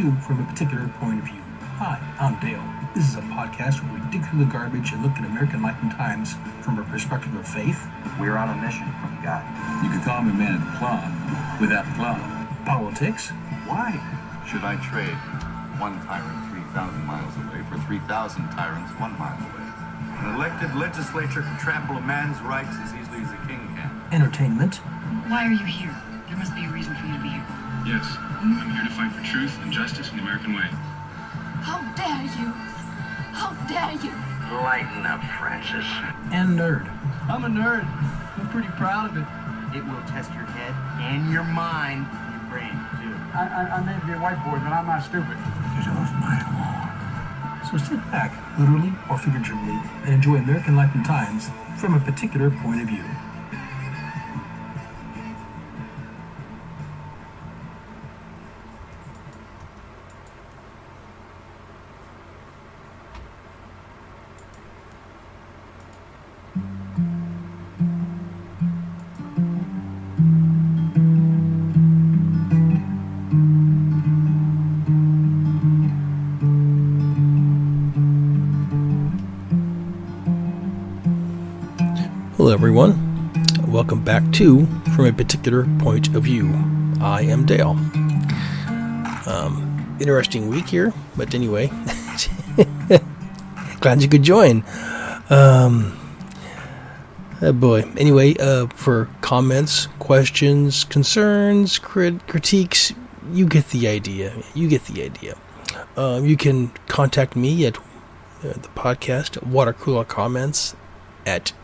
to 0.00 0.16
From 0.24 0.40
a 0.40 0.44
Particular 0.48 0.88
Point 0.96 1.20
of 1.20 1.26
View. 1.28 1.44
Hi, 1.76 2.00
I'm 2.16 2.40
Dale. 2.40 2.64
This 2.96 3.04
is 3.04 3.16
a 3.20 3.24
podcast 3.28 3.84
where 3.84 4.00
we 4.00 4.00
dig 4.08 4.24
through 4.24 4.40
the 4.40 4.48
garbage 4.48 4.92
and 4.96 5.04
look 5.04 5.12
at 5.20 5.28
American 5.28 5.60
life 5.60 5.76
and 5.84 5.92
times 5.92 6.40
from 6.64 6.78
a 6.80 6.84
perspective 6.88 7.34
of 7.36 7.44
faith, 7.46 7.76
We're 8.16 8.40
on 8.40 8.48
a 8.48 8.56
mission 8.64 8.88
from 8.96 9.12
God. 9.20 9.44
You 9.84 9.92
could 9.92 10.00
call 10.00 10.22
me 10.24 10.32
man 10.32 10.56
at 10.56 10.64
the 10.64 10.72
club 10.80 11.04
without 11.60 11.84
the 11.84 11.92
club. 12.00 12.16
politics, 12.64 13.28
Why? 13.68 13.92
Should 14.48 14.64
I 14.64 14.80
trade 14.80 15.12
one 15.76 16.00
tyrant 16.08 16.48
3,000 16.48 17.04
miles 17.04 17.36
away 17.36 17.60
for 17.68 17.76
3,000 17.84 18.08
tyrants 18.56 18.96
one 18.96 19.12
mile 19.20 19.36
away? 19.36 19.68
An 20.24 20.32
elected 20.40 20.72
legislature 20.80 21.44
can 21.44 21.60
trample 21.60 22.00
a 22.00 22.04
man's 22.08 22.40
rights 22.40 22.72
as 22.80 22.96
easily 22.96 23.20
as 23.20 23.28
a 23.36 23.40
king 23.44 23.60
can. 23.76 23.92
entertainment, 24.16 24.80
Why 25.28 25.44
are 25.44 25.52
you 25.52 25.68
here? 25.68 25.92
There 26.24 26.40
must 26.40 26.56
be 26.56 26.64
a 26.64 26.72
reason 26.72 26.96
for 26.96 27.04
you 27.04 27.20
to 27.20 27.22
be 27.22 27.28
here. 27.28 27.44
Yes, 27.84 28.08
I'm 28.40 28.70
here 28.72 28.84
to 28.84 28.90
fight 28.96 29.12
for 29.12 29.20
truth 29.22 29.52
and 29.60 29.70
justice 29.70 30.08
in 30.10 30.16
the 30.16 30.22
American 30.22 30.54
way. 30.54 30.64
How 31.60 31.84
dare 31.92 32.24
you? 32.40 32.48
How 33.36 33.52
dare 33.68 33.92
you? 34.00 34.16
Lighten 34.64 35.04
up, 35.04 35.20
Francis. 35.36 35.84
and 36.32 36.56
nerd. 36.56 36.88
I'm 37.28 37.44
a 37.44 37.52
nerd. 37.52 37.84
I'm 37.84 38.48
pretty 38.48 38.72
proud 38.80 39.10
of 39.12 39.20
it. 39.20 39.28
It 39.76 39.84
will 39.84 40.00
test 40.08 40.32
your 40.32 40.48
head 40.56 40.72
and 41.04 41.30
your 41.30 41.44
mind 41.44 42.08
and 42.08 42.32
your 42.32 42.44
brain, 42.48 42.72
too. 42.96 43.12
I, 43.36 43.44
I, 43.44 43.62
I 43.76 43.80
may 43.84 44.00
be 44.08 44.16
a 44.16 44.18
white 44.18 44.40
boy, 44.40 44.56
but 44.56 44.72
I'm 44.72 44.88
not 44.88 45.04
stupid. 45.04 45.36
So 47.68 47.76
sit 47.76 48.00
back, 48.10 48.32
literally 48.58 48.92
or 49.10 49.18
figuratively, 49.18 49.78
and 50.08 50.14
enjoy 50.14 50.36
American 50.36 50.76
life 50.76 50.90
and 50.94 51.04
times 51.04 51.50
from 51.76 51.94
a 51.94 52.00
particular 52.00 52.50
point 52.50 52.80
of 52.80 52.88
view. 52.88 53.04
Welcome 83.80 84.04
back 84.04 84.30
to 84.32 84.66
From 84.94 85.06
a 85.06 85.12
Particular 85.12 85.66
Point 85.78 86.14
of 86.14 86.24
View. 86.24 86.52
I 87.00 87.22
am 87.22 87.46
Dale. 87.46 87.78
Um, 89.26 89.96
interesting 89.98 90.48
week 90.48 90.68
here, 90.68 90.92
but 91.16 91.34
anyway, 91.34 91.68
glad 93.80 94.02
you 94.02 94.08
could 94.10 94.22
join. 94.22 94.64
Um, 95.30 95.98
oh 97.40 97.54
boy. 97.54 97.90
Anyway, 97.96 98.36
uh, 98.38 98.66
for 98.66 99.08
comments, 99.22 99.86
questions, 99.98 100.84
concerns, 100.84 101.78
crit- 101.78 102.28
critiques, 102.28 102.92
you 103.32 103.46
get 103.46 103.70
the 103.70 103.88
idea. 103.88 104.42
You 104.54 104.68
get 104.68 104.84
the 104.84 105.02
idea. 105.02 105.38
Um, 105.96 106.26
you 106.26 106.36
can 106.36 106.68
contact 106.86 107.34
me 107.34 107.64
at 107.64 107.78
uh, 107.78 107.82
the 108.42 108.68
podcast 108.76 109.38
watercooler 109.50 110.06
comments 110.06 110.76
at 111.24 111.54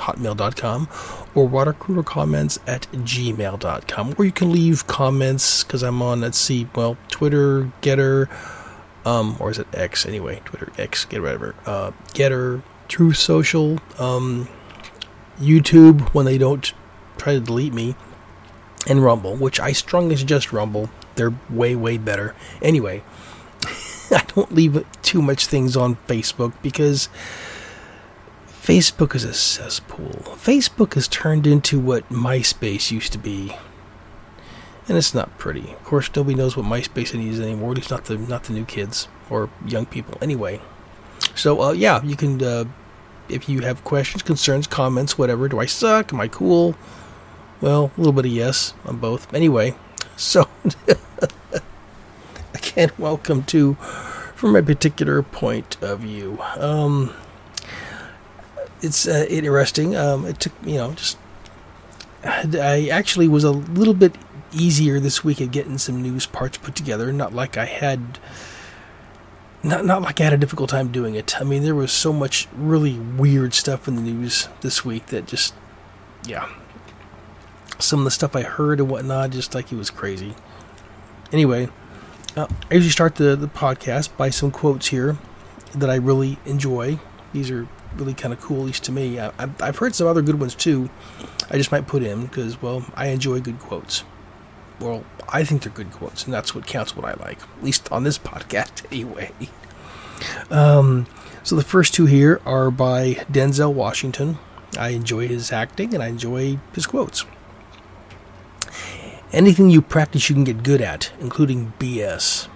hotmail.com 0.00 0.88
or 1.34 1.48
watercooler 1.48 2.04
comments 2.04 2.58
at 2.66 2.82
gmail.com 2.92 4.14
or 4.18 4.24
you 4.24 4.32
can 4.32 4.50
leave 4.50 4.86
comments 4.86 5.62
because 5.62 5.82
i'm 5.82 6.02
on 6.02 6.20
let's 6.20 6.38
see 6.38 6.66
well 6.74 6.96
twitter 7.08 7.70
Gettr 7.82 8.28
um 9.04 9.36
or 9.38 9.50
is 9.50 9.58
it 9.58 9.66
x? 9.72 10.06
Anyway 10.06 10.40
twitter 10.44 10.72
x 10.78 11.04
get 11.04 11.22
whatever. 11.22 11.54
Uh 11.66 11.92
Gettr 12.08 12.62
true 12.88 13.12
social 13.12 13.78
um 13.98 14.48
youtube 15.38 16.00
when 16.12 16.26
they 16.26 16.36
don't 16.36 16.72
try 17.16 17.34
to 17.34 17.40
delete 17.40 17.72
me 17.72 17.94
and 18.86 19.02
rumble 19.02 19.36
which 19.36 19.60
i 19.60 19.72
strongly 19.72 20.16
suggest 20.16 20.52
rumble. 20.52 20.90
They're 21.14 21.34
way 21.50 21.76
way 21.76 21.98
better. 21.98 22.34
Anyway 22.62 23.02
i 24.10 24.24
don't 24.34 24.52
leave 24.52 24.84
too 25.02 25.22
much 25.22 25.46
things 25.46 25.76
on 25.76 25.96
facebook 26.08 26.52
because 26.62 27.08
Facebook 28.60 29.14
is 29.14 29.24
a 29.24 29.32
cesspool. 29.32 30.20
Facebook 30.36 30.92
has 30.92 31.08
turned 31.08 31.46
into 31.46 31.80
what 31.80 32.06
MySpace 32.10 32.90
used 32.90 33.10
to 33.12 33.18
be. 33.18 33.56
And 34.86 34.98
it's 34.98 35.14
not 35.14 35.38
pretty. 35.38 35.72
Of 35.72 35.84
course, 35.84 36.10
nobody 36.14 36.34
knows 36.34 36.58
what 36.58 36.66
MySpace 36.66 37.18
is 37.26 37.40
anymore. 37.40 37.70
At 37.70 37.78
least 37.78 37.90
not 37.90 38.04
the 38.04 38.18
not 38.18 38.44
the 38.44 38.52
new 38.52 38.66
kids 38.66 39.08
or 39.30 39.48
young 39.64 39.86
people. 39.86 40.18
Anyway, 40.20 40.60
so 41.34 41.62
uh, 41.62 41.72
yeah, 41.72 42.02
you 42.02 42.16
can. 42.16 42.42
Uh, 42.42 42.64
if 43.30 43.48
you 43.48 43.60
have 43.60 43.82
questions, 43.82 44.22
concerns, 44.22 44.66
comments, 44.66 45.16
whatever. 45.16 45.48
Do 45.48 45.58
I 45.58 45.66
suck? 45.66 46.12
Am 46.12 46.20
I 46.20 46.28
cool? 46.28 46.74
Well, 47.62 47.92
a 47.96 48.00
little 48.00 48.12
bit 48.12 48.26
of 48.26 48.32
yes 48.32 48.74
on 48.84 48.98
both. 48.98 49.32
Anyway, 49.32 49.74
so 50.16 50.48
again, 52.54 52.90
welcome 52.98 53.42
to 53.44 53.74
from 54.34 54.54
a 54.54 54.62
particular 54.62 55.22
point 55.22 55.80
of 55.82 56.00
view. 56.00 56.38
Um, 56.56 57.14
it's 58.82 59.06
uh, 59.06 59.26
interesting. 59.28 59.96
Um, 59.96 60.26
it 60.26 60.40
took 60.40 60.52
you 60.64 60.76
know 60.76 60.92
just 60.92 61.18
I 62.24 62.88
actually 62.92 63.28
was 63.28 63.44
a 63.44 63.50
little 63.50 63.94
bit 63.94 64.14
easier 64.52 65.00
this 65.00 65.24
week 65.24 65.40
at 65.40 65.50
getting 65.50 65.78
some 65.78 66.02
news 66.02 66.26
parts 66.26 66.58
put 66.58 66.74
together. 66.74 67.12
Not 67.12 67.32
like 67.32 67.56
I 67.56 67.64
had 67.64 68.18
not 69.62 69.84
not 69.84 70.02
like 70.02 70.20
I 70.20 70.24
had 70.24 70.32
a 70.32 70.38
difficult 70.38 70.70
time 70.70 70.92
doing 70.92 71.14
it. 71.14 71.40
I 71.40 71.44
mean, 71.44 71.62
there 71.62 71.74
was 71.74 71.92
so 71.92 72.12
much 72.12 72.48
really 72.54 72.98
weird 72.98 73.54
stuff 73.54 73.88
in 73.88 73.96
the 73.96 74.02
news 74.02 74.48
this 74.60 74.84
week 74.84 75.06
that 75.06 75.26
just 75.26 75.54
yeah. 76.26 76.48
Some 77.78 78.00
of 78.00 78.04
the 78.04 78.10
stuff 78.10 78.36
I 78.36 78.42
heard 78.42 78.78
and 78.78 78.90
whatnot, 78.90 79.30
just 79.30 79.54
like 79.54 79.72
it 79.72 79.76
was 79.76 79.88
crazy. 79.88 80.34
Anyway, 81.32 81.68
uh, 82.36 82.46
I 82.70 82.74
usually 82.74 82.90
start 82.90 83.14
the, 83.14 83.36
the 83.36 83.46
podcast 83.46 84.14
by 84.18 84.28
some 84.28 84.50
quotes 84.50 84.88
here 84.88 85.16
that 85.74 85.88
I 85.88 85.94
really 85.94 86.38
enjoy. 86.44 86.98
These 87.32 87.50
are 87.50 87.66
really 87.96 88.14
kind 88.14 88.32
of 88.32 88.40
cool, 88.40 88.60
at 88.60 88.66
least 88.66 88.84
to 88.84 88.92
me. 88.92 89.18
I, 89.18 89.32
I've, 89.38 89.62
I've 89.62 89.78
heard 89.78 89.94
some 89.94 90.06
other 90.06 90.22
good 90.22 90.40
ones 90.40 90.54
too. 90.54 90.90
I 91.50 91.56
just 91.56 91.72
might 91.72 91.86
put 91.86 92.02
in 92.02 92.26
because, 92.26 92.60
well, 92.62 92.84
I 92.94 93.08
enjoy 93.08 93.40
good 93.40 93.58
quotes. 93.58 94.04
Well, 94.78 95.04
I 95.28 95.44
think 95.44 95.62
they're 95.62 95.72
good 95.72 95.92
quotes, 95.92 96.24
and 96.24 96.32
that's 96.32 96.54
what 96.54 96.66
counts. 96.66 96.96
What 96.96 97.04
I 97.04 97.14
like, 97.22 97.42
at 97.42 97.62
least 97.62 97.90
on 97.92 98.04
this 98.04 98.18
podcast, 98.30 98.84
anyway. 98.90 99.30
Um, 100.50 101.06
so 101.42 101.56
the 101.56 101.62
first 101.62 101.94
two 101.94 102.06
here 102.06 102.40
are 102.46 102.70
by 102.70 103.14
Denzel 103.30 103.72
Washington. 103.72 104.38
I 104.78 104.90
enjoy 104.90 105.28
his 105.28 105.52
acting, 105.52 105.94
and 105.94 106.02
I 106.02 106.08
enjoy 106.08 106.58
his 106.72 106.86
quotes. 106.86 107.24
Anything 109.32 109.70
you 109.70 109.80
practice, 109.82 110.28
you 110.28 110.34
can 110.34 110.44
get 110.44 110.62
good 110.62 110.80
at, 110.80 111.12
including 111.20 111.72
BS. 111.78 112.48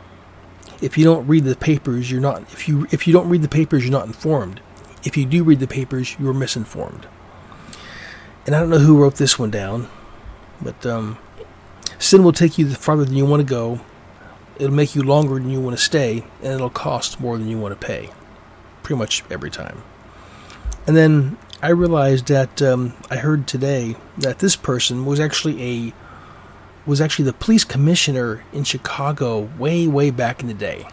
If 0.81 0.99
you 0.99 1.05
don't 1.05 1.27
read 1.27 1.45
the 1.45 1.57
papers, 1.57 2.11
you're 2.11 2.21
not. 2.21 2.43
If 2.43 2.69
you 2.69 2.87
if 2.91 3.07
you 3.07 3.13
don't 3.13 3.29
read 3.29 3.43
the 3.43 3.49
papers, 3.49 3.85
you're 3.85 3.93
not 3.93 4.07
informed 4.07 4.61
if 5.05 5.17
you 5.17 5.27
do 5.27 5.45
read 5.45 5.61
the 5.61 5.67
papers, 5.67 6.17
you 6.19 6.29
are 6.29 6.35
misinformed. 6.35 7.07
And 8.47 8.55
I 8.55 8.61
don't 8.61 8.71
know 8.71 8.79
who 8.79 9.01
wrote 9.01 9.15
this 9.15 9.39
one 9.39 9.51
down, 9.51 9.89
but 10.61 10.85
um, 10.85 11.19
sin 11.99 12.25
will 12.25 12.33
take 12.33 12.59
you 12.59 12.69
farther 12.71 13.05
than 13.05 13.15
you 13.15 13.27
want 13.27 13.41
to 13.41 13.47
go. 13.47 13.81
It'll 14.59 14.75
make 14.75 14.95
you 14.95 15.03
longer 15.03 15.35
than 15.35 15.51
you 15.51 15.61
want 15.61 15.77
to 15.77 15.83
stay, 15.83 16.25
and 16.43 16.53
it'll 16.53 16.71
cost 16.71 17.21
more 17.21 17.39
than 17.39 17.49
you 17.49 17.59
want 17.59 17.79
to 17.79 17.87
pay. 17.87 18.11
Pretty 18.83 18.99
much 18.99 19.25
every 19.31 19.51
time. 19.51 19.83
And 20.87 20.97
then 20.97 21.39
I 21.63 21.69
realized 21.71 22.29
that 22.29 22.61
um, 22.61 22.95
I 23.11 23.17
heard 23.17 23.47
today 23.47 23.97
that 24.19 24.39
this 24.39 24.57
person 24.57 25.07
was 25.07 25.19
actually 25.19 25.63
a 25.63 25.95
was 26.87 27.01
actually 27.01 27.25
the 27.25 27.33
police 27.33 27.65
commissioner 27.65 28.45
in 28.53 28.65
Chicago 28.65 29.49
way 29.59 29.87
way 29.87 30.11
back 30.11 30.43
in 30.43 30.49
the 30.49 30.55
day. 30.55 30.87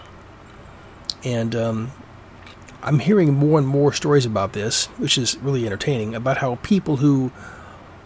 And 1.26 1.54
um, 1.54 1.92
I'm 2.84 3.00
hearing 3.00 3.34
more 3.34 3.60
and 3.60 3.68
more 3.68 3.94
stories 3.94 4.26
about 4.26 4.54
this, 4.54 4.88
which 4.98 5.18
is 5.18 5.38
really 5.38 5.66
entertaining, 5.66 6.16
about 6.16 6.38
how 6.38 6.56
people 6.64 6.98
who 6.98 7.32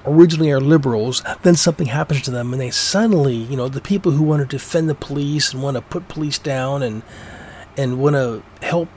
originally 0.06 0.52
are 0.52 0.62
liberals, 0.62 1.24
then 1.42 1.56
something 1.56 1.88
happens 1.88 2.22
to 2.24 2.32
them 2.32 2.52
and 2.54 2.62
they 2.62 2.72
suddenly, 2.72 3.36
you 3.36 3.58
know, 3.58 3.68
the 3.68 3.82
people 3.82 4.12
who 4.12 4.24
want 4.24 4.42
to 4.42 4.48
defend 4.48 4.90
the 4.90 4.96
police 4.96 5.54
and 5.54 5.64
want 5.64 5.76
to 5.76 5.82
put 5.82 6.08
police 6.08 6.38
down 6.38 6.84
and 6.84 7.02
and 7.78 8.00
want 8.00 8.16
to 8.16 8.42
help 8.62 8.88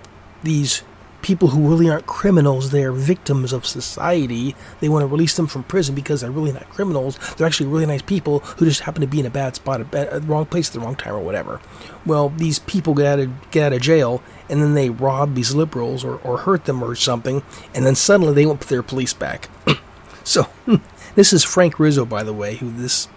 these 0.42 0.82
people 1.22 1.48
who 1.48 1.68
really 1.68 1.88
aren't 1.88 2.06
criminals, 2.06 2.70
they're 2.70 2.92
victims 2.92 3.52
of 3.52 3.66
society. 3.66 4.54
They 4.80 4.88
want 4.88 5.02
to 5.02 5.06
release 5.06 5.36
them 5.36 5.46
from 5.46 5.64
prison 5.64 5.94
because 5.94 6.20
they're 6.20 6.30
really 6.30 6.52
not 6.52 6.68
criminals. 6.70 7.18
They're 7.34 7.46
actually 7.46 7.66
really 7.66 7.86
nice 7.86 8.02
people 8.02 8.40
who 8.40 8.64
just 8.64 8.80
happen 8.80 9.00
to 9.00 9.06
be 9.06 9.20
in 9.20 9.26
a 9.26 9.30
bad 9.30 9.56
spot, 9.56 9.80
at 9.94 10.10
the 10.10 10.20
wrong 10.22 10.46
place 10.46 10.68
at 10.68 10.74
the 10.74 10.80
wrong 10.80 10.96
time, 10.96 11.14
or 11.14 11.20
whatever. 11.20 11.60
Well, 12.06 12.30
these 12.30 12.58
people 12.58 12.94
get 12.94 13.06
out 13.06 13.18
of 13.18 13.50
get 13.50 13.66
out 13.66 13.72
of 13.72 13.82
jail, 13.82 14.22
and 14.48 14.62
then 14.62 14.74
they 14.74 14.90
rob 14.90 15.34
these 15.34 15.54
liberals 15.54 16.04
or, 16.04 16.16
or 16.18 16.38
hurt 16.38 16.64
them 16.64 16.82
or 16.82 16.94
something, 16.94 17.42
and 17.74 17.84
then 17.84 17.94
suddenly 17.94 18.32
they 18.32 18.46
won't 18.46 18.60
put 18.60 18.68
their 18.68 18.82
police 18.82 19.12
back. 19.12 19.48
so, 20.24 20.46
this 21.14 21.32
is 21.32 21.44
Frank 21.44 21.78
Rizzo, 21.78 22.04
by 22.04 22.22
the 22.22 22.32
way, 22.32 22.56
who 22.56 22.70
this 22.70 23.08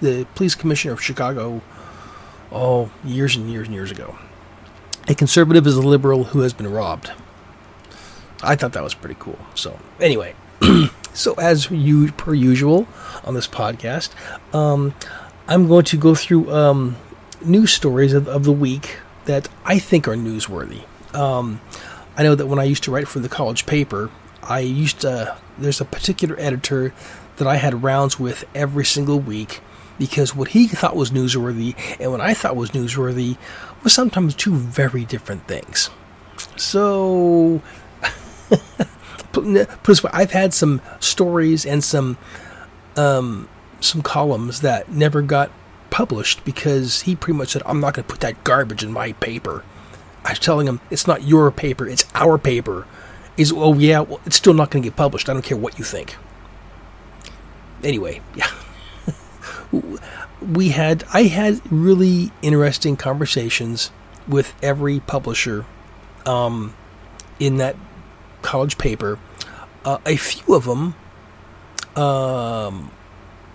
the 0.00 0.26
police 0.34 0.54
commissioner 0.54 0.94
of 0.94 1.02
Chicago 1.02 1.60
oh, 2.52 2.90
years 3.04 3.36
and 3.36 3.50
years 3.50 3.66
and 3.66 3.74
years 3.74 3.90
ago. 3.90 4.18
A 5.08 5.14
conservative 5.14 5.66
is 5.66 5.76
a 5.76 5.82
liberal 5.82 6.24
who 6.24 6.40
has 6.40 6.52
been 6.52 6.70
robbed. 6.70 7.12
I 8.42 8.56
thought 8.56 8.72
that 8.72 8.82
was 8.82 8.94
pretty 8.94 9.16
cool. 9.18 9.38
So, 9.54 9.78
anyway, 10.00 10.34
so 11.12 11.34
as 11.34 11.70
you 11.70 12.12
per 12.12 12.34
usual 12.34 12.88
on 13.24 13.34
this 13.34 13.46
podcast, 13.46 14.10
um, 14.54 14.94
I'm 15.48 15.68
going 15.68 15.84
to 15.86 15.96
go 15.96 16.14
through 16.14 16.52
um, 16.52 16.96
news 17.44 17.72
stories 17.72 18.12
of, 18.12 18.28
of 18.28 18.44
the 18.44 18.52
week 18.52 18.98
that 19.26 19.48
I 19.64 19.78
think 19.78 20.08
are 20.08 20.14
newsworthy. 20.14 20.84
Um, 21.14 21.60
I 22.16 22.22
know 22.22 22.34
that 22.34 22.46
when 22.46 22.58
I 22.58 22.64
used 22.64 22.84
to 22.84 22.90
write 22.90 23.08
for 23.08 23.18
the 23.18 23.28
college 23.28 23.66
paper, 23.66 24.10
I 24.42 24.60
used 24.60 25.00
to, 25.00 25.36
there's 25.58 25.80
a 25.80 25.84
particular 25.84 26.36
editor 26.38 26.94
that 27.36 27.46
I 27.46 27.56
had 27.56 27.82
rounds 27.82 28.18
with 28.18 28.44
every 28.54 28.84
single 28.84 29.18
week 29.18 29.60
because 29.98 30.34
what 30.34 30.48
he 30.48 30.66
thought 30.66 30.96
was 30.96 31.10
newsworthy 31.10 31.74
and 32.00 32.10
what 32.10 32.20
I 32.20 32.34
thought 32.34 32.56
was 32.56 32.70
newsworthy 32.70 33.36
was 33.82 33.92
sometimes 33.92 34.34
two 34.34 34.54
very 34.54 35.04
different 35.04 35.46
things. 35.46 35.90
So, 36.56 37.62
put 39.32 39.68
this 39.84 40.02
way, 40.02 40.10
I've 40.12 40.32
had 40.32 40.54
some 40.54 40.80
stories 41.00 41.64
and 41.64 41.82
some 41.82 42.18
um, 42.96 43.48
some 43.80 44.02
columns 44.02 44.60
that 44.60 44.90
never 44.90 45.22
got 45.22 45.50
published 45.90 46.44
because 46.44 47.02
he 47.02 47.16
pretty 47.16 47.36
much 47.36 47.50
said, 47.50 47.62
"I'm 47.66 47.80
not 47.80 47.94
going 47.94 48.04
to 48.04 48.10
put 48.10 48.20
that 48.20 48.42
garbage 48.44 48.82
in 48.82 48.92
my 48.92 49.12
paper." 49.12 49.64
I 50.24 50.30
was 50.30 50.38
telling 50.38 50.66
him, 50.66 50.80
"It's 50.90 51.06
not 51.06 51.22
your 51.22 51.50
paper; 51.50 51.86
it's 51.86 52.04
our 52.14 52.38
paper." 52.38 52.86
He's, 53.36 53.52
"Oh 53.52 53.74
yeah, 53.74 54.00
well, 54.00 54.20
it's 54.26 54.36
still 54.36 54.54
not 54.54 54.70
going 54.70 54.82
to 54.82 54.88
get 54.88 54.96
published. 54.96 55.28
I 55.28 55.32
don't 55.32 55.42
care 55.42 55.56
what 55.56 55.78
you 55.78 55.84
think." 55.84 56.16
Anyway, 57.82 58.20
yeah. 58.34 58.50
we 60.40 60.70
had 60.70 61.04
I 61.12 61.24
had 61.24 61.60
really 61.70 62.32
interesting 62.42 62.96
conversations 62.96 63.90
with 64.28 64.54
every 64.62 65.00
publisher 65.00 65.64
um, 66.26 66.74
in 67.38 67.56
that 67.56 67.76
college 68.42 68.78
paper. 68.78 69.18
Uh, 69.84 69.98
a 70.04 70.16
few 70.16 70.54
of 70.54 70.64
them, 70.64 70.94
um, 71.96 72.90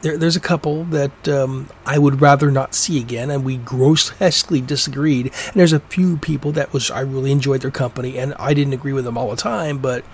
there, 0.01 0.17
there's 0.17 0.35
a 0.35 0.41
couple 0.41 0.83
that 0.85 1.27
um, 1.27 1.67
I 1.85 1.97
would 1.97 2.21
rather 2.21 2.51
not 2.51 2.75
see 2.75 2.99
again, 2.99 3.29
and 3.29 3.43
we 3.43 3.57
grossly 3.57 4.61
disagreed. 4.61 5.25
And 5.47 5.53
there's 5.55 5.73
a 5.73 5.79
few 5.79 6.17
people 6.17 6.51
that 6.53 6.73
was 6.73 6.91
I 6.91 7.01
really 7.01 7.31
enjoyed 7.31 7.61
their 7.61 7.71
company, 7.71 8.17
and 8.17 8.33
I 8.39 8.53
didn't 8.53 8.73
agree 8.73 8.93
with 8.93 9.05
them 9.05 9.17
all 9.17 9.29
the 9.29 9.35
time, 9.35 9.79
but 9.79 10.05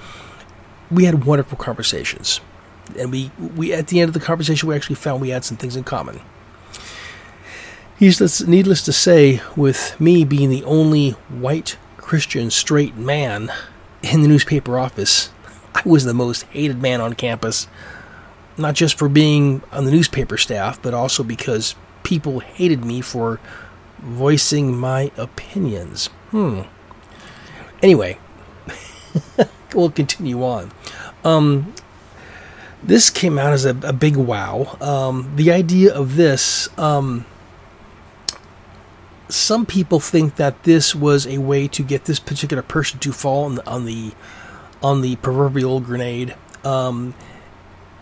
we 0.90 1.06
had 1.06 1.26
wonderful 1.26 1.58
conversations. 1.58 2.42
And 2.98 3.12
we, 3.12 3.32
we 3.38 3.74
at 3.74 3.88
the 3.88 4.00
end 4.00 4.10
of 4.10 4.14
the 4.14 4.20
conversation, 4.20 4.68
we 4.68 4.76
actually 4.76 4.96
found 4.96 5.22
we 5.22 5.30
had 5.30 5.46
some 5.46 5.58
things 5.58 5.76
in 5.76 5.84
common. 5.84 6.20
Needless, 8.00 8.42
needless 8.42 8.82
to 8.84 8.94
say, 8.94 9.42
with 9.56 10.00
me 10.00 10.26
being 10.26 10.50
the 10.50 10.64
only 10.64 11.12
white 11.30 11.78
Christian 11.98 12.50
straight 12.50 12.96
man 12.96 13.52
in 14.04 14.22
the 14.22 14.28
newspaper 14.28 14.78
office, 14.78 15.32
I 15.76 15.82
was 15.86 16.06
the 16.06 16.14
most 16.14 16.44
hated 16.44 16.82
man 16.82 17.02
on 17.02 17.14
campus. 17.14 17.68
Not 18.58 18.76
just 18.76 18.98
for 18.98 19.08
being 19.08 19.62
on 19.72 19.86
the 19.86 19.92
newspaper 19.92 20.38
staff, 20.38 20.82
but 20.82 20.94
also 20.94 21.24
because 21.24 21.76
people 22.04 22.40
hated 22.40 22.84
me 22.84 23.02
for 23.02 23.40
voicing 24.00 24.76
my 24.76 25.12
opinions. 25.18 26.08
Hmm. 26.32 26.62
Anyway, 27.82 28.20
we'll 29.74 29.92
continue 29.92 30.44
on. 30.44 30.72
Um, 31.24 31.74
this 32.84 33.10
came 33.10 33.38
out 33.38 33.54
as 33.54 33.66
a, 33.66 33.76
a 33.84 33.94
big 33.94 34.18
wow. 34.18 34.78
Um, 34.82 35.32
the 35.36 35.52
idea 35.52 35.94
of 35.94 36.16
this, 36.16 36.68
um, 36.78 37.26
some 39.32 39.66
people 39.66 40.00
think 40.00 40.36
that 40.36 40.64
this 40.64 40.94
was 40.94 41.26
a 41.26 41.38
way 41.40 41.68
to 41.70 41.84
get 41.84 42.06
this 42.06 42.20
particular 42.20 42.64
person 42.64 43.00
to 43.00 43.12
fall 43.12 43.46
on 43.46 43.56
the 43.56 43.68
on 43.68 43.86
the, 43.86 44.12
on 44.84 45.02
the 45.02 45.16
proverbial 45.18 45.80
grenade. 45.80 46.36
Um, 46.64 47.14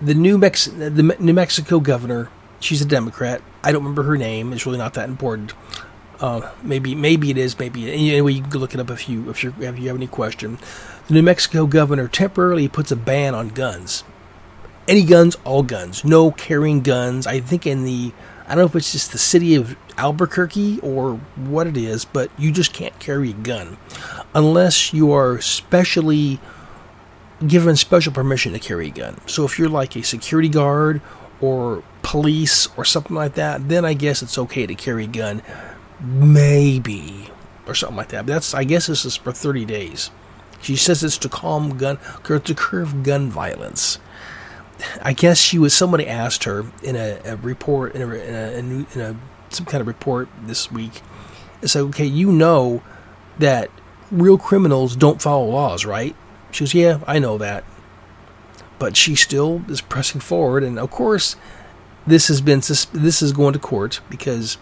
the 0.02 0.14
New 0.14 0.38
Mex 0.38 0.66
the 0.66 1.16
New 1.20 1.34
Mexico 1.34 1.80
governor, 1.80 2.30
she's 2.60 2.82
a 2.82 2.86
Democrat. 2.86 3.42
I 3.64 3.72
don't 3.72 3.84
remember 3.84 4.04
her 4.04 4.18
name. 4.18 4.54
It's 4.54 4.66
really 4.66 4.78
not 4.78 4.94
that 4.96 5.10
important. 5.10 5.54
Uh, 6.20 6.52
maybe 6.64 6.96
maybe 6.96 7.30
it 7.30 7.38
is. 7.38 7.58
Maybe 7.58 7.92
anyway, 7.92 8.34
you 8.34 8.42
can 8.42 8.60
look 8.60 8.74
it 8.74 8.80
up 8.80 8.90
if 8.90 9.08
you 9.08 9.30
if, 9.30 9.44
you 9.44 9.54
if 9.60 9.80
you 9.80 9.88
have 9.88 9.98
any 9.98 10.08
question. 10.08 10.58
The 11.08 11.14
New 11.14 11.24
Mexico 11.24 11.66
governor 11.66 12.08
temporarily 12.08 12.68
puts 12.68 12.92
a 12.92 12.96
ban 12.96 13.36
on 13.36 13.50
guns. 13.50 14.04
Any 14.88 15.04
guns, 15.04 15.38
all 15.44 15.64
guns. 15.64 16.04
No 16.04 16.32
carrying 16.32 16.82
guns. 16.82 17.28
I 17.28 17.40
think 17.40 17.68
in 17.68 17.84
the 17.84 18.12
I 18.50 18.56
don't 18.56 18.64
know 18.64 18.66
if 18.66 18.76
it's 18.76 18.92
just 18.92 19.12
the 19.12 19.20
city 19.20 19.54
of 19.54 19.78
Albuquerque 19.98 20.80
or 20.80 21.18
what 21.36 21.68
it 21.68 21.78
is, 21.78 22.04
but 22.04 22.32
you 22.36 22.52
just 22.52 22.74
can't 22.74 22.98
carry 23.00 23.30
a 23.30 23.34
gun 23.34 23.78
unless 24.34 24.92
you 24.92 25.12
are 25.12 25.40
specially 25.40 26.40
given 27.46 27.76
special 27.76 28.12
permission 28.12 28.54
to 28.54 28.60
carry 28.60 28.88
a 28.88 28.92
gun. 28.92 29.22
So 29.28 29.46
if 29.46 29.60
you're 29.60 29.70
like 29.70 29.96
a 29.96 30.04
security 30.04 30.50
guard 30.50 31.00
or 31.40 31.84
police 32.02 32.68
or 32.76 32.86
something 32.86 33.16
like 33.16 33.36
that, 33.36 33.70
then 33.70 33.86
I 33.86 33.94
guess 33.94 34.24
it's 34.24 34.38
okay 34.40 34.66
to 34.66 34.74
carry 34.74 35.04
a 35.04 35.08
gun. 35.08 35.44
Maybe. 36.02 37.30
Or 37.68 37.76
something 37.76 37.98
like 37.98 38.10
that. 38.10 38.26
But 38.26 38.34
that's 38.34 38.56
I 38.56 38.64
guess 38.64 38.88
this 38.88 39.06
is 39.06 39.16
for 39.16 39.32
30 39.32 39.66
days. 39.66 40.10
She 40.60 40.76
says 40.76 41.04
it's 41.04 41.20
to 41.20 41.30
calm 41.30 41.78
gun 41.78 42.00
to 42.24 42.56
curb 42.56 43.04
gun 43.04 43.30
violence. 43.30 44.00
I 45.02 45.14
guess 45.14 45.38
she 45.40 45.60
was. 45.60 45.74
Somebody 45.74 46.08
asked 46.08 46.44
her 46.46 46.66
in 46.84 46.96
a, 46.96 47.20
a 47.26 47.36
report 47.38 47.96
in 47.96 48.02
a, 48.02 48.14
in 48.14 48.36
a, 48.36 48.94
in 48.94 49.02
a 49.02 49.16
some 49.50 49.66
kind 49.66 49.82
of 49.82 49.88
report 49.88 50.30
this 50.44 50.72
week. 50.72 51.02
It's 51.62 51.76
like, 51.76 51.86
okay, 51.86 52.06
you 52.06 52.32
know 52.32 52.82
that 53.38 53.70
real 54.12 54.38
criminals 54.38 54.96
don't 54.96 55.22
follow 55.22 55.46
laws, 55.46 55.86
right? 55.86 56.16
She 56.52 56.64
goes, 56.64 56.74
yeah, 56.74 57.00
I 57.06 57.20
know 57.20 57.38
that. 57.38 57.64
But 58.78 58.96
she 58.96 59.16
still 59.16 59.62
is 59.68 59.82
pressing 59.82 60.22
forward, 60.22 60.64
and 60.64 60.80
of 60.80 60.90
course, 60.90 61.36
this 62.08 62.30
has 62.30 62.40
been 62.40 62.60
this 62.60 63.22
is 63.22 63.34
going 63.34 63.54
to 63.54 63.60
court 63.60 64.00
because 64.10 64.58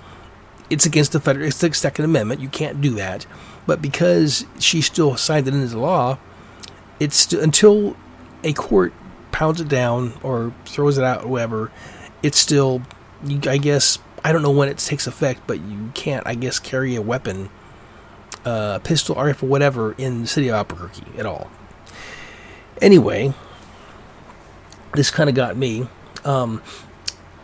it's 0.69 0.85
against 0.85 1.11
the 1.11 1.19
federal, 1.19 1.47
it's 1.47 1.59
the 1.59 1.73
Second 1.73 2.05
Amendment. 2.05 2.41
You 2.41 2.49
can't 2.49 2.81
do 2.81 2.91
that. 2.95 3.25
But 3.67 3.81
because 3.81 4.45
she 4.59 4.81
still 4.81 5.17
signed 5.17 5.47
it 5.47 5.53
into 5.53 5.77
law, 5.77 6.17
it's 6.99 7.31
until 7.31 7.95
a 8.43 8.53
court 8.53 8.93
pounds 9.31 9.61
it 9.61 9.67
down 9.67 10.13
or 10.23 10.53
throws 10.65 10.97
it 10.97 11.03
out, 11.03 11.23
or 11.23 11.27
whatever. 11.27 11.71
It's 12.23 12.37
still, 12.37 12.81
I 13.45 13.57
guess, 13.57 13.99
I 14.23 14.31
don't 14.31 14.41
know 14.41 14.51
when 14.51 14.69
it 14.69 14.77
takes 14.79 15.07
effect, 15.07 15.41
but 15.47 15.59
you 15.59 15.91
can't, 15.93 16.25
I 16.25 16.35
guess, 16.35 16.59
carry 16.59 16.95
a 16.95 17.01
weapon, 17.01 17.49
uh, 18.43 18.79
pistol, 18.79 19.15
rifle, 19.15 19.47
whatever, 19.47 19.93
in 19.93 20.21
the 20.21 20.27
city 20.27 20.47
of 20.49 20.55
Albuquerque 20.55 21.17
at 21.17 21.25
all. 21.25 21.49
Anyway, 22.81 23.33
this 24.93 25.11
kind 25.11 25.29
of 25.29 25.35
got 25.35 25.55
me. 25.55 25.87
Um, 26.25 26.61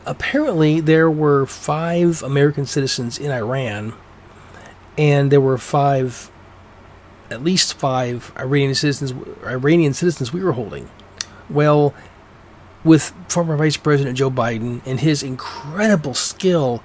apparently, 0.05 0.79
there 0.79 1.09
were 1.09 1.45
five 1.45 2.23
American 2.23 2.65
citizens 2.65 3.17
in 3.17 3.31
Iran, 3.31 3.93
and 4.97 5.31
there 5.31 5.41
were 5.41 5.57
five, 5.57 6.29
at 7.29 7.43
least 7.43 7.75
five 7.75 8.31
Iranian 8.37 8.75
citizens, 8.75 9.13
Iranian 9.45 9.93
citizens 9.93 10.33
we 10.33 10.43
were 10.43 10.53
holding. 10.53 10.89
Well, 11.49 11.93
with 12.83 13.13
former 13.27 13.55
Vice 13.55 13.77
President 13.77 14.17
Joe 14.17 14.31
Biden 14.31 14.81
and 14.85 14.99
his 14.99 15.23
incredible 15.23 16.13
skill 16.13 16.83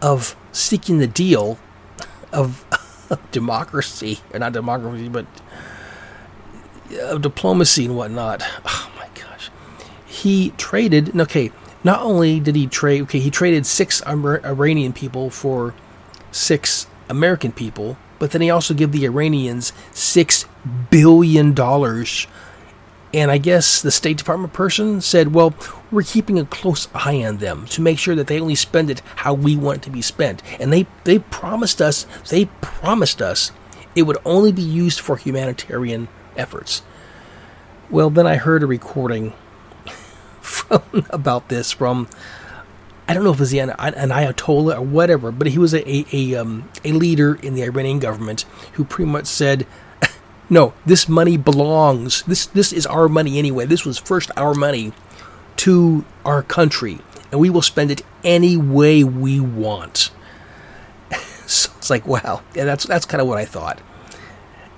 of 0.00 0.36
seeking 0.52 0.98
the 0.98 1.06
deal 1.06 1.58
of 2.32 2.64
democracy, 3.30 4.20
or 4.32 4.38
not 4.38 4.52
democracy, 4.52 5.08
but 5.08 5.26
of 7.00 7.22
diplomacy 7.22 7.84
and 7.84 7.96
whatnot. 7.96 8.42
Oh 8.64 8.90
my 8.96 9.08
gosh. 9.14 9.50
He 10.06 10.50
traded, 10.56 11.18
okay, 11.20 11.52
not 11.84 12.02
only 12.02 12.40
did 12.40 12.56
he 12.56 12.66
trade, 12.66 13.02
okay, 13.02 13.18
he 13.18 13.30
traded 13.30 13.66
six 13.66 14.02
Iranian 14.06 14.92
people 14.92 15.30
for 15.30 15.74
six 16.30 16.86
American 17.08 17.52
people, 17.52 17.96
but 18.18 18.30
then 18.30 18.40
he 18.40 18.50
also 18.50 18.72
gave 18.72 18.92
the 18.92 19.04
Iranians 19.04 19.72
six 19.92 20.46
billion 20.90 21.52
dollars 21.52 22.26
and 23.14 23.30
I 23.30 23.38
guess 23.38 23.82
the 23.82 23.90
State 23.90 24.16
Department 24.16 24.52
person 24.52 25.00
said, 25.00 25.34
well, 25.34 25.54
we're 25.90 26.02
keeping 26.02 26.38
a 26.38 26.44
close 26.46 26.88
eye 26.94 27.22
on 27.24 27.38
them 27.38 27.66
to 27.66 27.82
make 27.82 27.98
sure 27.98 28.14
that 28.14 28.26
they 28.26 28.40
only 28.40 28.54
spend 28.54 28.90
it 28.90 29.02
how 29.16 29.34
we 29.34 29.56
want 29.56 29.78
it 29.78 29.82
to 29.82 29.90
be 29.90 30.02
spent. 30.02 30.42
And 30.58 30.72
they, 30.72 30.86
they 31.04 31.18
promised 31.18 31.82
us, 31.82 32.06
they 32.30 32.46
promised 32.60 33.20
us 33.20 33.52
it 33.94 34.02
would 34.02 34.18
only 34.24 34.52
be 34.52 34.62
used 34.62 35.00
for 35.00 35.16
humanitarian 35.16 36.08
efforts. 36.36 36.82
Well, 37.90 38.08
then 38.08 38.26
I 38.26 38.36
heard 38.36 38.62
a 38.62 38.66
recording 38.66 39.34
from 40.40 41.06
about 41.10 41.48
this 41.48 41.72
from 41.72 42.08
I 43.06 43.14
don't 43.14 43.24
know 43.24 43.32
if 43.32 43.36
it 43.36 43.40
was 43.40 43.52
an, 43.52 43.70
an 43.70 44.08
Ayatollah 44.10 44.78
or 44.78 44.82
whatever, 44.82 45.32
but 45.32 45.48
he 45.48 45.58
was 45.58 45.74
a 45.74 45.86
a, 45.86 46.06
a, 46.12 46.34
um, 46.36 46.70
a 46.84 46.92
leader 46.92 47.34
in 47.34 47.54
the 47.54 47.62
Iranian 47.64 47.98
government 47.98 48.46
who 48.74 48.84
pretty 48.84 49.10
much 49.10 49.26
said 49.26 49.66
no, 50.52 50.74
this 50.84 51.08
money 51.08 51.38
belongs. 51.38 52.22
This 52.24 52.44
this 52.44 52.74
is 52.74 52.84
our 52.84 53.08
money 53.08 53.38
anyway. 53.38 53.64
This 53.64 53.86
was 53.86 53.96
first 53.96 54.30
our 54.36 54.52
money 54.52 54.92
to 55.56 56.04
our 56.26 56.42
country, 56.42 57.00
and 57.30 57.40
we 57.40 57.48
will 57.48 57.62
spend 57.62 57.90
it 57.90 58.02
any 58.22 58.56
way 58.58 59.02
we 59.02 59.40
want. 59.40 60.10
So 61.44 61.70
it's 61.76 61.90
like, 61.90 62.06
wow, 62.06 62.42
yeah, 62.54 62.64
that's 62.64 62.84
that's 62.84 63.04
kind 63.04 63.20
of 63.20 63.26
what 63.26 63.36
I 63.36 63.44
thought. 63.44 63.80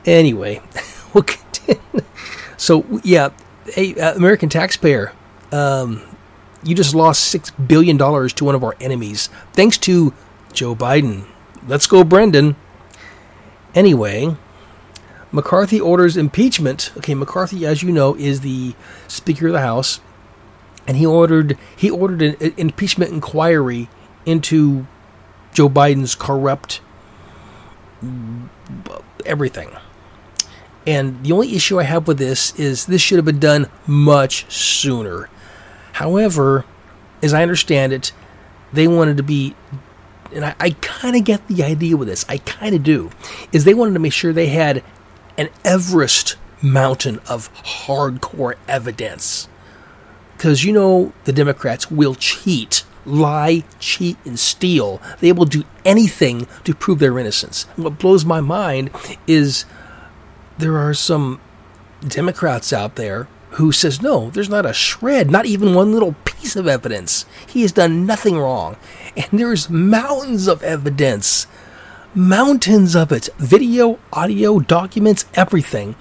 Anyway, 0.07 0.61
we'll 1.14 1.23
continue. 1.23 1.81
So 2.57 3.00
yeah, 3.04 3.28
hey, 3.66 3.95
uh, 3.95 4.14
American 4.14 4.49
taxpayer, 4.49 5.12
um, 5.52 6.02
you 6.64 6.75
just 6.75 6.95
lost 6.95 7.25
six 7.25 7.50
billion 7.50 7.97
dollars 7.97 8.33
to 8.35 8.45
one 8.45 8.54
of 8.57 8.64
our 8.64 8.75
enemies, 8.81 9.28
thanks 9.52 9.76
to 9.78 10.14
Joe 10.52 10.75
Biden. 10.75 11.26
Let's 11.69 11.87
go, 11.87 12.02
Brandon. 12.02 12.57
Anyway, 13.75 14.37
McCarthy 15.34 15.80
orders 15.80 16.16
impeachment. 16.16 16.92
Okay, 16.96 17.12
McCarthy, 17.12 17.66
as 17.66 17.82
you 17.82 17.90
know, 17.90 18.14
is 18.14 18.42
the 18.42 18.74
Speaker 19.08 19.48
of 19.48 19.52
the 19.52 19.60
House, 19.60 20.00
and 20.86 20.96
he 20.96 21.04
ordered 21.04 21.58
he 21.76 21.90
ordered 21.90 22.22
an, 22.22 22.54
impeachment 22.56 23.10
inquiry 23.10 23.88
into 24.24 24.86
Joe 25.52 25.68
Biden's 25.68 26.14
corrupt 26.14 26.80
everything. 29.26 29.70
And 30.86 31.24
the 31.24 31.32
only 31.32 31.56
issue 31.56 31.80
I 31.80 31.84
have 31.84 32.06
with 32.06 32.18
this 32.18 32.56
is 32.56 32.86
this 32.86 33.02
should 33.02 33.16
have 33.16 33.24
been 33.24 33.40
done 33.40 33.68
much 33.88 34.50
sooner. 34.52 35.28
However, 35.94 36.64
as 37.22 37.34
I 37.34 37.42
understand 37.42 37.92
it, 37.92 38.12
they 38.72 38.86
wanted 38.86 39.16
to 39.16 39.22
be, 39.24 39.56
and 40.32 40.44
I, 40.44 40.54
I 40.60 40.70
kind 40.80 41.16
of 41.16 41.24
get 41.24 41.48
the 41.48 41.64
idea 41.64 41.96
with 41.96 42.06
this, 42.06 42.24
I 42.28 42.38
kind 42.38 42.74
of 42.74 42.82
do, 42.82 43.10
is 43.50 43.64
they 43.64 43.74
wanted 43.74 43.94
to 43.94 44.00
make 44.00 44.12
sure 44.12 44.32
they 44.32 44.48
had 44.48 44.84
an 45.36 45.50
Everest 45.64 46.36
mountain 46.62 47.20
of 47.28 47.52
hardcore 47.64 48.54
evidence. 48.68 49.48
Because 50.36 50.64
you 50.64 50.72
know 50.72 51.12
the 51.24 51.32
Democrats 51.32 51.90
will 51.90 52.14
cheat, 52.14 52.84
lie, 53.04 53.64
cheat, 53.78 54.16
and 54.24 54.38
steal. 54.38 55.00
They 55.20 55.32
will 55.32 55.44
do 55.44 55.64
anything 55.84 56.46
to 56.64 56.74
prove 56.74 56.98
their 56.98 57.18
innocence. 57.18 57.66
And 57.76 57.84
what 57.84 57.98
blows 57.98 58.24
my 58.24 58.40
mind 58.40 58.90
is 59.26 59.64
there 60.58 60.78
are 60.78 60.94
some 60.94 61.40
Democrats 62.06 62.72
out 62.72 62.96
there 62.96 63.28
who 63.50 63.70
says 63.70 64.02
no, 64.02 64.30
there's 64.30 64.48
not 64.48 64.66
a 64.66 64.72
shred, 64.72 65.30
not 65.30 65.46
even 65.46 65.74
one 65.74 65.92
little 65.92 66.16
piece 66.24 66.56
of 66.56 66.66
evidence. 66.66 67.24
He 67.46 67.62
has 67.62 67.70
done 67.70 68.04
nothing 68.04 68.36
wrong. 68.36 68.76
And 69.16 69.38
there's 69.38 69.70
mountains 69.70 70.48
of 70.48 70.62
evidence. 70.64 71.46
Mountains 72.16 72.94
of 72.94 73.11
it. 73.11 73.28
Video, 73.38 73.99
audio, 74.12 74.61
documents, 74.61 75.25
everything. 75.35 75.97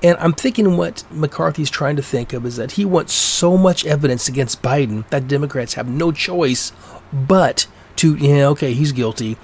And 0.00 0.16
I'm 0.18 0.32
thinking 0.32 0.76
what 0.76 1.02
McCarthy's 1.10 1.70
trying 1.70 1.96
to 1.96 2.02
think 2.02 2.32
of 2.32 2.46
is 2.46 2.54
that 2.54 2.72
he 2.72 2.84
wants 2.84 3.12
so 3.12 3.56
much 3.56 3.84
evidence 3.84 4.28
against 4.28 4.62
Biden 4.62 5.08
that 5.10 5.26
Democrats 5.26 5.74
have 5.74 5.88
no 5.88 6.12
choice 6.12 6.72
but 7.12 7.66
to, 7.96 8.14
yeah, 8.14 8.46
okay, 8.48 8.74
he's 8.74 8.92
guilty. 8.92 9.36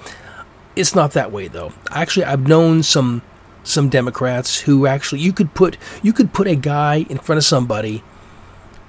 It's 0.77 0.95
not 0.95 1.11
that 1.11 1.33
way 1.33 1.49
though. 1.49 1.73
Actually, 1.91 2.25
I've 2.25 2.47
known 2.47 2.83
some 2.83 3.21
some 3.65 3.89
Democrats 3.89 4.61
who 4.61 4.87
actually 4.87 5.21
you 5.21 5.33
could 5.33 5.53
put 5.53 5.77
you 6.01 6.13
could 6.13 6.33
put 6.33 6.47
a 6.47 6.55
guy 6.55 7.05
in 7.09 7.17
front 7.17 7.37
of 7.37 7.43
somebody 7.43 8.03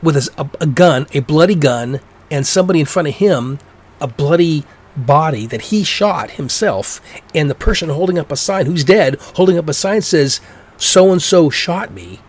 with 0.03 0.17
a, 0.17 0.51
a, 0.61 0.67
gun, 0.67 1.07
a 1.15 1.21
bloody 1.21 1.55
gun, 1.55 1.99
and 2.31 2.47
somebody 2.47 2.79
in 2.79 2.87
front 2.87 3.09
of 3.09 3.15
him, 3.15 3.59
a 4.01 4.07
bloody 4.07 4.65
body 4.97 5.47
that 5.47 5.63
he 5.63 5.83
shot 5.85 6.33
himself, 6.33 7.01
and 7.35 7.51
the 7.51 7.55
person 7.55 7.89
holding 7.89 8.19
up 8.19 8.31
a 8.31 8.37
sign 8.37 8.67
who's 8.67 8.85
dead, 8.85 9.17
holding 9.35 9.59
up 9.59 9.69
a 9.69 9.75
sign 9.75 10.03
says, 10.03 10.41
"So 10.77 11.13
and 11.13 11.23
so 11.23 11.51
shot 11.51 11.93
me," 11.93 12.21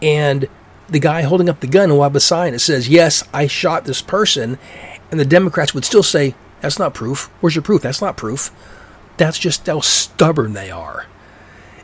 and 0.00 0.48
the 0.88 0.98
guy 0.98 1.22
holding 1.22 1.48
up 1.48 1.60
the 1.60 1.66
gun 1.66 1.90
will 1.90 2.02
have 2.02 2.16
a 2.16 2.20
sign 2.20 2.52
that 2.52 2.60
says, 2.60 2.88
"Yes, 2.88 3.22
I 3.32 3.46
shot 3.46 3.84
this 3.84 4.02
person," 4.02 4.58
and 5.10 5.18
the 5.18 5.24
Democrats 5.24 5.74
would 5.74 5.84
still 5.84 6.02
say, 6.02 6.34
"That's 6.60 6.78
not 6.78 6.94
proof. 6.94 7.30
Where's 7.40 7.54
your 7.54 7.62
proof? 7.62 7.82
That's 7.82 8.02
not 8.02 8.16
proof." 8.16 8.50
That's 9.16 9.38
just 9.38 9.66
how 9.66 9.80
stubborn 9.80 10.54
they 10.54 10.70
are. 10.70 11.06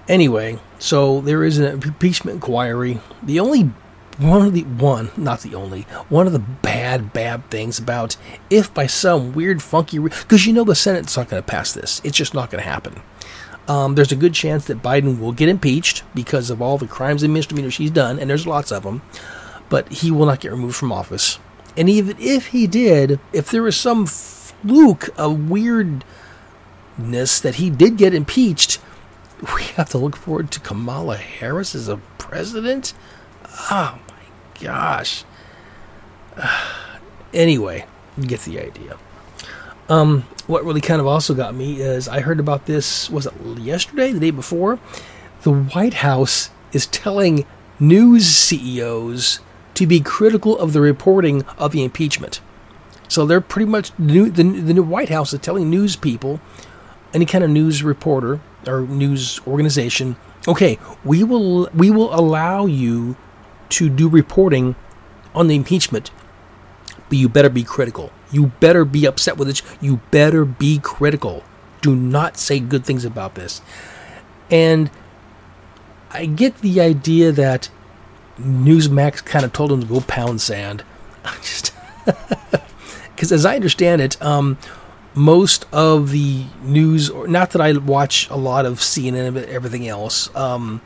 Anyway, 0.09 0.59
so 0.79 1.21
there 1.21 1.45
is 1.45 1.59
an 1.59 1.67
impeachment 1.67 2.37
inquiry. 2.37 3.01
The 3.23 3.39
only 3.39 3.71
one 4.19 4.45
of 4.45 4.53
the 4.53 4.65
one, 4.65 5.11
not 5.17 5.41
the 5.41 5.55
only 5.55 5.83
one 6.09 6.27
of 6.27 6.33
the 6.33 6.39
bad, 6.39 7.13
bad 7.13 7.49
things 7.51 7.79
about 7.79 8.17
if 8.51 8.73
by 8.75 8.87
some 8.87 9.33
weird, 9.33 9.63
funky, 9.63 9.99
because 9.99 10.47
you 10.47 10.53
know 10.53 10.65
the 10.65 10.75
Senate's 10.75 11.17
not 11.17 11.29
going 11.29 11.43
to 11.43 11.47
pass 11.47 11.73
this. 11.73 12.01
It's 12.05 12.17
just 12.17 12.35
not 12.35 12.51
going 12.51 12.63
to 12.63 12.69
happen. 12.69 13.01
Um, 13.69 13.95
there's 13.95 14.13
a 14.13 14.17
good 14.17 14.35
chance 14.35 14.67
that 14.67 14.83
Biden 14.83 15.21
will 15.21 15.33
get 15.33 15.49
impeached 15.49 16.03
because 16.15 16.51
of 16.51 16.61
all 16.61 16.79
the 16.79 16.87
crimes 16.87 17.23
and 17.23 17.33
misdemeanors 17.33 17.77
he's 17.77 17.91
done, 17.91 18.19
and 18.19 18.29
there's 18.29 18.47
lots 18.47 18.73
of 18.73 18.83
them. 18.83 19.03
But 19.69 19.89
he 19.93 20.11
will 20.11 20.27
not 20.27 20.41
get 20.41 20.53
removed 20.53 20.77
from 20.77 20.91
office. 20.91 21.39
And 21.77 21.89
even 21.89 22.17
if 22.19 22.49
he 22.49 22.67
did, 22.67 23.21
if 23.33 23.51
there 23.51 23.63
was 23.63 23.77
some 23.77 24.07
fluke 24.07 25.11
of 25.19 25.51
weirdness 25.51 26.03
that 27.41 27.57
he 27.57 27.71
did 27.71 27.99
get 27.99 28.15
impeached, 28.15 28.81
we 29.55 29.63
have 29.77 29.91
to 29.91 29.99
look 29.99 30.17
forward 30.17 30.51
to 30.53 30.61
Kamala 30.61 31.19
Harris 31.19 31.75
as 31.75 31.89
a 31.89 31.99
president? 32.17 32.95
My 33.71 33.99
gosh. 34.61 35.25
anyway, 37.35 37.87
you 38.17 38.27
get 38.27 38.41
the 38.41 38.61
idea. 38.61 38.97
Um, 39.89 40.23
what 40.47 40.65
really 40.65 40.81
kind 40.81 41.01
of 41.01 41.07
also 41.07 41.35
got 41.35 41.55
me 41.55 41.81
is 41.81 42.09
I 42.09 42.21
heard 42.21 42.41
about 42.41 42.67
this, 42.67 43.09
was 43.09 43.27
it 43.27 43.35
yesterday, 43.59 44.13
the 44.13 44.21
day 44.21 44.31
before? 44.31 44.79
The 45.43 45.53
White 45.53 45.95
House 45.95 46.51
is 46.73 46.87
telling 46.87 47.47
news 47.81 48.27
CEOs 48.27 49.41
to 49.75 49.87
be 49.87 50.01
critical 50.01 50.59
of 50.59 50.73
the 50.73 50.81
reporting 50.81 51.45
of 51.57 51.73
the 51.73 51.85
impeachment. 51.85 52.41
So 53.09 53.25
they're 53.25 53.41
pretty 53.41 53.71
much, 53.71 53.93
the 53.93 54.03
new, 54.03 54.31
the, 54.31 54.43
the 54.43 54.75
new 54.75 54.83
White 54.83 55.09
House 55.09 55.33
is 55.33 55.41
telling 55.41 55.71
news 55.71 55.97
people, 55.97 56.41
any 57.15 57.25
kind 57.25 57.43
of 57.43 57.51
news 57.51 57.83
reporter, 57.83 58.41
or 58.67 58.83
news 58.83 59.41
organization, 59.47 60.17
okay, 60.47 60.79
we 61.05 61.25
will 61.25 61.69
we 61.75 61.91
will 61.91 62.15
allow 62.15 62.67
you 62.67 63.17
to 63.71 63.89
do 63.89 64.09
reporting 64.09 64.77
on 65.35 65.49
the 65.49 65.55
impeachment, 65.55 66.11
but 67.09 67.19
you 67.19 67.29
better 67.29 67.49
be 67.49 67.63
critical. 67.63 68.13
You 68.31 68.49
better 68.61 68.85
be 68.85 69.07
upset 69.07 69.37
with 69.37 69.49
it. 69.49 69.63
You 69.81 70.01
better 70.11 70.45
be 70.45 70.79
critical. 70.79 71.45
Do 71.81 71.95
not 71.95 72.37
say 72.37 72.61
good 72.61 72.85
things 72.85 73.05
about 73.05 73.35
this. 73.35 73.63
And 74.51 74.91
I 76.11 76.27
get 76.27 76.59
the 76.59 76.81
idea 76.81 77.33
that 77.33 77.71
Newsmax 78.41 79.25
kind 79.25 79.45
of 79.45 79.53
told 79.53 79.73
him 79.73 79.81
to 79.81 79.87
go 79.87 80.01
pound 80.01 80.41
sand. 80.41 80.85
I 81.25 81.35
just 81.37 81.73
because 83.15 83.33
as 83.33 83.45
I 83.45 83.57
understand 83.57 84.01
it, 84.01 84.21
um, 84.23 84.59
most 85.15 85.67
of 85.73 86.11
the 86.11 86.45
news, 86.63 87.11
or 87.11 87.27
not 87.27 87.51
that 87.51 87.61
I 87.61 87.77
watch 87.77 88.31
a 88.31 88.37
lot 88.37 88.65
of 88.65 88.79
CNN 88.79 89.29
and 89.29 89.39
everything 89.39 89.89
else. 89.89 90.35
Um, 90.35 90.81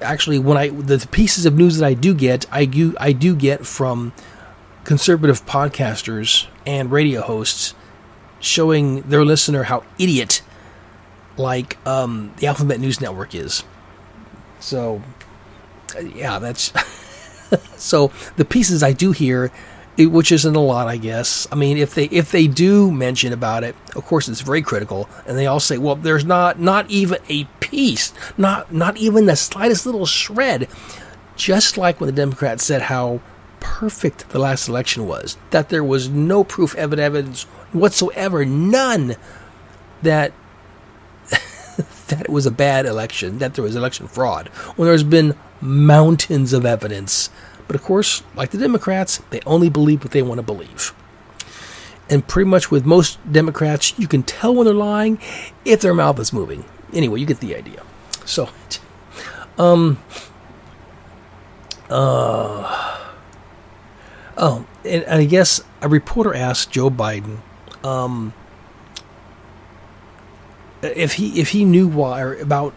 actually, 0.00 0.38
when 0.38 0.56
I 0.56 0.68
the 0.68 1.06
pieces 1.10 1.46
of 1.46 1.56
news 1.56 1.78
that 1.78 1.86
I 1.86 1.94
do 1.94 2.14
get, 2.14 2.46
I 2.52 2.64
do 2.64 2.94
I 2.98 3.12
do 3.12 3.34
get 3.34 3.66
from 3.66 4.12
conservative 4.84 5.44
podcasters 5.46 6.46
and 6.66 6.90
radio 6.90 7.20
hosts 7.20 7.74
showing 8.40 9.02
their 9.02 9.24
listener 9.24 9.64
how 9.64 9.84
idiot 9.98 10.42
like 11.36 11.84
um, 11.86 12.32
the 12.38 12.46
Alphabet 12.46 12.80
News 12.80 13.00
Network 13.00 13.34
is. 13.34 13.64
So, 14.58 15.02
yeah, 16.02 16.38
that's 16.38 16.72
so 17.76 18.10
the 18.36 18.44
pieces 18.44 18.82
I 18.82 18.92
do 18.92 19.12
hear 19.12 19.50
which 20.06 20.32
isn't 20.32 20.56
a 20.56 20.60
lot, 20.60 20.88
I 20.88 20.96
guess. 20.96 21.46
I 21.50 21.54
mean, 21.54 21.76
if 21.76 21.94
they 21.94 22.04
if 22.06 22.30
they 22.30 22.46
do 22.46 22.90
mention 22.90 23.32
about 23.32 23.64
it, 23.64 23.74
of 23.96 24.04
course 24.04 24.28
it's 24.28 24.40
very 24.40 24.62
critical, 24.62 25.08
and 25.26 25.36
they 25.36 25.46
all 25.46 25.60
say, 25.60 25.78
"Well, 25.78 25.96
there's 25.96 26.24
not 26.24 26.60
not 26.60 26.90
even 26.90 27.18
a 27.28 27.44
piece, 27.60 28.12
not 28.36 28.72
not 28.72 28.96
even 28.96 29.26
the 29.26 29.36
slightest 29.36 29.86
little 29.86 30.06
shred." 30.06 30.68
Just 31.36 31.78
like 31.78 32.00
when 32.00 32.06
the 32.06 32.12
Democrats 32.12 32.64
said 32.64 32.82
how 32.82 33.20
perfect 33.60 34.28
the 34.30 34.38
last 34.38 34.68
election 34.68 35.06
was, 35.06 35.36
that 35.50 35.68
there 35.68 35.84
was 35.84 36.08
no 36.08 36.44
proof, 36.44 36.74
evidence 36.74 37.44
whatsoever, 37.72 38.44
none 38.44 39.16
that 40.02 40.32
that 41.30 42.22
it 42.22 42.28
was 42.28 42.46
a 42.46 42.50
bad 42.50 42.86
election, 42.86 43.38
that 43.38 43.54
there 43.54 43.64
was 43.64 43.76
election 43.76 44.06
fraud, 44.06 44.48
when 44.76 44.86
there's 44.86 45.02
been 45.02 45.34
mountains 45.60 46.52
of 46.52 46.64
evidence 46.64 47.30
but 47.70 47.76
of 47.76 47.84
course, 47.84 48.24
like 48.34 48.50
the 48.50 48.58
Democrats, 48.58 49.22
they 49.30 49.38
only 49.46 49.68
believe 49.68 50.02
what 50.02 50.10
they 50.10 50.22
want 50.22 50.38
to 50.38 50.42
believe. 50.42 50.92
And 52.08 52.26
pretty 52.26 52.50
much 52.50 52.68
with 52.68 52.84
most 52.84 53.20
Democrats, 53.32 53.96
you 53.96 54.08
can 54.08 54.24
tell 54.24 54.52
when 54.56 54.64
they're 54.64 54.74
lying 54.74 55.20
if 55.64 55.80
their 55.80 55.94
mouth 55.94 56.18
is 56.18 56.32
moving. 56.32 56.64
Anyway, 56.92 57.20
you 57.20 57.26
get 57.26 57.38
the 57.38 57.54
idea. 57.54 57.84
So, 58.24 58.48
um, 59.58 60.02
uh, 61.88 62.98
oh, 64.36 64.66
and 64.84 65.04
I 65.04 65.24
guess 65.24 65.60
a 65.80 65.88
reporter 65.88 66.34
asked 66.34 66.72
Joe 66.72 66.90
Biden, 66.90 67.38
um, 67.84 68.34
if 70.82 71.12
he 71.12 71.40
if 71.40 71.50
he 71.50 71.64
knew 71.64 71.86
why 71.86 72.20
about 72.34 72.74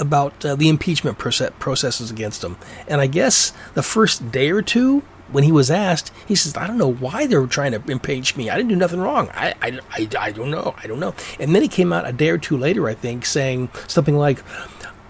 about 0.00 0.44
uh, 0.44 0.56
the 0.56 0.68
impeachment 0.68 1.18
processes 1.18 2.10
against 2.10 2.42
him. 2.42 2.56
And 2.88 3.00
I 3.00 3.06
guess 3.06 3.52
the 3.74 3.82
first 3.82 4.32
day 4.32 4.50
or 4.50 4.62
two, 4.62 5.02
when 5.30 5.44
he 5.44 5.52
was 5.52 5.70
asked, 5.70 6.10
he 6.26 6.34
says, 6.34 6.56
I 6.56 6.66
don't 6.66 6.78
know 6.78 6.92
why 6.92 7.26
they're 7.26 7.46
trying 7.46 7.72
to 7.72 7.82
impeach 7.88 8.36
me. 8.36 8.50
I 8.50 8.56
didn't 8.56 8.70
do 8.70 8.76
nothing 8.76 9.00
wrong. 9.00 9.28
I, 9.32 9.54
I, 9.62 9.78
I, 9.92 10.08
I 10.18 10.32
don't 10.32 10.50
know. 10.50 10.74
I 10.82 10.88
don't 10.88 10.98
know. 10.98 11.14
And 11.38 11.54
then 11.54 11.62
he 11.62 11.68
came 11.68 11.92
out 11.92 12.08
a 12.08 12.12
day 12.12 12.30
or 12.30 12.38
two 12.38 12.56
later, 12.56 12.88
I 12.88 12.94
think, 12.94 13.24
saying 13.24 13.68
something 13.86 14.16
like, 14.16 14.42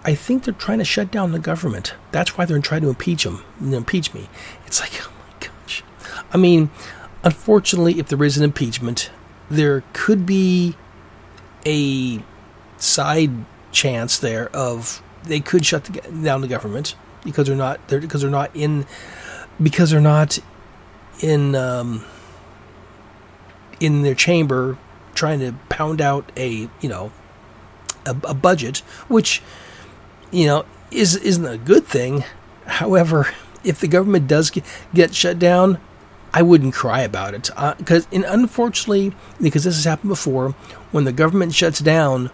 I 0.03 0.13
think 0.13 0.43
they're 0.43 0.53
trying 0.53 0.79
to 0.79 0.85
shut 0.85 1.11
down 1.11 1.31
the 1.31 1.39
government. 1.39 1.95
That's 2.11 2.37
why 2.37 2.45
they're 2.45 2.59
trying 2.59 2.81
to 2.81 2.89
impeach 2.89 3.25
him, 3.25 3.43
impeach 3.61 4.13
me. 4.13 4.29
It's 4.67 4.79
like, 4.79 4.91
oh 5.03 5.11
my 5.11 5.47
gosh. 5.47 5.83
I 6.31 6.37
mean, 6.37 6.69
unfortunately, 7.23 7.99
if 7.99 8.07
there 8.07 8.23
is 8.23 8.37
an 8.37 8.43
impeachment, 8.43 9.09
there 9.49 9.83
could 9.93 10.25
be 10.25 10.75
a 11.65 12.23
side 12.77 13.45
chance 13.71 14.17
there 14.17 14.49
of 14.55 15.01
they 15.23 15.39
could 15.39 15.65
shut 15.65 15.85
the, 15.85 16.01
down 16.23 16.41
the 16.41 16.47
government 16.47 16.95
because 17.23 17.47
they're 17.47 17.55
not 17.55 17.85
they're 17.87 18.01
because 18.01 18.21
they're 18.21 18.29
not 18.29 18.55
in 18.55 18.85
because 19.61 19.91
they're 19.91 20.01
not 20.01 20.39
in 21.21 21.55
um, 21.55 22.03
in 23.79 24.01
their 24.01 24.15
chamber 24.15 24.77
trying 25.13 25.39
to 25.39 25.53
pound 25.69 26.01
out 26.01 26.31
a 26.37 26.69
you 26.79 26.89
know 26.89 27.11
a, 28.05 28.15
a 28.23 28.33
budget 28.33 28.79
which 29.07 29.41
you 30.31 30.45
know 30.45 30.65
is 30.89 31.15
isn't 31.15 31.45
a 31.45 31.57
good 31.57 31.85
thing. 31.85 32.23
However 32.65 33.27
if 33.63 33.79
the 33.79 33.87
government 33.87 34.27
does 34.27 34.49
get, 34.49 35.13
shut 35.13 35.37
down 35.37 35.79
I 36.33 36.41
wouldn't 36.41 36.73
cry 36.73 37.01
about 37.01 37.33
it. 37.33 37.49
Because 37.77 38.07
uh, 38.07 38.23
unfortunately 38.27 39.13
because 39.39 39.65
this 39.65 39.75
has 39.75 39.85
happened 39.85 40.09
before 40.09 40.51
when 40.91 41.03
the 41.03 41.11
government 41.11 41.53
shuts 41.53 41.79
down 41.79 42.31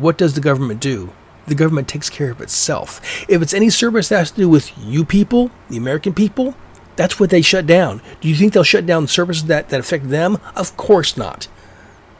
what 0.00 0.18
does 0.18 0.34
the 0.34 0.40
government 0.40 0.80
do 0.80 1.12
the 1.46 1.54
government 1.54 1.88
takes 1.88 2.10
care 2.10 2.30
of 2.30 2.40
itself. 2.40 3.00
If 3.28 3.40
it's 3.40 3.54
any 3.54 3.70
service 3.70 4.08
that 4.08 4.18
has 4.18 4.30
to 4.32 4.36
do 4.36 4.48
with 4.48 4.76
you 4.78 5.04
people, 5.04 5.50
the 5.70 5.76
American 5.76 6.12
people, 6.12 6.54
that's 6.96 7.20
what 7.20 7.30
they 7.30 7.42
shut 7.42 7.66
down. 7.66 8.02
Do 8.20 8.28
you 8.28 8.34
think 8.34 8.52
they'll 8.52 8.64
shut 8.64 8.86
down 8.86 9.06
services 9.06 9.44
that, 9.44 9.68
that 9.68 9.80
affect 9.80 10.08
them? 10.08 10.38
Of 10.54 10.76
course 10.76 11.16
not. 11.16 11.48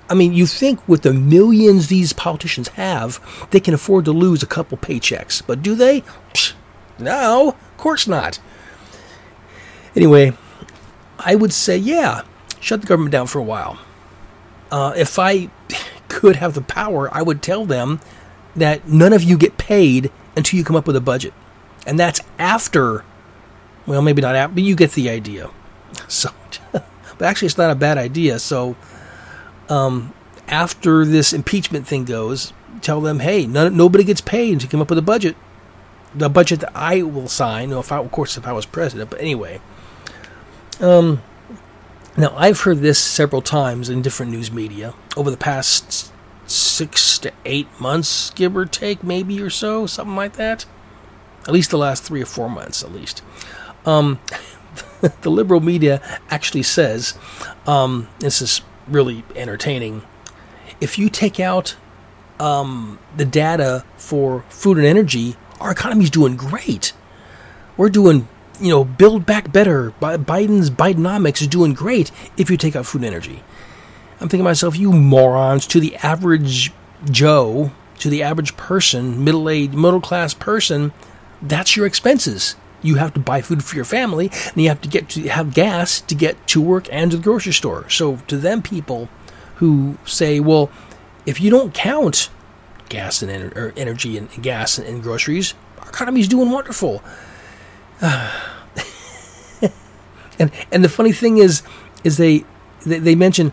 I 0.09 0.15
mean, 0.15 0.33
you 0.33 0.47
think 0.47 0.87
with 0.89 1.03
the 1.03 1.13
millions 1.13 1.89
these 1.89 2.13
politicians 2.13 2.69
have, 2.69 3.21
they 3.51 3.59
can 3.59 3.75
afford 3.75 4.05
to 4.05 4.13
lose 4.13 4.43
a 4.43 4.47
couple 4.47 4.79
paychecks. 4.79 5.43
But 5.45 5.63
do 5.63 5.75
they? 5.75 6.03
Psh, 6.33 6.53
no, 6.99 7.49
of 7.49 7.77
course 7.77 8.07
not. 8.07 8.39
Anyway, 9.97 10.33
I 11.19 11.35
would 11.35 11.53
say, 11.53 11.77
yeah, 11.77 12.23
shut 12.61 12.83
the 12.83 12.87
government 12.87 13.11
down 13.11 13.27
for 13.27 13.41
a 13.41 13.43
while. 13.43 13.79
Uh, 14.71 14.93
if 14.97 15.19
I 15.19 15.51
could 16.09 16.37
have 16.37 16.55
the 16.55 16.61
power, 16.61 17.13
I 17.15 17.23
would 17.23 17.43
tell 17.43 17.65
them 17.65 18.01
that 18.55 18.89
none 18.89 19.13
of 19.13 19.23
you 19.23 19.37
get 19.37 19.59
paid 19.59 20.11
until 20.37 20.59
you 20.59 20.65
come 20.65 20.77
up 20.77 20.87
with 20.87 20.97
a 20.97 21.01
budget. 21.01 21.33
And 21.87 21.99
that's 21.99 22.21
after, 22.39 23.05
well, 23.87 24.03
maybe 24.03 24.23
not 24.23 24.35
after, 24.35 24.55
but 24.55 24.63
you 24.65 24.75
get 24.75 24.93
the 24.93 25.11
idea. 25.11 25.51
So, 26.09 26.31
but 26.73 27.23
actually, 27.23 27.47
it's 27.47 27.59
not 27.59 27.71
a 27.71 27.75
bad 27.75 27.97
idea. 27.97 28.39
So, 28.39 28.77
um, 29.69 30.13
after 30.47 31.05
this 31.05 31.33
impeachment 31.33 31.87
thing 31.87 32.05
goes, 32.05 32.53
tell 32.81 33.01
them, 33.01 33.21
hey, 33.21 33.47
none, 33.47 33.77
nobody 33.77 34.05
gets 34.05 34.21
paid 34.21 34.53
until 34.53 34.67
you 34.67 34.71
come 34.71 34.83
up 34.83 34.91
with 34.91 34.99
a 34.99 35.03
budget. 35.03 35.37
The 36.15 36.29
budget 36.29 36.61
that 36.61 36.73
I 36.75 37.03
will 37.03 37.29
sign, 37.29 37.73
if 37.73 37.91
I, 37.91 37.99
of 37.99 38.11
course, 38.11 38.37
if 38.37 38.47
I 38.47 38.53
was 38.53 38.67
president. 38.67 39.11
But 39.11 39.21
anyway, 39.21 39.61
um, 40.81 41.23
now 42.17 42.35
I've 42.37 42.61
heard 42.61 42.79
this 42.79 42.99
several 42.99 43.43
times 43.43 43.89
in 43.89 44.03
different 44.03 44.33
news 44.33 44.51
media 44.51 44.95
over 45.17 45.31
the 45.31 45.37
past 45.37 46.13
six 46.47 47.19
to 47.21 47.33
eight 47.45 47.69
months, 47.81 48.31
give 48.31 48.57
or 48.57 48.65
take, 48.67 49.03
maybe 49.03 49.41
or 49.41 49.51
so, 49.51 49.87
something 49.87 50.17
like 50.17 50.35
that. 50.35 50.65
At 51.43 51.55
least 51.55 51.71
the 51.71 51.79
last 51.79 52.03
three 52.03 52.23
or 52.23 52.27
four 52.27 52.49
months, 52.49 52.83
at 52.83 52.93
least. 52.93 53.23
Um, 53.85 54.19
the 55.23 55.31
liberal 55.31 55.61
media 55.61 56.01
actually 56.31 56.63
says, 56.63 57.19
um, 57.67 58.09
this 58.19 58.41
is 58.43 58.63
really 58.89 59.25
entertaining. 59.35 60.03
If 60.81 60.99
you 60.99 61.09
take 61.09 61.41
out 61.41 61.77
um, 62.39 62.99
the 63.17 63.25
data 63.25 63.85
for 63.97 64.45
food 64.49 64.79
and 64.79 64.87
energy, 64.87 65.37
our 65.61 65.71
economy's 65.71 66.11
doing 66.11 66.37
great. 66.37 66.93
We're 67.77 67.91
doing, 67.91 68.29
you 68.61 68.71
know, 68.71 68.85
build 68.85 69.27
back 69.27 69.53
better. 69.53 69.93
Biden's 70.01 70.71
Bidenomics 70.71 71.41
is 71.41 71.49
doing 71.49 71.75
great 71.75 72.11
if 72.37 72.51
you 72.51 72.57
take 72.57 72.77
out 72.77 72.87
food 72.87 73.03
and 73.03 73.07
energy. 73.07 73.43
I'm 74.15 74.29
thinking 74.29 74.41
to 74.41 74.45
myself, 74.45 74.79
you 74.79 74.93
morons, 74.93 75.67
to 75.69 75.81
the 75.81 75.97
average 75.97 76.73
Joe, 77.11 77.71
to 77.99 78.09
the 78.09 78.23
average 78.23 78.57
person, 78.57 79.23
middle 79.23 79.49
aged, 79.49 79.75
middle 79.75 80.01
class 80.01 80.35
person, 80.35 80.93
that's 81.43 81.77
your 81.77 81.87
expenses. 81.87 82.57
You 82.83 82.97
have 82.97 83.15
to 83.15 83.21
buy 83.21 83.43
food 83.43 83.65
for 83.65 83.77
your 83.77 83.85
family, 83.85 84.31
and 84.47 84.63
you 84.63 84.69
have 84.69 84.81
to 84.83 84.89
get 84.89 85.09
to 85.11 85.29
have 85.29 85.55
gas 85.55 86.01
to 86.03 86.15
get 86.15 86.47
to 86.49 86.61
work 86.61 86.89
and 86.93 87.11
to 87.11 87.17
the 87.17 87.23
grocery 87.23 87.53
store. 87.53 87.89
So 87.91 88.17
to 88.29 88.37
them 88.37 88.63
people 88.63 89.09
who 89.57 89.99
say, 90.05 90.41
well, 90.41 90.71
if 91.25 91.41
you 91.41 91.51
don't 91.51 91.75
count 91.75 92.31
gas 92.89 93.23
and 93.23 93.31
ener- 93.31 93.73
energy 93.77 94.17
and, 94.17 94.31
gas 94.43 94.79
and, 94.79 94.87
and, 94.87 95.03
groceries, 95.03 95.55
our 95.81 95.89
economy 95.89 96.21
is 96.21 96.29
doing 96.29 96.51
wonderful. 96.51 97.03
and 100.39 100.51
and 100.71 100.85
the 100.85 100.89
funny 100.89 101.13
thing 101.13 101.39
is, 101.39 101.63
is 102.05 102.17
they 102.17 102.45
they, 102.85 102.99
they 102.99 103.15
mention 103.15 103.53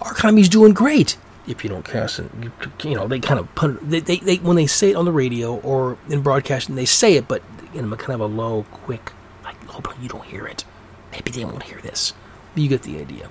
our 0.00 0.12
economy's 0.12 0.48
doing 0.48 0.72
great. 0.72 1.16
If 1.46 1.64
you 1.64 1.70
don't 1.70 1.84
cast 1.84 2.20
it, 2.20 2.30
you, 2.40 2.52
you 2.84 2.94
know, 2.94 3.08
they 3.08 3.18
kind 3.18 3.40
of 3.40 3.52
put 3.54 3.78
they, 3.88 4.00
they, 4.00 4.18
they, 4.18 4.36
when 4.36 4.56
they 4.56 4.66
say 4.66 4.90
it 4.90 4.94
on 4.94 5.04
the 5.04 5.12
radio 5.12 5.56
or 5.60 5.98
in 6.08 6.22
broadcasting, 6.22 6.76
they 6.76 6.84
say 6.84 7.14
it, 7.14 7.26
but 7.26 7.42
in 7.74 7.92
a 7.92 7.96
kind 7.96 8.12
of 8.12 8.20
a 8.20 8.26
low, 8.26 8.64
quick, 8.70 9.12
like, 9.44 9.56
oh, 9.68 9.82
you 10.00 10.08
don't 10.08 10.24
hear 10.24 10.46
it. 10.46 10.64
Maybe 11.10 11.30
they 11.30 11.44
won't 11.44 11.64
hear 11.64 11.80
this. 11.80 12.14
You 12.54 12.68
get 12.68 12.82
the 12.82 12.98
idea. 12.98 13.28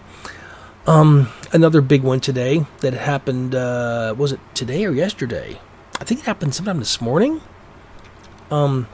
Um, 0.88 1.30
another 1.54 1.82
big 1.82 2.02
one 2.02 2.20
today 2.20 2.66
that 2.80 2.94
happened, 2.94 3.54
uh, 3.54 4.16
was 4.18 4.32
it 4.32 4.40
today 4.56 4.84
or 4.86 4.92
yesterday? 4.92 5.60
I 6.00 6.04
think 6.04 6.22
it 6.22 6.26
happened 6.26 6.56
sometime 6.56 6.80
this 6.80 7.00
morning. 7.00 7.42
Um, 8.50 8.88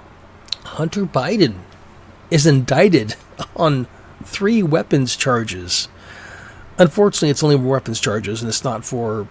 Hunter 0.77 1.07
Biden 1.07 1.55
is 2.29 2.45
indicted 2.45 3.15
on 3.55 3.87
three 4.23 4.61
weapons 4.61 5.15
charges. 5.15 5.87
Unfortunately, 6.77 7.31
it's 7.31 7.41
only 7.41 7.55
weapons 7.55 7.99
charges, 7.99 8.43
and 8.43 8.49
it's 8.49 8.63
not 8.63 8.85
for 8.85 9.27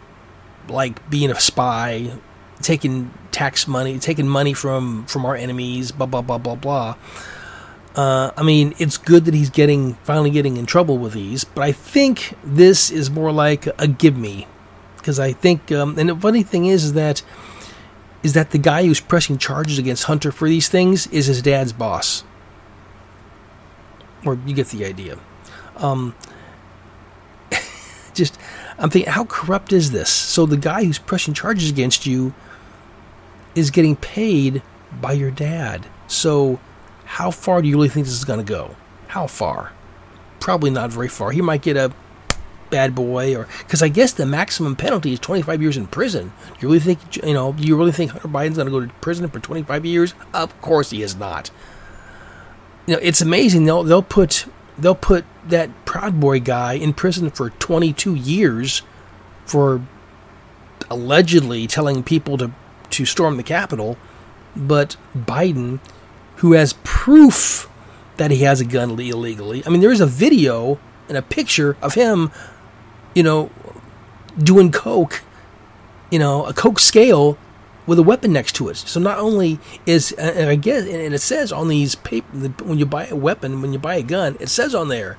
like 0.69 1.09
being 1.09 1.31
a 1.31 1.39
spy, 1.39 2.11
taking 2.63 3.13
tax 3.31 3.69
money, 3.69 4.01
taking 4.01 4.27
money 4.27 4.55
from 4.55 5.07
from 5.07 5.25
our 5.25 5.37
enemies, 5.37 5.93
blah 5.93 6.07
blah 6.07 6.21
blah 6.21 6.39
blah 6.39 6.57
blah. 6.57 6.97
Uh, 7.95 8.33
I 8.37 8.43
mean, 8.43 8.75
it's 8.79 8.99
good 8.99 9.25
that 9.27 9.35
he's 9.35 9.49
getting 9.49 9.95
finally 10.03 10.31
getting 10.31 10.57
in 10.57 10.67
trouble 10.67 10.99
with 10.99 11.13
these, 11.13 11.45
but 11.45 11.63
I 11.63 11.71
think 11.71 12.35
this 12.43 12.91
is 12.91 13.09
more 13.09 13.31
like 13.31 13.69
a 13.79 13.87
give 13.87 14.17
me, 14.17 14.49
because 14.97 15.21
I 15.21 15.33
think, 15.33 15.71
um, 15.71 15.97
and 15.97 16.09
the 16.09 16.17
funny 16.17 16.43
thing 16.43 16.67
is, 16.67 16.83
is 16.83 16.95
that 16.95 17.23
is 18.27 18.33
that 18.33 18.51
the 18.51 18.59
guy 18.59 18.85
who's 18.85 18.99
pressing 18.99 19.39
charges 19.39 19.79
against 19.79 20.05
Hunter 20.05 20.33
for 20.33 20.49
these 20.49 20.69
things 20.69 21.07
is 21.07 21.27
his 21.27 21.41
dad's 21.41 21.73
boss, 21.73 22.25
or 24.25 24.35
you 24.45 24.53
get 24.53 24.67
the 24.69 24.85
idea. 24.85 25.17
Um, 25.77 26.12
just 28.15 28.37
I'm 28.79 28.91
thinking, 28.91 29.12
how 29.12 29.27
corrupt 29.27 29.73
is 29.73 29.93
this? 29.93 30.11
So 30.11 30.45
the 30.45 30.57
guy 30.57 30.83
who's 30.83 30.99
pressing 30.99 31.35
charges 31.35 31.71
against 31.71 32.05
you 32.05 32.35
is 33.55 33.71
getting 33.71 33.95
paid 33.95 34.61
by 35.01 35.12
your 35.12 35.31
dad. 35.31 35.87
So 36.09 36.59
how 37.05 37.31
far 37.31 37.62
do 37.62 37.69
you 37.69 37.77
really 37.77 37.89
think 37.89 38.07
this 38.07 38.17
is 38.17 38.25
going 38.25 38.45
to 38.45 38.53
go? 38.53 38.75
How 39.07 39.29
far? 39.29 39.73
Probably 40.41 40.71
not 40.71 40.91
very 40.91 41.09
far. 41.09 41.31
He 41.31 41.41
might 41.41 41.62
get 41.62 41.77
a 41.77 41.93
bad 42.71 42.95
boy, 42.95 43.37
or 43.37 43.49
because 43.61 43.83
I 43.83 43.89
guess 43.89 44.13
the 44.13 44.27
maximum 44.27 44.77
penalty 44.77 45.13
is 45.13 45.21
25 45.21 45.63
years 45.63 45.77
in 45.77 45.87
prison. 45.87 46.33
Do 46.47 46.55
you 46.61 46.69
really 46.69 46.81
think 46.81 47.25
you 47.25 47.35
know? 47.35 47.55
You 47.59 47.77
really 47.77 47.93
think 47.93 48.13
Hunter 48.13 48.29
Biden's 48.29 48.57
going 48.57 48.67
to 48.67 48.73
go 48.73 48.81
to 48.81 48.93
prison 49.01 49.29
for 49.29 49.41
25 49.41 49.85
years? 49.85 50.15
Of 50.33 50.61
course 50.61 50.91
he 50.91 51.03
is 51.03 51.17
not. 51.17 51.51
You 52.87 52.95
know, 52.95 53.01
it's 53.03 53.21
amazing. 53.21 53.65
They'll 53.65 53.83
they'll 53.83 54.03
put 54.03 54.47
they'll 54.79 54.95
put 54.95 55.25
that 55.47 55.71
Proud 55.85 56.21
Boy 56.21 56.41
guy 56.41 56.75
in 56.75 56.93
prison 56.93 57.31
for 57.31 57.51
22 57.51 58.15
years 58.15 58.83
for 59.45 59.83
allegedly 60.91 61.67
telling 61.67 62.03
people 62.03 62.37
to, 62.39 62.53
to 62.91 63.05
storm 63.05 63.37
the 63.37 63.43
Capitol. 63.43 63.97
But 64.55 64.97
Biden, 65.17 65.81
who 66.37 66.53
has 66.53 66.75
proof 66.85 67.69
that 68.17 68.31
he 68.31 68.39
has 68.39 68.61
a 68.61 68.65
gun 68.65 68.99
illegally, 68.99 69.63
I 69.67 69.71
mean, 69.71 69.81
there 69.81 69.93
is 69.93 70.01
a 70.01 70.07
video 70.07 70.79
and 71.09 71.17
a 71.17 71.23
picture 71.23 71.77
of 71.83 71.95
him, 71.95 72.31
you 73.17 73.23
know, 73.23 73.51
doing 74.39 74.71
coke, 74.71 75.23
you 76.11 76.19
know, 76.19 76.45
a 76.45 76.53
coke 76.53 76.79
scale 76.79 77.39
with 77.87 77.99
a 77.99 78.03
weapon 78.03 78.31
next 78.31 78.55
to 78.57 78.69
it. 78.69 78.77
So 78.77 79.01
not 79.01 79.19
only 79.19 79.59
is, 79.87 80.13
and 80.13 80.51
I 80.51 80.57
guess, 80.57 80.83
and 80.85 81.15
it 81.15 81.21
says 81.21 81.51
on 81.51 81.69
these 81.69 81.95
paper 81.95 82.29
when 82.63 82.79
you 82.79 82.85
buy 82.85 83.07
a 83.07 83.17
weapon, 83.17 83.63
when 83.63 83.73
you 83.73 83.79
buy 83.79 83.97
a 83.97 84.03
gun, 84.03 84.37
it 84.39 84.51
says 84.51 84.75
on 84.75 84.89
there, 84.89 85.17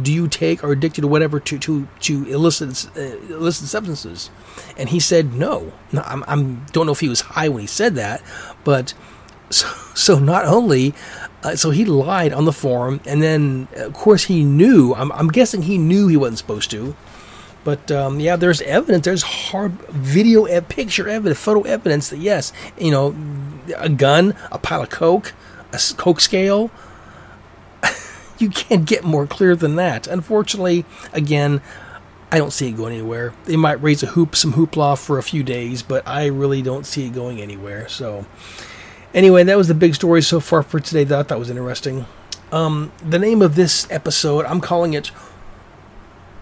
do 0.00 0.12
you 0.12 0.26
take 0.26 0.64
or 0.64 0.72
addicted 0.72 1.04
or 1.04 1.08
whatever 1.08 1.38
to 1.40 1.58
to 1.58 1.88
to 2.00 2.24
illicit 2.26 2.90
uh, 2.96 3.16
illicit 3.32 3.68
substances? 3.68 4.28
And 4.76 4.88
he 4.88 4.98
said 4.98 5.32
no. 5.32 5.72
no 5.92 6.02
I'm, 6.02 6.24
I'm 6.26 6.66
don't 6.72 6.86
know 6.86 6.92
if 6.92 7.00
he 7.00 7.08
was 7.08 7.20
high 7.20 7.48
when 7.48 7.60
he 7.60 7.66
said 7.68 7.94
that, 7.94 8.22
but 8.64 8.92
so, 9.50 9.68
so 9.94 10.18
not 10.18 10.44
only 10.44 10.94
Uh, 11.46 11.54
so 11.54 11.70
he 11.70 11.84
lied 11.84 12.32
on 12.32 12.44
the 12.44 12.52
form, 12.52 12.98
and 13.06 13.22
then 13.22 13.68
of 13.76 13.92
course 13.92 14.24
he 14.24 14.42
knew. 14.42 14.94
I'm, 14.94 15.12
I'm 15.12 15.28
guessing 15.28 15.62
he 15.62 15.78
knew 15.78 16.08
he 16.08 16.16
wasn't 16.16 16.38
supposed 16.38 16.70
to. 16.72 16.96
But 17.66 17.90
um, 17.90 18.20
yeah, 18.20 18.36
there's 18.36 18.62
evidence. 18.62 19.04
There's 19.04 19.22
hard 19.24 19.72
video, 19.88 20.46
e- 20.46 20.60
picture 20.60 21.08
evidence, 21.08 21.40
photo 21.40 21.62
evidence 21.62 22.10
that 22.10 22.18
yes, 22.18 22.52
you 22.78 22.92
know, 22.92 23.16
a 23.76 23.88
gun, 23.88 24.36
a 24.52 24.58
pile 24.58 24.82
of 24.82 24.90
coke, 24.90 25.34
a 25.72 25.80
coke 25.96 26.20
scale. 26.20 26.70
you 28.38 28.50
can't 28.50 28.84
get 28.84 29.02
more 29.02 29.26
clear 29.26 29.56
than 29.56 29.74
that. 29.74 30.06
Unfortunately, 30.06 30.84
again, 31.12 31.60
I 32.30 32.38
don't 32.38 32.52
see 32.52 32.68
it 32.68 32.76
going 32.76 32.92
anywhere. 32.92 33.34
They 33.46 33.56
might 33.56 33.82
raise 33.82 34.00
a 34.04 34.06
hoop, 34.06 34.36
some 34.36 34.52
hoopla 34.52 34.96
for 35.04 35.18
a 35.18 35.22
few 35.24 35.42
days, 35.42 35.82
but 35.82 36.06
I 36.06 36.26
really 36.26 36.62
don't 36.62 36.86
see 36.86 37.06
it 37.06 37.14
going 37.14 37.40
anywhere. 37.40 37.88
So, 37.88 38.26
anyway, 39.12 39.42
that 39.42 39.56
was 39.56 39.66
the 39.66 39.74
big 39.74 39.96
story 39.96 40.22
so 40.22 40.38
far 40.38 40.62
for 40.62 40.78
today. 40.78 41.02
That 41.02 41.18
I 41.18 41.22
thought 41.24 41.40
was 41.40 41.50
interesting. 41.50 42.06
Um, 42.52 42.92
the 43.04 43.18
name 43.18 43.42
of 43.42 43.56
this 43.56 43.90
episode, 43.90 44.44
I'm 44.44 44.60
calling 44.60 44.94
it 44.94 45.10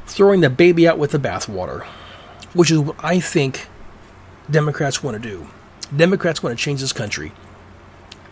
"Throwing 0.07 0.40
the 0.40 0.51
Baby 0.51 0.87
Out 0.88 0.99
with 0.99 1.12
the 1.12 1.19
Bathwater," 1.19 1.85
which 2.53 2.71
is 2.71 2.79
what 2.79 2.97
I 3.01 3.21
think 3.21 3.69
Democrats 4.51 5.03
want 5.03 5.21
to 5.21 5.29
do. 5.29 5.49
Democrats 5.95 6.43
want 6.43 6.57
to 6.59 6.62
change 6.62 6.81
this 6.81 6.93
country. 6.93 7.33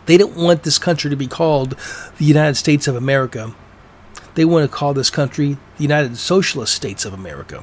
They 0.06 0.16
don't 0.16 0.36
want 0.36 0.64
this 0.64 0.78
country 0.78 1.10
to 1.10 1.16
be 1.16 1.26
called 1.26 1.76
the 2.18 2.24
United 2.24 2.56
States 2.56 2.88
of 2.88 2.96
America. 2.96 3.54
They 4.34 4.44
want 4.44 4.68
to 4.68 4.76
call 4.76 4.94
this 4.94 5.10
country 5.10 5.58
the 5.76 5.82
United 5.82 6.16
Socialist 6.16 6.74
States 6.74 7.04
of 7.04 7.12
America. 7.12 7.62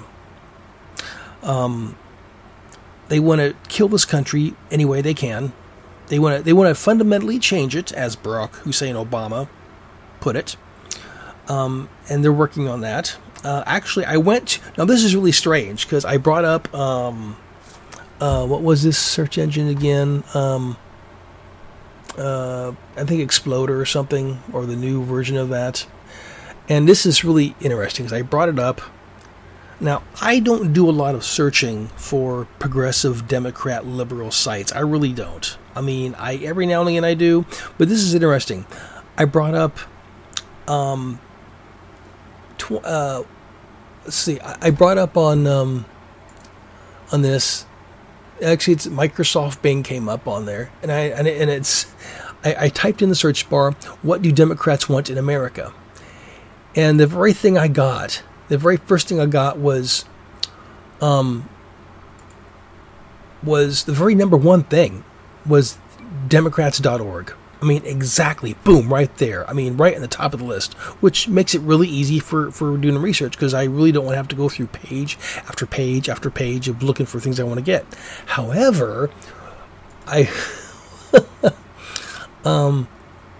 Um, 1.43 1.97
they 3.09 3.19
want 3.19 3.41
to 3.41 3.55
kill 3.67 3.87
this 3.87 4.05
country 4.05 4.53
any 4.71 4.85
way 4.85 5.01
they 5.01 5.13
can. 5.13 5.51
They 6.07 6.19
want 6.19 6.37
to 6.37 6.43
they 6.43 6.53
want 6.53 6.69
to 6.69 6.75
fundamentally 6.75 7.39
change 7.39 7.75
it, 7.75 7.91
as 7.91 8.15
Barack 8.15 8.55
Hussein 8.57 8.95
Obama 8.95 9.47
put 10.19 10.35
it. 10.35 10.55
Um, 11.47 11.89
and 12.09 12.23
they're 12.23 12.31
working 12.31 12.67
on 12.67 12.81
that. 12.81 13.17
Uh, 13.43 13.63
actually, 13.65 14.05
I 14.05 14.17
went. 14.17 14.59
Now 14.77 14.85
this 14.85 15.03
is 15.03 15.15
really 15.15 15.31
strange 15.31 15.85
because 15.85 16.05
I 16.05 16.17
brought 16.17 16.45
up 16.45 16.73
um, 16.73 17.37
uh, 18.19 18.45
what 18.45 18.61
was 18.61 18.83
this 18.83 18.97
search 18.97 19.37
engine 19.37 19.67
again? 19.67 20.23
Um, 20.33 20.77
uh, 22.17 22.73
I 22.97 23.03
think 23.05 23.21
Exploder 23.21 23.79
or 23.79 23.85
something, 23.85 24.39
or 24.51 24.65
the 24.65 24.75
new 24.75 25.03
version 25.03 25.37
of 25.37 25.49
that. 25.49 25.87
And 26.67 26.87
this 26.87 27.05
is 27.05 27.23
really 27.23 27.55
interesting 27.61 28.05
because 28.05 28.17
I 28.17 28.21
brought 28.21 28.49
it 28.49 28.59
up. 28.59 28.81
Now, 29.81 30.03
I 30.21 30.39
don't 30.39 30.73
do 30.73 30.89
a 30.89 30.91
lot 30.91 31.15
of 31.15 31.23
searching 31.23 31.87
for 31.95 32.45
progressive 32.59 33.27
Democrat 33.27 33.85
liberal 33.85 34.29
sites. 34.29 34.73
I 34.73 34.79
really 34.79 35.13
don't. 35.13 35.57
I 35.73 35.81
mean, 35.81 36.15
I 36.15 36.35
every 36.35 36.65
now 36.65 36.81
and 36.81 36.89
again 36.89 37.05
I 37.05 37.13
do, 37.13 37.45
but 37.77 37.87
this 37.87 37.99
is 37.99 38.13
interesting. 38.13 38.65
I 39.17 39.23
brought 39.23 39.55
up, 39.55 39.77
um, 40.67 41.21
tw- 42.59 42.83
uh, 42.83 43.23
let's 44.03 44.15
see, 44.15 44.39
I, 44.39 44.57
I 44.67 44.69
brought 44.71 44.97
up 44.97 45.17
on 45.17 45.47
um, 45.47 45.85
on 47.11 47.21
this. 47.21 47.65
Actually, 48.43 48.75
it's 48.75 48.87
Microsoft 48.87 49.61
Bing 49.61 49.83
came 49.83 50.07
up 50.07 50.27
on 50.27 50.45
there, 50.45 50.71
and 50.81 50.91
I 50.91 50.99
and, 51.05 51.27
and 51.27 51.49
it's 51.49 51.87
I, 52.43 52.65
I 52.65 52.69
typed 52.69 53.01
in 53.01 53.09
the 53.09 53.15
search 53.15 53.49
bar, 53.49 53.71
"What 54.01 54.21
do 54.21 54.31
Democrats 54.31 54.87
want 54.87 55.09
in 55.09 55.17
America?" 55.17 55.73
And 56.75 56.99
the 56.99 57.07
very 57.07 57.33
thing 57.33 57.57
I 57.57 57.67
got, 57.67 58.21
the 58.47 58.57
very 58.57 58.77
first 58.77 59.07
thing 59.07 59.19
I 59.19 59.25
got 59.25 59.57
was, 59.57 60.05
um, 61.01 61.49
was 63.41 63.85
the 63.85 63.91
very 63.91 64.13
number 64.13 64.37
one 64.37 64.63
thing 64.63 65.03
was 65.45 65.77
Democrats.org. 66.27 67.33
I 67.61 67.65
mean, 67.65 67.85
exactly, 67.85 68.53
boom, 68.63 68.91
right 68.91 69.13
there. 69.17 69.47
I 69.49 69.53
mean, 69.53 69.75
right 69.75 69.93
in 69.93 70.01
the 70.01 70.07
top 70.07 70.33
of 70.33 70.39
the 70.39 70.45
list, 70.45 70.73
which 71.01 71.27
makes 71.27 71.53
it 71.53 71.61
really 71.61 71.89
easy 71.89 72.19
for, 72.19 72.51
for 72.51 72.77
doing 72.77 72.97
research 72.97 73.33
because 73.33 73.53
I 73.53 73.65
really 73.65 73.91
don't 73.91 74.05
want 74.05 74.13
to 74.13 74.17
have 74.17 74.29
to 74.29 74.35
go 74.35 74.47
through 74.47 74.67
page 74.67 75.17
after 75.35 75.65
page 75.65 76.07
after 76.07 76.29
page 76.29 76.69
of 76.69 76.81
looking 76.81 77.05
for 77.05 77.19
things 77.19 77.39
I 77.39 77.43
want 77.43 77.57
to 77.57 77.65
get. 77.65 77.85
However, 78.27 79.09
I, 80.07 80.29
um, 82.45 82.87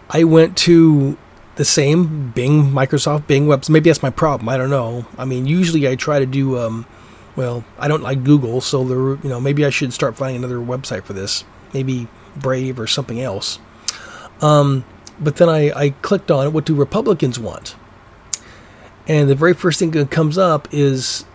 I 0.10 0.26
went 0.26 0.58
to 0.60 1.18
the 1.56 1.66
same 1.66 2.32
Bing, 2.32 2.72
Microsoft 2.72 3.26
Bing 3.26 3.46
website. 3.46 3.70
Maybe 3.70 3.90
that's 3.90 4.04
my 4.04 4.10
problem. 4.10 4.50
I 4.50 4.58
don't 4.58 4.70
know. 4.70 5.06
I 5.18 5.24
mean, 5.24 5.46
usually 5.46 5.88
I 5.88 5.96
try 5.96 6.20
to 6.20 6.26
do, 6.26 6.58
um, 6.58 6.86
well, 7.38 7.64
I 7.78 7.88
don't 7.88 8.04
like 8.04 8.26
Google, 8.26 8.60
so 8.60 8.84
there, 8.84 8.98
you 9.24 9.30
know, 9.30 9.40
maybe 9.40 9.66
I 9.66 9.70
should 9.70 9.94
start 9.94 10.18
finding 10.18 10.44
another 10.44 10.60
website 10.60 11.04
for 11.04 11.14
this. 11.14 11.46
Maybe 11.74 12.10
Brave 12.36 12.80
or 12.80 12.88
something 12.88 13.22
else. 13.22 13.60
Um, 14.42 14.86
but 15.20 15.38
then 15.38 15.50
I, 15.50 15.72
I 15.72 15.90
clicked 15.90 16.32
on 16.32 16.48
it. 16.48 16.54
What 16.54 16.66
do 16.66 16.76
Republicans 16.76 17.40
want? 17.40 17.76
And 19.08 19.30
the 19.30 19.36
very 19.36 19.54
first 19.54 19.80
thing 19.80 19.92
that 19.92 20.12
comes 20.12 20.38
up 20.38 20.68
is 20.72 21.26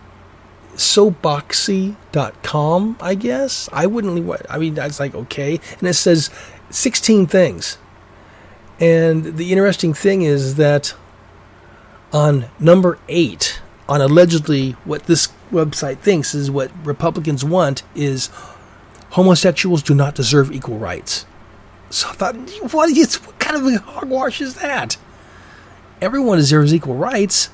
soapboxie.com, 0.75 2.97
I 3.01 3.15
guess. 3.15 3.69
I 3.71 3.85
wouldn't, 3.85 4.45
I 4.49 4.57
mean, 4.57 4.73
that's 4.75 4.99
like, 4.99 5.13
okay. 5.13 5.59
And 5.79 5.87
it 5.87 5.93
says 5.93 6.31
16 6.69 7.27
things. 7.27 7.77
And 8.79 9.37
the 9.37 9.51
interesting 9.51 9.93
thing 9.93 10.23
is 10.23 10.55
that 10.55 10.95
on 12.11 12.47
number 12.59 12.97
eight, 13.07 13.61
on 13.87 14.01
allegedly 14.01 14.71
what 14.83 15.03
this 15.03 15.29
website 15.51 15.99
thinks 15.99 16.33
is 16.33 16.49
what 16.49 16.71
Republicans 16.85 17.45
want 17.45 17.83
is 17.93 18.29
homosexuals 19.11 19.83
do 19.83 19.93
not 19.93 20.15
deserve 20.15 20.51
equal 20.51 20.77
rights. 20.77 21.25
So 21.95 22.09
I 22.09 22.11
thought, 22.11 22.35
what, 22.73 22.89
is, 22.89 23.15
what 23.25 23.39
kind 23.39 23.55
of 23.55 23.81
hogwash 23.85 24.41
is 24.41 24.55
that? 24.55 24.97
Everyone 26.01 26.37
deserves 26.37 26.73
equal 26.73 26.95
rights. 26.95 27.49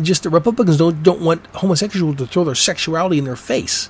Just 0.00 0.24
the 0.24 0.30
Republicans 0.30 0.78
don't 0.78 1.00
don't 1.04 1.20
want 1.20 1.46
homosexuals 1.54 2.16
to 2.16 2.26
throw 2.26 2.42
their 2.42 2.56
sexuality 2.56 3.18
in 3.18 3.24
their 3.24 3.36
face. 3.36 3.88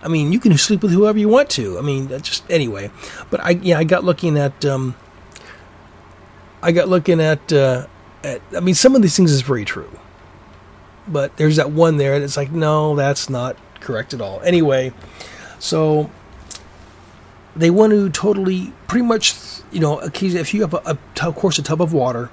I 0.00 0.06
mean, 0.06 0.32
you 0.32 0.38
can 0.38 0.56
sleep 0.56 0.80
with 0.80 0.92
whoever 0.92 1.18
you 1.18 1.28
want 1.28 1.50
to. 1.50 1.76
I 1.76 1.82
mean, 1.82 2.06
just 2.22 2.48
anyway. 2.48 2.92
But 3.30 3.40
I 3.40 3.50
yeah, 3.50 3.78
I 3.78 3.84
got 3.84 4.04
looking 4.04 4.38
at 4.38 4.64
um, 4.64 4.94
I 6.62 6.70
got 6.70 6.88
looking 6.88 7.20
at, 7.20 7.52
uh, 7.52 7.88
at 8.22 8.40
I 8.56 8.60
mean, 8.60 8.76
some 8.76 8.94
of 8.94 9.02
these 9.02 9.16
things 9.16 9.32
is 9.32 9.40
very 9.40 9.64
true. 9.64 9.90
But 11.08 11.36
there's 11.36 11.56
that 11.56 11.72
one 11.72 11.96
there, 11.96 12.14
and 12.14 12.22
it's 12.22 12.36
like, 12.36 12.52
no, 12.52 12.94
that's 12.94 13.28
not 13.28 13.56
correct 13.80 14.14
at 14.14 14.20
all. 14.20 14.40
Anyway, 14.42 14.92
so 15.58 16.12
they 17.56 17.70
want 17.70 17.92
to 17.92 18.10
totally, 18.10 18.72
pretty 18.86 19.06
much, 19.06 19.34
you 19.72 19.80
know, 19.80 20.00
if 20.00 20.54
you 20.54 20.60
have 20.62 20.74
a, 20.74 20.80
a 20.84 21.26
of 21.26 21.34
course, 21.34 21.58
a 21.58 21.62
tub 21.62 21.82
of 21.82 21.92
water, 21.92 22.30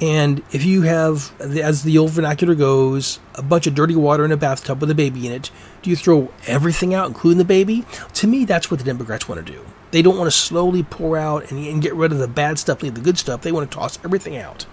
and 0.00 0.42
if 0.52 0.64
you 0.64 0.82
have, 0.82 1.32
as 1.40 1.82
the 1.82 1.98
old 1.98 2.10
vernacular 2.10 2.54
goes, 2.54 3.18
a 3.34 3.42
bunch 3.42 3.66
of 3.66 3.74
dirty 3.74 3.96
water 3.96 4.24
in 4.24 4.30
a 4.30 4.36
bathtub 4.36 4.80
with 4.80 4.90
a 4.90 4.94
baby 4.94 5.26
in 5.26 5.32
it, 5.32 5.50
do 5.82 5.90
you 5.90 5.96
throw 5.96 6.32
everything 6.46 6.94
out, 6.94 7.08
including 7.08 7.38
the 7.38 7.44
baby? 7.44 7.84
To 8.14 8.28
me, 8.28 8.44
that's 8.44 8.70
what 8.70 8.78
the 8.78 8.84
Democrats 8.84 9.28
want 9.28 9.44
to 9.44 9.52
do. 9.52 9.66
They 9.90 10.02
don't 10.02 10.16
want 10.16 10.28
to 10.28 10.36
slowly 10.36 10.84
pour 10.84 11.16
out 11.16 11.50
and, 11.50 11.66
and 11.66 11.82
get 11.82 11.94
rid 11.94 12.12
of 12.12 12.18
the 12.18 12.28
bad 12.28 12.60
stuff, 12.60 12.82
leave 12.82 12.94
the 12.94 13.00
good 13.00 13.18
stuff. 13.18 13.42
They 13.42 13.50
want 13.50 13.70
to 13.70 13.76
toss 13.76 13.98
everything 14.04 14.36
out. 14.36 14.66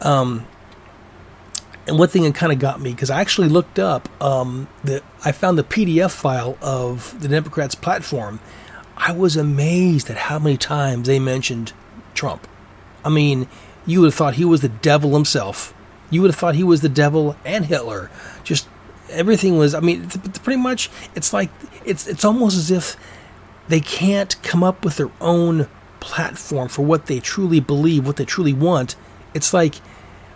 Um, 0.00 0.46
and 1.86 1.98
one 1.98 2.08
thing 2.08 2.22
that 2.22 2.34
kind 2.34 2.52
of 2.52 2.58
got 2.58 2.80
me 2.80 2.92
because 2.92 3.10
I 3.10 3.20
actually 3.20 3.48
looked 3.48 3.78
up 3.78 4.08
um, 4.22 4.68
the 4.84 5.02
I 5.24 5.32
found 5.32 5.58
the 5.58 5.64
PDF 5.64 6.10
file 6.10 6.56
of 6.62 7.20
the 7.20 7.28
Democrats' 7.28 7.74
platform. 7.74 8.40
I 9.04 9.10
was 9.10 9.36
amazed 9.36 10.08
at 10.10 10.16
how 10.16 10.38
many 10.38 10.56
times 10.56 11.08
they 11.08 11.18
mentioned 11.18 11.72
Trump. 12.14 12.46
I 13.04 13.08
mean, 13.08 13.48
you 13.84 14.00
would 14.00 14.06
have 14.06 14.14
thought 14.14 14.34
he 14.34 14.44
was 14.44 14.60
the 14.60 14.68
devil 14.68 15.14
himself. 15.14 15.74
You 16.08 16.22
would 16.22 16.30
have 16.30 16.38
thought 16.38 16.54
he 16.54 16.62
was 16.62 16.82
the 16.82 16.88
devil 16.88 17.34
and 17.44 17.66
Hitler. 17.66 18.10
Just 18.44 18.68
everything 19.10 19.58
was. 19.58 19.74
I 19.74 19.80
mean, 19.80 20.08
pretty 20.44 20.60
much. 20.60 20.88
It's 21.16 21.32
like 21.32 21.50
it's 21.84 22.06
it's 22.06 22.24
almost 22.24 22.56
as 22.56 22.70
if 22.70 22.96
they 23.66 23.80
can't 23.80 24.40
come 24.44 24.62
up 24.62 24.84
with 24.84 24.98
their 24.98 25.10
own 25.20 25.66
platform 25.98 26.68
for 26.68 26.84
what 26.84 27.06
they 27.06 27.18
truly 27.18 27.58
believe, 27.58 28.06
what 28.06 28.16
they 28.16 28.24
truly 28.24 28.52
want. 28.52 28.94
It's 29.34 29.52
like, 29.52 29.76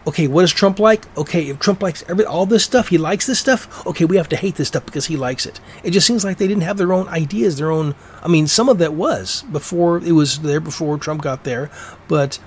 okay, 0.06 0.28
what 0.28 0.44
is 0.44 0.52
Trump 0.52 0.78
like? 0.78 1.04
Okay, 1.16 1.48
if 1.48 1.58
Trump 1.58 1.82
likes 1.82 2.04
every 2.08 2.24
all 2.24 2.46
this 2.46 2.64
stuff, 2.64 2.88
he 2.88 2.98
likes 2.98 3.26
this 3.26 3.40
stuff. 3.40 3.86
Okay, 3.86 4.04
we 4.04 4.16
have 4.16 4.28
to 4.28 4.36
hate 4.36 4.54
this 4.54 4.68
stuff 4.68 4.86
because 4.86 5.06
he 5.06 5.16
likes 5.16 5.46
it. 5.46 5.60
It 5.82 5.90
just 5.90 6.06
seems 6.06 6.24
like 6.24 6.38
they 6.38 6.46
didn't 6.46 6.62
have 6.62 6.76
their 6.76 6.92
own 6.92 7.08
ideas, 7.08 7.58
their 7.58 7.70
own. 7.70 7.94
I 8.22 8.28
mean, 8.28 8.46
some 8.46 8.68
of 8.68 8.78
that 8.78 8.94
was 8.94 9.42
before 9.50 9.98
it 9.98 10.12
was 10.12 10.40
there 10.40 10.60
before 10.60 10.96
Trump 10.98 11.22
got 11.22 11.44
there, 11.44 11.70
but 12.08 12.38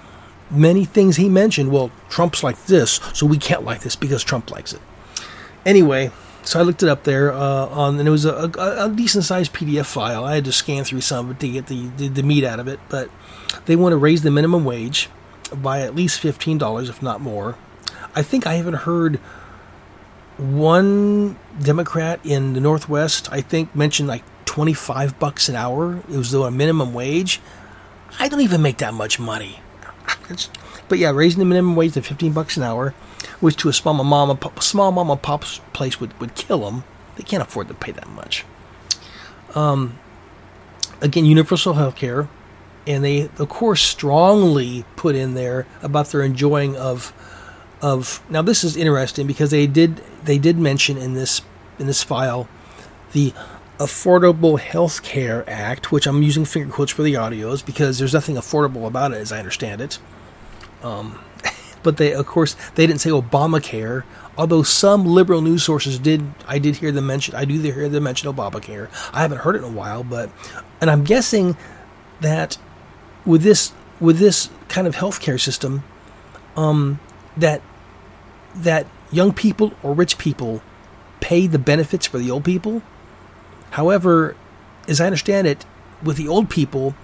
many 0.49 0.85
things 0.85 1.17
he 1.17 1.29
mentioned. 1.29 1.71
Well, 1.71 1.91
Trump's 2.09 2.43
like 2.43 2.65
this, 2.65 2.99
so 3.13 3.25
we 3.25 3.37
can't 3.37 3.63
like 3.63 3.81
this 3.81 3.95
because 3.95 4.23
Trump 4.23 4.51
likes 4.51 4.73
it. 4.73 4.81
Anyway, 5.65 6.11
so 6.43 6.59
I 6.59 6.63
looked 6.63 6.81
it 6.81 6.89
up 6.89 7.03
there 7.03 7.33
uh, 7.33 7.67
on, 7.67 7.99
and 7.99 8.07
it 8.07 8.11
was 8.11 8.25
a, 8.25 8.51
a, 8.57 8.85
a 8.85 8.89
decent 8.89 9.25
sized 9.25 9.53
PDF 9.53 9.85
file. 9.85 10.23
I 10.23 10.35
had 10.35 10.45
to 10.45 10.53
scan 10.53 10.85
through 10.85 11.01
some 11.01 11.29
of 11.29 11.35
it 11.35 11.39
to 11.41 11.49
get 11.49 11.67
the, 11.67 11.87
the, 11.97 12.07
the 12.07 12.23
meat 12.23 12.45
out 12.45 12.59
of 12.59 12.67
it, 12.67 12.79
but 12.87 13.09
they 13.65 13.75
want 13.75 13.91
to 13.91 13.97
raise 13.97 14.21
the 14.21 14.31
minimum 14.31 14.63
wage 14.63 15.09
by 15.49 15.81
at 15.81 15.95
least 15.95 16.19
fifteen 16.19 16.57
dollars, 16.57 16.89
if 16.89 17.01
not 17.01 17.21
more. 17.21 17.55
I 18.15 18.21
think 18.23 18.47
I 18.47 18.55
haven't 18.55 18.75
heard 18.75 19.17
one 20.37 21.37
Democrat 21.61 22.19
in 22.23 22.53
the 22.53 22.59
Northwest. 22.59 23.31
I 23.31 23.41
think 23.41 23.75
mentioned 23.75 24.07
like 24.07 24.23
twenty 24.45 24.73
five 24.73 25.19
bucks 25.19 25.49
an 25.49 25.55
hour. 25.55 25.97
It 26.09 26.17
was 26.17 26.33
a 26.33 26.51
minimum 26.51 26.93
wage. 26.93 27.39
I 28.19 28.27
don't 28.27 28.41
even 28.41 28.61
make 28.61 28.77
that 28.77 28.93
much 28.93 29.19
money. 29.19 29.59
But 30.87 30.97
yeah, 30.97 31.11
raising 31.11 31.39
the 31.39 31.45
minimum 31.45 31.75
wage 31.75 31.93
to 31.93 32.01
15 32.01 32.33
bucks 32.33 32.57
an 32.57 32.63
hour, 32.63 32.93
which 33.39 33.55
to 33.57 33.69
a 33.69 33.73
small 33.73 33.93
mom 33.93 34.29
and 34.29 34.41
pop, 34.41 34.61
small 34.61 34.91
mom 34.91 35.09
and 35.09 35.21
pop 35.21 35.43
place 35.73 35.99
would, 35.99 36.19
would 36.19 36.35
kill 36.35 36.59
them. 36.59 36.83
They 37.15 37.23
can't 37.23 37.43
afford 37.43 37.67
to 37.67 37.73
pay 37.73 37.91
that 37.91 38.09
much. 38.09 38.45
Um, 39.55 39.99
again, 41.01 41.25
universal 41.25 41.73
health 41.73 41.95
care, 41.95 42.27
and 42.89 43.05
they 43.05 43.29
of 43.37 43.47
course 43.47 43.81
strongly 43.81 44.83
put 44.95 45.15
in 45.15 45.35
there 45.35 45.67
about 45.81 46.07
their 46.07 46.23
enjoying 46.23 46.75
of 46.75 47.13
of 47.81 48.21
now 48.29 48.41
this 48.41 48.63
is 48.63 48.75
interesting 48.75 49.27
because 49.27 49.51
they 49.51 49.67
did 49.67 50.01
they 50.23 50.37
did 50.37 50.57
mention 50.57 50.97
in 50.97 51.13
this 51.13 51.41
in 51.77 51.85
this 51.85 52.03
file 52.03 52.49
the 53.13 53.31
Affordable 53.79 54.59
Health 54.59 55.03
Care 55.03 55.49
Act, 55.49 55.89
which 55.89 56.05
I'm 56.05 56.21
using 56.21 56.43
finger 56.43 56.71
quotes 56.71 56.91
for 56.91 57.01
the 57.01 57.13
audios 57.13 57.65
because 57.65 57.97
there's 57.97 58.13
nothing 58.13 58.35
affordable 58.35 58.85
about 58.85 59.13
it, 59.13 59.17
as 59.19 59.31
I 59.31 59.39
understand 59.39 59.79
it. 59.79 59.99
Um, 60.83 61.17
but 61.83 61.95
they, 61.95 62.13
of 62.13 62.25
course, 62.25 62.57
they 62.75 62.85
didn't 62.85 62.99
say 62.99 63.09
Obamacare, 63.09 64.03
although 64.37 64.63
some 64.63 65.05
liberal 65.05 65.41
news 65.41 65.63
sources 65.63 65.97
did. 65.97 66.25
I 66.45 66.59
did 66.59 66.75
hear 66.75 66.91
them 66.91 67.07
mention. 67.07 67.35
I 67.35 67.45
do 67.45 67.57
hear 67.57 67.87
them 67.87 68.03
mention 68.03 68.31
Obamacare. 68.31 68.89
I 69.13 69.21
haven't 69.21 69.39
heard 69.39 69.55
it 69.55 69.59
in 69.59 69.63
a 69.63 69.69
while, 69.69 70.03
but 70.03 70.29
and 70.81 70.91
I'm 70.91 71.05
guessing 71.05 71.55
that 72.19 72.57
with 73.29 73.43
this 73.43 73.71
with 73.99 74.17
this 74.17 74.49
kind 74.69 74.87
of 74.87 74.95
healthcare 74.95 75.39
system, 75.39 75.83
um, 76.57 76.99
that 77.37 77.61
that 78.55 78.87
young 79.11 79.31
people 79.31 79.71
or 79.83 79.93
rich 79.93 80.17
people 80.17 80.63
pay 81.19 81.45
the 81.45 81.59
benefits 81.59 82.07
for 82.07 82.17
the 82.17 82.31
old 82.31 82.43
people. 82.43 82.81
However, 83.71 84.35
as 84.87 84.99
I 84.99 85.05
understand 85.05 85.45
it, 85.45 85.63
with 86.01 86.17
the 86.17 86.27
old 86.27 86.49
people, 86.49 86.95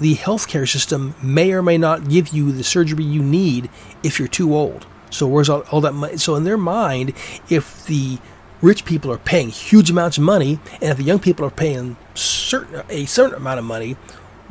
the 0.00 0.16
healthcare 0.16 0.68
system 0.68 1.14
may 1.22 1.52
or 1.52 1.62
may 1.62 1.78
not 1.78 2.08
give 2.08 2.30
you 2.30 2.50
the 2.50 2.64
surgery 2.64 3.04
you 3.04 3.22
need 3.22 3.70
if 4.02 4.18
you're 4.18 4.26
too 4.26 4.56
old. 4.56 4.84
So 5.10 5.28
where's 5.28 5.48
all, 5.48 5.60
all 5.70 5.80
that 5.82 5.94
money? 5.94 6.16
So 6.16 6.34
in 6.34 6.42
their 6.42 6.56
mind, 6.56 7.12
if 7.48 7.86
the 7.86 8.18
rich 8.62 8.84
people 8.84 9.12
are 9.12 9.18
paying 9.18 9.50
huge 9.50 9.90
amounts 9.90 10.16
of 10.18 10.24
money, 10.24 10.58
and 10.80 10.90
if 10.90 10.96
the 10.96 11.04
young 11.04 11.20
people 11.20 11.46
are 11.46 11.50
paying 11.50 11.96
certain 12.14 12.82
a 12.88 13.04
certain 13.04 13.36
amount 13.36 13.60
of 13.60 13.64
money, 13.64 13.96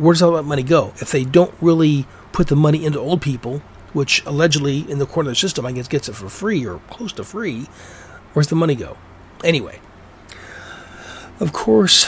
where 0.01 0.13
does 0.13 0.21
all 0.21 0.31
that 0.33 0.43
money 0.43 0.63
go? 0.63 0.93
If 0.97 1.11
they 1.11 1.23
don't 1.23 1.53
really 1.61 2.07
put 2.31 2.47
the 2.47 2.55
money 2.55 2.85
into 2.85 2.99
old 2.99 3.21
people, 3.21 3.59
which 3.93 4.25
allegedly 4.25 4.89
in 4.89 4.97
the 4.99 5.05
corner 5.05 5.29
of 5.29 5.35
the 5.35 5.39
system, 5.39 5.65
I 5.65 5.71
guess 5.71 5.87
gets 5.87 6.09
it 6.09 6.15
for 6.15 6.29
free 6.29 6.65
or 6.65 6.79
close 6.89 7.13
to 7.13 7.23
free, 7.23 7.67
where's 8.33 8.47
the 8.47 8.55
money 8.55 8.75
go? 8.75 8.97
Anyway, 9.43 9.79
of 11.39 11.53
course, 11.53 12.05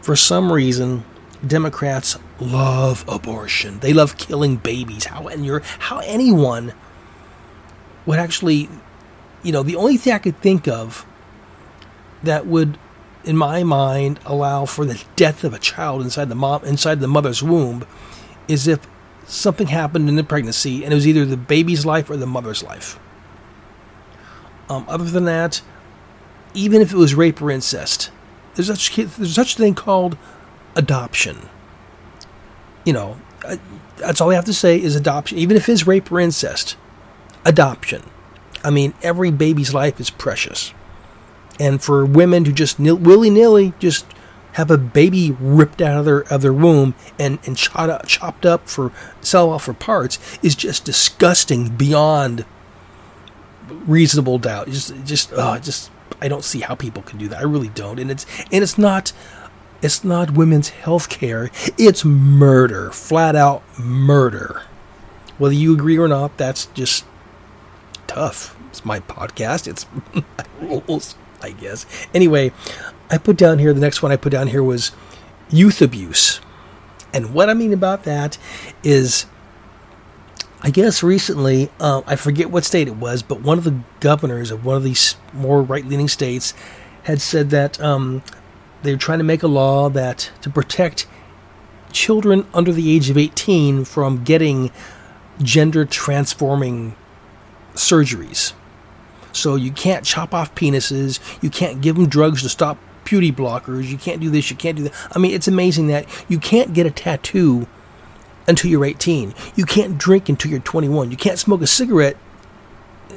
for 0.00 0.16
some 0.16 0.52
reason, 0.52 1.04
Democrats 1.46 2.16
love 2.40 3.04
abortion. 3.08 3.80
They 3.80 3.92
love 3.92 4.16
killing 4.16 4.56
babies. 4.56 5.04
How 5.04 5.28
and 5.28 5.44
you're 5.44 5.62
how 5.78 5.98
anyone 5.98 6.72
would 8.06 8.18
actually, 8.18 8.68
you 9.42 9.52
know, 9.52 9.62
the 9.62 9.76
only 9.76 9.96
thing 9.96 10.12
I 10.12 10.18
could 10.18 10.40
think 10.40 10.68
of 10.68 11.04
that 12.22 12.46
would, 12.46 12.78
in 13.26 13.36
my 13.36 13.64
mind, 13.64 14.20
allow 14.24 14.64
for 14.64 14.84
the 14.84 15.02
death 15.16 15.44
of 15.44 15.52
a 15.52 15.58
child 15.58 16.02
inside 16.02 16.28
the 16.28 16.34
mom 16.34 16.64
inside 16.64 17.00
the 17.00 17.08
mother's 17.08 17.42
womb, 17.42 17.84
is 18.48 18.66
if 18.66 18.86
something 19.26 19.66
happened 19.66 20.08
in 20.08 20.16
the 20.16 20.24
pregnancy 20.24 20.84
and 20.84 20.92
it 20.92 20.94
was 20.94 21.06
either 21.06 21.24
the 21.24 21.36
baby's 21.36 21.84
life 21.84 22.08
or 22.08 22.16
the 22.16 22.26
mother's 22.26 22.62
life. 22.62 22.98
Um, 24.70 24.84
other 24.88 25.04
than 25.04 25.24
that, 25.24 25.62
even 26.54 26.80
if 26.80 26.92
it 26.92 26.96
was 26.96 27.14
rape 27.14 27.42
or 27.42 27.50
incest, 27.50 28.10
there's 28.54 28.68
such 28.68 28.94
there's 28.94 29.34
such 29.34 29.54
a 29.54 29.58
thing 29.58 29.74
called 29.74 30.16
adoption. 30.74 31.48
You 32.84 32.92
know, 32.92 33.16
that's 33.96 34.20
all 34.20 34.30
I 34.30 34.34
have 34.34 34.44
to 34.46 34.54
say 34.54 34.80
is 34.80 34.96
adoption. 34.96 35.38
Even 35.38 35.56
if 35.56 35.68
it's 35.68 35.86
rape 35.86 36.10
or 36.10 36.20
incest, 36.20 36.76
adoption. 37.44 38.02
I 38.64 38.70
mean, 38.70 38.94
every 39.02 39.30
baby's 39.30 39.74
life 39.74 40.00
is 40.00 40.10
precious, 40.10 40.72
and 41.58 41.82
for 41.82 42.04
women 42.04 42.44
to 42.44 42.52
just 42.52 42.78
willy 42.78 43.30
nilly 43.30 43.72
just 43.78 44.06
have 44.52 44.70
a 44.70 44.78
baby 44.78 45.36
ripped 45.38 45.82
out 45.82 45.98
of 45.98 46.04
their 46.06 46.20
of 46.32 46.40
their 46.40 46.52
womb 46.52 46.94
and 47.18 47.38
and 47.46 47.56
chopped 47.56 47.90
up, 47.90 48.06
chopped 48.06 48.46
up 48.46 48.68
for 48.68 48.90
sell 49.20 49.50
off 49.50 49.64
for 49.64 49.74
parts 49.74 50.18
is 50.42 50.54
just 50.54 50.84
disgusting 50.84 51.68
beyond 51.76 52.44
reasonable 53.86 54.38
doubt. 54.38 54.68
Just 54.68 54.94
just 55.04 55.32
oh, 55.34 55.58
just 55.58 55.90
I 56.20 56.28
don't 56.28 56.44
see 56.44 56.60
how 56.60 56.74
people 56.74 57.02
can 57.02 57.18
do 57.18 57.28
that. 57.28 57.38
I 57.38 57.42
really 57.42 57.68
don't. 57.68 57.98
And 57.98 58.10
it's 58.10 58.24
and 58.50 58.62
it's 58.62 58.78
not 58.78 59.12
it's 59.82 60.02
not 60.04 60.32
women's 60.32 60.70
health 60.70 61.08
care. 61.08 61.50
It's 61.76 62.04
murder. 62.04 62.90
Flat 62.92 63.36
out 63.36 63.62
murder. 63.78 64.62
Whether 65.38 65.54
you 65.54 65.74
agree 65.74 65.98
or 65.98 66.08
not, 66.08 66.38
that's 66.38 66.66
just 66.66 67.04
tough. 68.06 68.56
It's 68.70 68.84
my 68.84 69.00
podcast. 69.00 69.68
It's 69.68 69.86
my 70.14 70.22
rules, 70.60 71.14
I 71.42 71.50
guess. 71.52 71.86
Anyway, 72.14 72.52
I 73.10 73.18
put 73.18 73.36
down 73.36 73.58
here 73.58 73.72
the 73.72 73.80
next 73.80 74.02
one 74.02 74.12
I 74.12 74.16
put 74.16 74.32
down 74.32 74.48
here 74.48 74.62
was 74.62 74.92
youth 75.50 75.80
abuse. 75.80 76.40
And 77.12 77.32
what 77.32 77.48
I 77.48 77.54
mean 77.54 77.72
about 77.72 78.04
that 78.04 78.38
is 78.82 79.26
I 80.62 80.70
guess 80.70 81.02
recently, 81.02 81.70
uh, 81.78 82.02
I 82.06 82.16
forget 82.16 82.50
what 82.50 82.64
state 82.64 82.88
it 82.88 82.96
was, 82.96 83.22
but 83.22 83.40
one 83.40 83.58
of 83.58 83.64
the 83.64 83.78
governors 84.00 84.50
of 84.50 84.64
one 84.64 84.76
of 84.76 84.82
these 84.82 85.16
more 85.32 85.62
right 85.62 85.84
leaning 85.84 86.08
states 86.08 86.54
had 87.04 87.20
said 87.20 87.50
that 87.50 87.80
um, 87.80 88.22
they're 88.82 88.96
trying 88.96 89.18
to 89.18 89.24
make 89.24 89.42
a 89.42 89.48
law 89.48 89.88
that 89.90 90.32
to 90.40 90.50
protect 90.50 91.06
children 91.92 92.46
under 92.52 92.72
the 92.72 92.90
age 92.94 93.10
of 93.10 93.16
18 93.16 93.84
from 93.84 94.24
getting 94.24 94.70
gender 95.40 95.84
transforming 95.84 96.96
surgeries. 97.74 98.52
So 99.36 99.54
you 99.54 99.70
can't 99.70 100.04
chop 100.04 100.34
off 100.34 100.54
penises, 100.54 101.20
you 101.42 101.50
can't 101.50 101.80
give 101.80 101.96
them 101.96 102.08
drugs 102.08 102.42
to 102.42 102.48
stop 102.48 102.78
puberty 103.04 103.32
blockers, 103.32 103.84
you 103.88 103.98
can't 103.98 104.20
do 104.20 104.30
this, 104.30 104.50
you 104.50 104.56
can't 104.56 104.76
do 104.76 104.84
that. 104.84 105.08
I 105.12 105.18
mean, 105.18 105.32
it's 105.32 105.48
amazing 105.48 105.88
that 105.88 106.06
you 106.28 106.38
can't 106.38 106.72
get 106.72 106.86
a 106.86 106.90
tattoo 106.90 107.66
until 108.48 108.70
you're 108.70 108.84
18. 108.84 109.34
You 109.54 109.64
can't 109.64 109.98
drink 109.98 110.28
until 110.28 110.50
you're 110.50 110.60
21. 110.60 111.10
You 111.10 111.16
can't 111.16 111.38
smoke 111.38 111.62
a 111.62 111.66
cigarette 111.66 112.16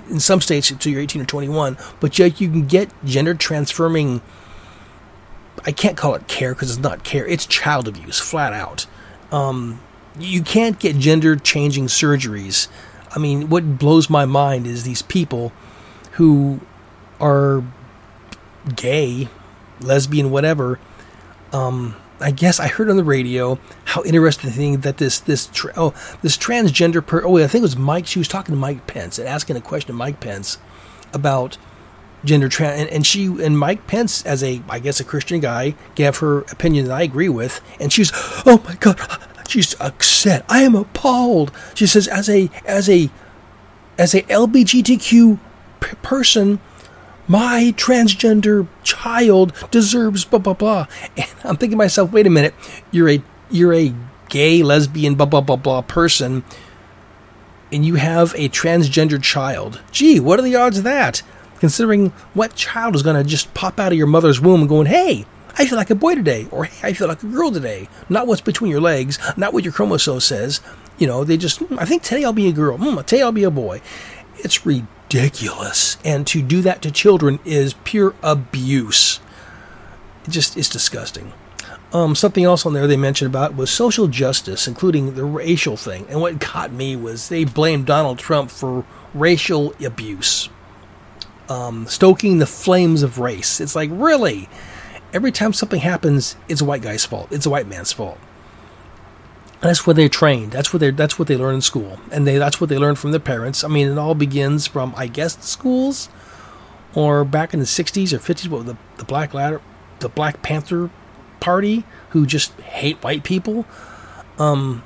in 0.10 0.20
some 0.20 0.42
states 0.42 0.72
until 0.72 0.92
you're 0.92 1.02
18 1.02 1.22
or 1.22 1.26
21. 1.26 1.78
But 2.00 2.18
yet 2.18 2.42
you 2.42 2.50
can 2.50 2.68
get 2.68 2.90
gender 3.06 3.34
transforming. 3.34 4.22
I 5.66 5.72
can't 5.72 5.98
call 5.98 6.16
it 6.16 6.28
care 6.28 6.54
because 6.54 6.72
it's 6.72 6.80
not 6.80 7.04
care. 7.04 7.26
It's 7.28 7.46
child 7.46 7.88
abuse, 7.88 8.20
flat 8.20 8.54
out. 8.54 8.86
Um, 9.32 9.82
you 10.20 10.42
can't 10.42 10.80
get 10.80 10.98
gender 10.98 11.36
changing 11.36 11.88
surgeries. 11.88 12.68
I 13.16 13.20
mean, 13.20 13.50
what 13.50 13.78
blows 13.78 14.10
my 14.10 14.26
mind 14.26 14.68
is 14.68 14.84
these 14.84 15.02
people 15.02 15.52
who 16.20 16.60
are 17.22 17.64
gay, 18.76 19.30
lesbian, 19.80 20.30
whatever. 20.32 20.78
Um, 21.54 21.96
I 22.20 22.32
guess 22.32 22.60
I 22.60 22.68
heard 22.68 22.90
on 22.90 22.98
the 22.98 23.06
radio 23.06 23.58
how 23.86 24.04
interesting 24.04 24.50
thing 24.50 24.82
that 24.82 24.98
this 24.98 25.22
this 25.22 25.48
tra- 25.48 25.72
oh 25.78 25.94
this 26.22 26.38
transgender 26.38 27.06
per 27.06 27.24
oh 27.24 27.38
I 27.38 27.48
think 27.48 27.62
it 27.62 27.64
was 27.64 27.78
Mike 27.78 28.06
she 28.06 28.20
was 28.20 28.28
talking 28.28 28.54
to 28.54 28.60
Mike 28.60 28.86
Pence 28.86 29.18
and 29.18 29.30
asking 29.30 29.56
a 29.56 29.62
question 29.62 29.88
to 29.88 29.94
Mike 29.94 30.20
Pence 30.20 30.58
about 31.14 31.58
gender 32.26 32.50
trans 32.50 32.82
and, 32.82 32.90
and 32.90 33.08
she 33.08 33.28
and 33.28 33.58
Mike 33.58 33.88
Pence 33.88 34.26
as 34.26 34.44
a 34.44 34.62
I 34.70 34.80
guess 34.80 35.00
a 35.00 35.06
Christian 35.06 35.40
guy 35.40 35.74
gave 35.96 36.18
her 36.18 36.40
opinion 36.52 36.88
that 36.88 36.94
I 36.94 37.04
agree 37.04 37.30
with 37.30 37.62
and 37.80 37.94
she's 37.94 38.12
oh 38.46 38.62
my 38.66 38.76
god 38.76 39.00
she's 39.48 39.80
upset 39.80 40.44
I 40.50 40.64
am 40.64 40.76
appalled 40.76 41.54
she 41.74 41.88
says 41.88 42.10
as 42.10 42.28
a 42.30 42.52
as 42.66 42.90
a 42.90 43.10
as 43.98 44.14
a 44.14 44.24
LGBTQ 44.24 45.40
p- 45.80 45.96
person 46.02 46.60
my 47.30 47.76
transgender 47.78 48.68
child 48.84 49.54
deserves 49.70 50.26
blah 50.26 50.40
blah 50.40 50.56
blah. 50.56 50.88
And 51.16 51.30
I'm 51.44 51.56
thinking 51.56 51.72
to 51.72 51.78
myself, 51.78 52.12
wait 52.12 52.28
a 52.28 52.30
minute, 52.30 52.56
you're 52.92 53.10
a 53.10 53.24
you're 53.52 53.74
a 53.74 53.94
gay, 54.30 54.64
lesbian, 54.64 55.16
blah 55.16 55.28
blah 55.28 55.42
blah 55.42 55.56
blah 55.56 55.82
person, 55.82 56.44
and 57.72 57.86
you 57.86 57.96
have 57.96 58.34
a 58.36 58.50
transgender 58.50 59.22
child. 59.22 59.80
Gee, 59.92 60.20
what 60.20 60.40
are 60.40 60.42
the 60.42 60.56
odds 60.56 60.80
of 60.80 60.84
that? 60.86 61.22
Considering 61.60 62.10
what 62.34 62.56
child 62.56 62.96
is 62.96 63.04
gonna 63.04 63.24
just 63.24 63.54
pop 63.54 63.80
out 63.80 63.92
of 63.92 63.98
your 63.98 64.08
mother's 64.08 64.42
womb 64.42 64.66
going, 64.66 64.88
hey, 64.88 65.26
I 65.56 65.66
feel 65.66 65.78
like 65.78 65.90
a 65.90 65.96
boy 65.96 66.16
today, 66.16 66.48
or 66.52 66.64
hey, 66.64 66.90
I 66.90 66.94
feel 66.94 67.08
like 67.08 67.22
a 67.22 67.28
girl 67.28 67.52
today. 67.52 67.90
Not 68.08 68.28
what's 68.28 68.42
between 68.42 68.72
your 68.72 68.82
legs, 68.82 69.20
not 69.38 69.54
what 69.54 69.64
your 69.64 69.74
chromosome 69.74 70.22
says. 70.22 70.62
You 70.98 71.06
know, 71.06 71.24
they 71.24 71.38
just, 71.38 71.62
I 71.78 71.86
think 71.86 72.02
today 72.02 72.24
I'll 72.24 72.34
be 72.34 72.48
a 72.48 72.54
girl. 72.54 72.78
Mm, 72.78 73.06
today 73.06 73.22
I'll 73.22 73.32
be 73.32 73.44
a 73.44 73.52
boy. 73.52 73.82
It's 74.40 74.66
ridiculous. 74.66 75.98
And 76.04 76.26
to 76.28 76.42
do 76.42 76.62
that 76.62 76.82
to 76.84 76.92
children 76.92 77.40
is 77.46 77.74
pure 77.84 78.16
abuse. 78.22 79.20
It 80.26 80.32
just 80.32 80.58
is 80.58 80.70
disgusting. 80.70 81.34
Um, 81.92 82.14
something 82.14 82.44
else 82.44 82.66
on 82.66 82.74
there 82.74 82.86
they 82.86 82.98
mentioned 82.98 83.32
about 83.32 83.56
was 83.56 83.72
social 83.72 84.08
justice, 84.08 84.68
including 84.68 85.16
the 85.16 85.26
racial 85.26 85.76
thing. 85.76 86.06
And 86.10 86.22
what 86.22 86.40
got 86.40 86.72
me 86.72 86.96
was 86.96 87.30
they 87.30 87.46
blamed 87.46 87.88
Donald 87.88 88.20
Trump 88.20 88.52
for 88.52 88.86
racial 89.14 89.74
abuse, 89.84 90.50
um, 91.50 91.88
stoking 91.88 92.38
the 92.38 92.46
flames 92.46 93.02
of 93.02 93.18
race. 93.18 93.60
It's 93.60 93.76
like, 93.76 93.90
really? 93.92 94.48
Every 95.12 95.32
time 95.32 95.54
something 95.54 95.80
happens, 95.80 96.36
it's 96.48 96.62
a 96.62 96.66
white 96.66 96.84
guy's 96.84 97.06
fault. 97.06 97.32
It's 97.32 97.48
a 97.48 97.50
white 97.50 97.68
man's 97.68 97.92
fault. 97.92 98.20
That's 99.62 99.86
what 99.86 99.98
they're 99.98 100.10
trained. 100.10 100.52
That's 100.52 100.74
what 100.74 100.80
they 100.80 100.92
that's 100.92 101.20
what 101.20 101.28
they 101.28 101.36
learn 101.36 101.56
in 101.56 101.62
school, 101.62 102.00
and 102.12 102.26
they 102.26 102.38
that's 102.38 102.62
what 102.62 102.70
they 102.70 102.78
learn 102.78 102.96
from 102.96 103.12
their 103.12 103.20
parents. 103.20 103.64
I 103.64 103.68
mean, 103.68 103.90
it 103.90 103.98
all 103.98 104.16
begins 104.16 104.68
from 104.68 104.94
I 104.96 105.08
guess 105.08 105.36
the 105.36 105.44
schools, 105.44 106.08
or 106.94 107.26
back 107.26 107.54
in 107.54 107.60
the 107.60 107.66
'60s 107.66 108.14
or 108.14 108.20
'50s, 108.20 108.48
what 108.48 108.66
the 108.66 108.78
the 108.98 109.04
Black 109.04 109.34
Ladder, 109.34 109.62
the 110.00 110.08
Black 110.08 110.42
Panther 110.42 110.90
Party, 111.42 111.84
who 112.12 112.26
just 112.26 112.54
hate 112.62 113.04
white 113.04 113.24
people. 113.24 113.66
Um, 114.38 114.84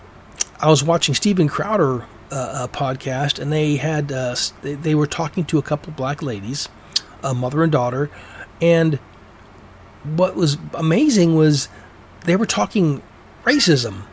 I 0.60 0.70
was 0.70 0.84
watching 0.84 1.14
Steven 1.14 1.48
Crowder 1.48 2.08
uh, 2.32 2.68
podcast, 2.72 3.38
and 3.38 3.54
they 3.54 3.76
had 3.76 4.12
uh, 4.12 4.36
they, 4.64 4.74
they 4.74 4.96
were 4.96 5.06
talking 5.06 5.46
to 5.46 5.60
a 5.60 5.62
couple 5.62 5.94
black 5.94 6.24
ladies, 6.24 6.68
a 7.24 7.36
mother 7.36 7.62
and 7.62 7.72
daughter, 7.72 8.10
and 8.60 8.96
what 10.04 10.36
was 10.36 10.58
amazing 10.74 11.36
was 11.36 11.70
they 12.26 12.36
were 12.36 12.48
talking 12.48 13.04
racism 13.46 14.06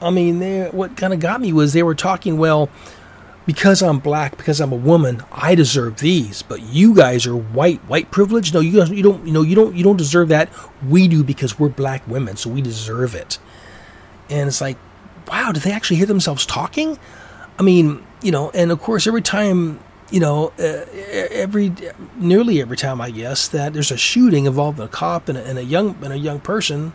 I 0.00 0.10
mean, 0.10 0.38
they, 0.38 0.68
what 0.70 0.96
kind 0.96 1.12
of 1.12 1.20
got 1.20 1.40
me 1.40 1.52
was 1.52 1.72
they 1.72 1.82
were 1.82 1.94
talking, 1.94 2.38
well, 2.38 2.68
because 3.46 3.80
I'm 3.80 4.00
black, 4.00 4.36
because 4.36 4.60
I'm 4.60 4.72
a 4.72 4.76
woman, 4.76 5.22
I 5.30 5.54
deserve 5.54 5.98
these. 5.98 6.42
But 6.42 6.62
you 6.62 6.94
guys 6.94 7.26
are 7.26 7.36
white, 7.36 7.80
white 7.82 8.10
privilege. 8.10 8.52
No, 8.52 8.60
you 8.60 8.80
guys, 8.80 8.90
you 8.90 9.02
don't, 9.02 9.24
you 9.26 9.32
know, 9.32 9.42
you 9.42 9.54
don't, 9.54 9.74
you 9.74 9.84
don't 9.84 9.96
deserve 9.96 10.28
that. 10.28 10.50
We 10.86 11.08
do 11.08 11.22
because 11.22 11.58
we're 11.58 11.68
black 11.68 12.06
women, 12.08 12.36
so 12.36 12.50
we 12.50 12.60
deserve 12.60 13.14
it. 13.14 13.38
And 14.28 14.48
it's 14.48 14.60
like, 14.60 14.76
wow, 15.28 15.52
did 15.52 15.62
they 15.62 15.72
actually 15.72 15.98
hear 15.98 16.06
themselves 16.06 16.44
talking? 16.44 16.98
I 17.58 17.62
mean, 17.62 18.04
you 18.20 18.32
know, 18.32 18.50
and 18.50 18.72
of 18.72 18.80
course, 18.80 19.06
every 19.06 19.22
time, 19.22 19.78
you 20.10 20.20
know, 20.20 20.52
uh, 20.58 20.84
every 21.30 21.72
nearly 22.16 22.60
every 22.60 22.76
time, 22.76 23.00
I 23.00 23.10
guess 23.10 23.48
that 23.48 23.72
there's 23.72 23.92
a 23.92 23.96
shooting 23.96 24.46
involving 24.46 24.84
a 24.84 24.88
cop 24.88 25.28
and 25.28 25.38
a, 25.38 25.44
and 25.44 25.58
a 25.58 25.64
young 25.64 25.96
and 26.02 26.12
a 26.12 26.18
young 26.18 26.40
person. 26.40 26.92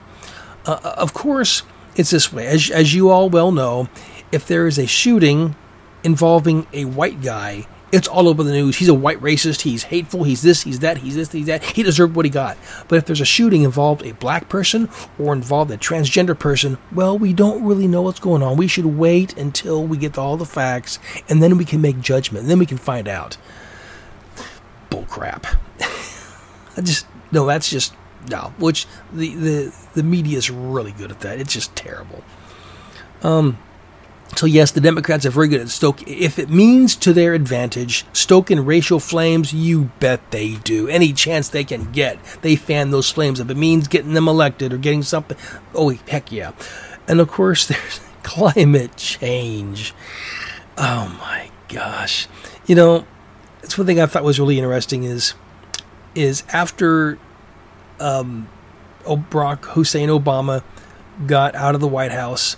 Uh, 0.65 0.79
of 0.97 1.13
course 1.13 1.63
it's 1.95 2.11
this 2.11 2.31
way. 2.31 2.47
As, 2.47 2.69
as 2.69 2.93
you 2.93 3.09
all 3.09 3.29
well 3.29 3.51
know, 3.51 3.89
if 4.31 4.47
there 4.47 4.67
is 4.67 4.77
a 4.77 4.87
shooting 4.87 5.55
involving 6.03 6.67
a 6.73 6.85
white 6.85 7.21
guy, 7.21 7.67
it's 7.91 8.07
all 8.07 8.29
over 8.29 8.43
the 8.43 8.51
news. 8.51 8.77
He's 8.77 8.87
a 8.87 8.93
white 8.93 9.19
racist. 9.19 9.61
He's 9.61 9.83
hateful. 9.83 10.23
He's 10.23 10.41
this. 10.41 10.63
He's 10.63 10.79
that. 10.79 10.99
He's 10.99 11.15
this. 11.15 11.31
He's 11.31 11.47
that. 11.47 11.63
He 11.63 11.83
deserved 11.83 12.15
what 12.15 12.25
he 12.25 12.31
got. 12.31 12.57
But 12.87 12.97
if 12.97 13.05
there's 13.05 13.21
a 13.21 13.25
shooting 13.25 13.63
involved 13.63 14.05
a 14.05 14.13
black 14.13 14.47
person 14.47 14.89
or 15.19 15.33
involved 15.33 15.71
a 15.71 15.77
transgender 15.77 16.37
person, 16.37 16.77
well, 16.91 17.17
we 17.17 17.33
don't 17.33 17.63
really 17.63 17.87
know 17.87 18.01
what's 18.01 18.19
going 18.19 18.41
on. 18.41 18.55
We 18.55 18.67
should 18.67 18.85
wait 18.85 19.37
until 19.37 19.85
we 19.85 19.97
get 19.97 20.17
all 20.17 20.37
the 20.37 20.45
facts, 20.45 20.99
and 21.27 21.43
then 21.43 21.57
we 21.57 21.65
can 21.65 21.81
make 21.81 21.99
judgment. 21.99 22.43
And 22.43 22.49
then 22.49 22.59
we 22.59 22.65
can 22.65 22.77
find 22.77 23.07
out. 23.07 23.37
Bull 24.89 25.05
crap. 25.09 25.45
I 26.77 26.81
just 26.81 27.05
no. 27.31 27.45
That's 27.45 27.69
just 27.69 27.93
no, 28.29 28.53
which 28.57 28.87
the 29.11 29.35
the 29.35 29.75
the 29.93 30.03
media 30.03 30.37
is 30.37 30.49
really 30.49 30.91
good 30.91 31.11
at 31.11 31.21
that. 31.21 31.39
It's 31.39 31.53
just 31.53 31.75
terrible. 31.75 32.23
Um, 33.23 33.57
so 34.35 34.45
yes, 34.45 34.71
the 34.71 34.81
Democrats 34.81 35.25
are 35.25 35.31
very 35.31 35.47
good 35.47 35.61
at 35.61 35.69
stoke. 35.69 36.07
If 36.07 36.39
it 36.39 36.49
means 36.49 36.95
to 36.97 37.13
their 37.13 37.33
advantage, 37.33 38.05
stoking 38.13 38.65
racial 38.65 38.99
flames, 38.99 39.53
you 39.53 39.91
bet 39.99 40.31
they 40.31 40.55
do. 40.55 40.87
Any 40.87 41.13
chance 41.13 41.49
they 41.49 41.63
can 41.63 41.91
get, 41.91 42.17
they 42.41 42.55
fan 42.55 42.91
those 42.91 43.09
flames. 43.09 43.39
If 43.39 43.49
it 43.49 43.57
means 43.57 43.87
getting 43.87 44.13
them 44.13 44.27
elected 44.27 44.73
or 44.73 44.77
getting 44.77 45.03
something, 45.03 45.37
oh 45.75 45.89
heck 45.89 46.31
yeah! 46.31 46.53
And 47.07 47.19
of 47.19 47.27
course, 47.27 47.67
there's 47.67 47.99
climate 48.23 48.95
change. 48.97 49.93
Oh 50.77 51.15
my 51.19 51.51
gosh, 51.67 52.27
you 52.65 52.75
know, 52.75 53.05
that's 53.61 53.77
one 53.77 53.87
thing 53.87 53.99
I 53.99 54.05
thought 54.05 54.23
was 54.23 54.39
really 54.39 54.57
interesting 54.57 55.03
is 55.03 55.33
is 56.15 56.43
after 56.51 57.17
um, 58.01 58.49
Barack 59.05 59.65
Hussein 59.65 60.09
Obama 60.09 60.63
got 61.25 61.55
out 61.55 61.75
of 61.75 61.81
the 61.81 61.87
White 61.87 62.11
House, 62.11 62.57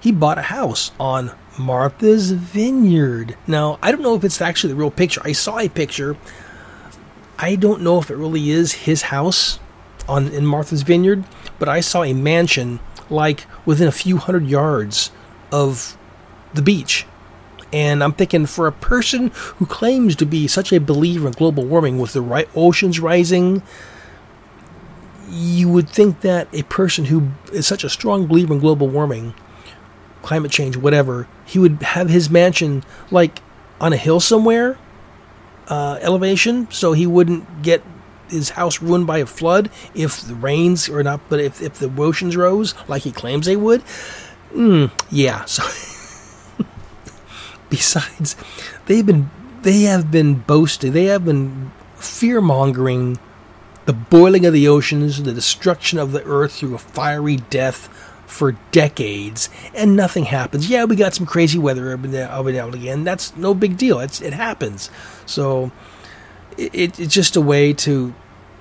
he 0.00 0.12
bought 0.12 0.38
a 0.38 0.42
house 0.42 0.90
on 0.98 1.32
Martha's 1.58 2.30
Vineyard. 2.32 3.36
Now, 3.46 3.78
I 3.82 3.92
don't 3.92 4.02
know 4.02 4.14
if 4.14 4.24
it's 4.24 4.40
actually 4.40 4.72
the 4.72 4.78
real 4.78 4.90
picture. 4.90 5.20
I 5.24 5.32
saw 5.32 5.58
a 5.58 5.68
picture. 5.68 6.16
I 7.38 7.56
don't 7.56 7.82
know 7.82 7.98
if 7.98 8.10
it 8.10 8.16
really 8.16 8.50
is 8.50 8.72
his 8.72 9.02
house 9.02 9.58
on 10.08 10.28
in 10.28 10.46
Martha's 10.46 10.82
Vineyard, 10.82 11.24
but 11.58 11.68
I 11.68 11.80
saw 11.80 12.02
a 12.02 12.12
mansion 12.12 12.80
like 13.10 13.46
within 13.64 13.88
a 13.88 13.92
few 13.92 14.16
hundred 14.16 14.46
yards 14.46 15.10
of 15.50 15.96
the 16.54 16.62
beach. 16.62 17.06
And 17.72 18.04
I'm 18.04 18.12
thinking 18.12 18.46
for 18.46 18.66
a 18.66 18.72
person 18.72 19.30
who 19.56 19.66
claims 19.66 20.14
to 20.16 20.26
be 20.26 20.46
such 20.46 20.72
a 20.72 20.80
believer 20.80 21.28
in 21.28 21.32
global 21.32 21.64
warming 21.64 21.98
with 21.98 22.12
the 22.12 22.20
right 22.20 22.48
oceans 22.54 23.00
rising, 23.00 23.62
you 25.32 25.68
would 25.68 25.88
think 25.88 26.20
that 26.20 26.46
a 26.52 26.62
person 26.64 27.06
who 27.06 27.30
is 27.52 27.66
such 27.66 27.84
a 27.84 27.88
strong 27.88 28.26
believer 28.26 28.52
in 28.52 28.60
global 28.60 28.86
warming, 28.86 29.34
climate 30.20 30.50
change, 30.50 30.76
whatever, 30.76 31.26
he 31.46 31.58
would 31.58 31.82
have 31.82 32.10
his 32.10 32.28
mansion 32.28 32.84
like 33.10 33.40
on 33.80 33.92
a 33.92 33.96
hill 33.96 34.20
somewhere, 34.20 34.78
uh, 35.68 35.98
elevation, 36.02 36.70
so 36.70 36.92
he 36.92 37.06
wouldn't 37.06 37.62
get 37.62 37.82
his 38.28 38.50
house 38.50 38.82
ruined 38.82 39.06
by 39.06 39.18
a 39.18 39.26
flood 39.26 39.70
if 39.94 40.20
the 40.20 40.34
rains 40.34 40.88
or 40.88 41.02
not, 41.02 41.20
but 41.28 41.40
if, 41.40 41.62
if 41.62 41.78
the 41.78 41.90
oceans 42.02 42.36
rose 42.36 42.74
like 42.86 43.02
he 43.02 43.12
claims 43.12 43.46
they 43.46 43.56
would. 43.56 43.82
Mm, 44.52 44.90
yeah. 45.10 45.46
So 45.46 45.62
besides, 47.70 48.36
they've 48.86 49.04
been 49.04 49.30
they 49.62 49.82
have 49.82 50.10
been 50.10 50.34
boasting, 50.34 50.92
they 50.92 51.04
have 51.04 51.24
been 51.24 51.70
fear 51.96 52.40
mongering 52.40 53.18
the 53.84 53.92
boiling 53.92 54.46
of 54.46 54.52
the 54.52 54.68
oceans, 54.68 55.22
the 55.22 55.32
destruction 55.32 55.98
of 55.98 56.12
the 56.12 56.22
earth 56.24 56.56
through 56.56 56.74
a 56.74 56.78
fiery 56.78 57.36
death 57.36 57.88
for 58.26 58.52
decades, 58.70 59.50
and 59.74 59.94
nothing 59.94 60.24
happens. 60.24 60.70
Yeah, 60.70 60.84
we 60.84 60.96
got 60.96 61.14
some 61.14 61.26
crazy 61.26 61.58
weather 61.58 61.96
now 61.96 62.38
and 62.38 62.74
again. 62.74 63.04
That's 63.04 63.36
no 63.36 63.54
big 63.54 63.76
deal. 63.76 64.00
It's 64.00 64.22
it 64.22 64.32
happens. 64.32 64.90
So 65.26 65.70
it, 66.56 66.98
it's 66.98 67.14
just 67.14 67.36
a 67.36 67.40
way 67.40 67.72
to 67.74 68.14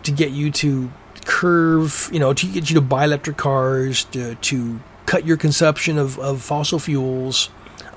to 0.03 0.11
get 0.11 0.31
you 0.31 0.51
to 0.51 0.91
curve, 1.25 2.09
you 2.11 2.19
know, 2.19 2.33
to 2.33 2.45
get 2.47 2.69
you 2.69 2.75
to 2.75 2.81
buy 2.81 3.05
electric 3.05 3.37
cars, 3.37 4.05
to, 4.05 4.35
to 4.35 4.79
cut 5.05 5.25
your 5.25 5.37
consumption 5.37 5.97
of, 5.97 6.17
of 6.19 6.41
fossil 6.41 6.79
fuels. 6.79 7.49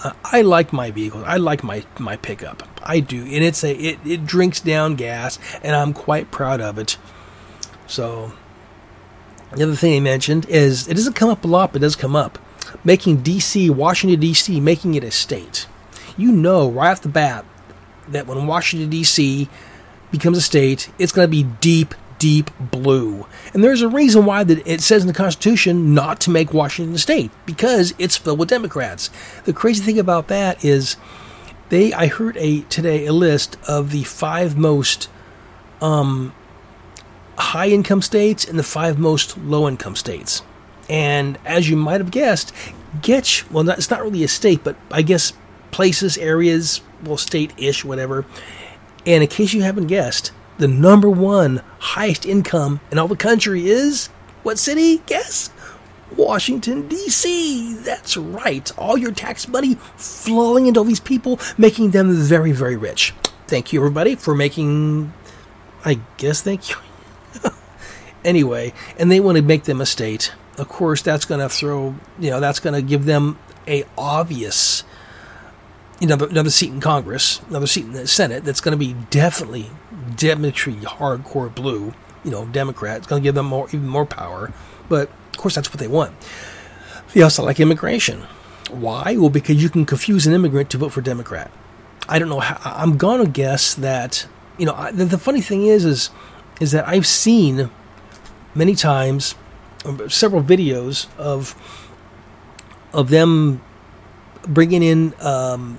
Uh, 0.02 0.12
I 0.24 0.42
like 0.42 0.72
my 0.72 0.90
vehicle. 0.90 1.24
I 1.24 1.36
like 1.36 1.62
my, 1.64 1.84
my 1.98 2.16
pickup. 2.16 2.62
I 2.82 3.00
do, 3.00 3.22
and 3.22 3.42
it's 3.42 3.64
a 3.64 3.74
it, 3.74 3.98
it 4.04 4.26
drinks 4.26 4.60
down 4.60 4.96
gas, 4.96 5.38
and 5.62 5.74
I'm 5.74 5.94
quite 5.94 6.30
proud 6.30 6.60
of 6.60 6.78
it. 6.78 6.98
So, 7.94 8.32
the 9.52 9.62
other 9.62 9.76
thing 9.76 9.92
he 9.92 10.00
mentioned 10.00 10.46
is 10.48 10.88
it 10.88 10.94
doesn't 10.94 11.12
come 11.12 11.30
up 11.30 11.44
a 11.44 11.46
lot, 11.46 11.72
but 11.72 11.80
it 11.80 11.84
does 11.84 11.94
come 11.94 12.16
up. 12.16 12.40
Making 12.82 13.22
DC, 13.22 13.70
Washington, 13.70 14.18
D.C., 14.18 14.60
making 14.60 14.96
it 14.96 15.04
a 15.04 15.12
state. 15.12 15.68
You 16.16 16.32
know 16.32 16.68
right 16.68 16.90
off 16.90 17.02
the 17.02 17.08
bat 17.08 17.44
that 18.08 18.26
when 18.26 18.48
Washington, 18.48 18.90
D.C. 18.90 19.48
becomes 20.10 20.38
a 20.38 20.40
state, 20.40 20.90
it's 20.98 21.12
going 21.12 21.26
to 21.26 21.30
be 21.30 21.44
deep, 21.60 21.94
deep 22.18 22.50
blue. 22.58 23.28
And 23.52 23.62
there's 23.62 23.82
a 23.82 23.88
reason 23.88 24.26
why 24.26 24.42
that 24.42 24.66
it 24.66 24.80
says 24.80 25.02
in 25.02 25.06
the 25.06 25.14
Constitution 25.14 25.94
not 25.94 26.18
to 26.22 26.30
make 26.30 26.52
Washington 26.52 26.96
a 26.96 26.98
state 26.98 27.30
because 27.46 27.94
it's 27.96 28.16
filled 28.16 28.40
with 28.40 28.48
Democrats. 28.48 29.08
The 29.44 29.52
crazy 29.52 29.84
thing 29.84 30.00
about 30.00 30.26
that 30.28 30.64
is 30.64 30.96
they 31.68 31.92
I 31.92 32.08
heard 32.08 32.36
a 32.38 32.62
today 32.62 33.06
a 33.06 33.12
list 33.12 33.56
of 33.68 33.92
the 33.92 34.02
five 34.02 34.56
most 34.56 35.08
um, 35.80 36.34
high 37.38 37.68
income 37.68 38.02
states 38.02 38.44
and 38.44 38.58
the 38.58 38.62
five 38.62 38.98
most 38.98 39.36
low 39.38 39.68
income 39.68 39.96
states. 39.96 40.42
And 40.88 41.38
as 41.44 41.68
you 41.68 41.76
might 41.76 42.00
have 42.00 42.10
guessed, 42.10 42.52
Getch, 43.00 43.50
well, 43.50 43.64
not, 43.64 43.78
it's 43.78 43.90
not 43.90 44.02
really 44.02 44.22
a 44.22 44.28
state, 44.28 44.62
but 44.62 44.76
I 44.90 45.02
guess 45.02 45.32
places, 45.70 46.16
areas, 46.18 46.80
well, 47.04 47.16
state 47.16 47.52
ish, 47.56 47.84
whatever. 47.84 48.24
And 49.06 49.22
in 49.22 49.28
case 49.28 49.52
you 49.52 49.62
haven't 49.62 49.86
guessed, 49.86 50.30
the 50.58 50.68
number 50.68 51.10
one 51.10 51.62
highest 51.78 52.24
income 52.24 52.80
in 52.90 52.98
all 52.98 53.08
the 53.08 53.16
country 53.16 53.68
is 53.68 54.06
what 54.42 54.58
city? 54.58 54.98
Guess? 55.06 55.50
Washington, 56.16 56.86
D.C. 56.86 57.74
That's 57.80 58.16
right. 58.16 58.70
All 58.78 58.96
your 58.96 59.10
tax 59.10 59.48
money 59.48 59.74
flowing 59.96 60.66
into 60.66 60.78
all 60.78 60.84
these 60.84 61.00
people, 61.00 61.40
making 61.58 61.90
them 61.90 62.14
very, 62.14 62.52
very 62.52 62.76
rich. 62.76 63.12
Thank 63.48 63.72
you, 63.72 63.80
everybody, 63.80 64.14
for 64.14 64.34
making. 64.34 65.12
I 65.84 65.98
guess 66.16 66.40
thank 66.40 66.70
you 66.70 66.76
anyway, 68.24 68.72
and 68.98 69.10
they 69.10 69.20
want 69.20 69.36
to 69.36 69.42
make 69.42 69.64
them 69.64 69.80
a 69.80 69.86
state. 69.86 70.32
Of 70.58 70.68
course, 70.68 71.02
that's 71.02 71.24
going 71.24 71.40
to 71.40 71.48
throw, 71.48 71.96
you 72.18 72.30
know, 72.30 72.40
that's 72.40 72.60
going 72.60 72.74
to 72.74 72.82
give 72.82 73.04
them 73.04 73.38
a 73.66 73.84
obvious, 73.98 74.84
you 76.00 76.06
know, 76.06 76.14
another 76.14 76.50
seat 76.50 76.70
in 76.70 76.80
Congress, 76.80 77.40
another 77.48 77.66
seat 77.66 77.84
in 77.84 77.92
the 77.92 78.06
Senate. 78.06 78.44
That's 78.44 78.60
going 78.60 78.72
to 78.72 78.78
be 78.78 78.94
definitely, 79.10 79.70
definitely 80.16 80.76
hardcore 80.82 81.54
blue. 81.54 81.92
You 82.24 82.30
know, 82.30 82.46
Democrat. 82.46 82.98
It's 82.98 83.06
going 83.06 83.22
to 83.22 83.26
give 83.26 83.34
them 83.34 83.46
more, 83.46 83.68
even 83.68 83.86
more 83.86 84.06
power. 84.06 84.50
But 84.88 85.10
of 85.10 85.36
course, 85.36 85.56
that's 85.56 85.68
what 85.70 85.78
they 85.78 85.88
want. 85.88 86.14
They 87.12 87.20
also 87.20 87.44
like 87.44 87.60
immigration. 87.60 88.22
Why? 88.70 89.16
Well, 89.18 89.28
because 89.28 89.62
you 89.62 89.68
can 89.68 89.84
confuse 89.84 90.26
an 90.26 90.32
immigrant 90.32 90.70
to 90.70 90.78
vote 90.78 90.90
for 90.90 91.00
Democrat. 91.00 91.50
I 92.08 92.18
don't 92.18 92.28
know 92.28 92.40
how. 92.40 92.58
I'm 92.64 92.96
gonna 92.96 93.26
guess 93.26 93.74
that. 93.74 94.26
You 94.56 94.66
know, 94.66 94.90
the, 94.92 95.04
the 95.04 95.18
funny 95.18 95.40
thing 95.40 95.66
is, 95.66 95.84
is, 95.84 96.10
is 96.60 96.72
that 96.72 96.86
I've 96.86 97.06
seen 97.06 97.70
many 98.54 98.74
times, 98.74 99.34
several 100.08 100.42
videos 100.42 101.06
of 101.18 101.54
of 102.92 103.10
them 103.10 103.60
bringing 104.46 104.82
in 104.82 105.14
um, 105.20 105.78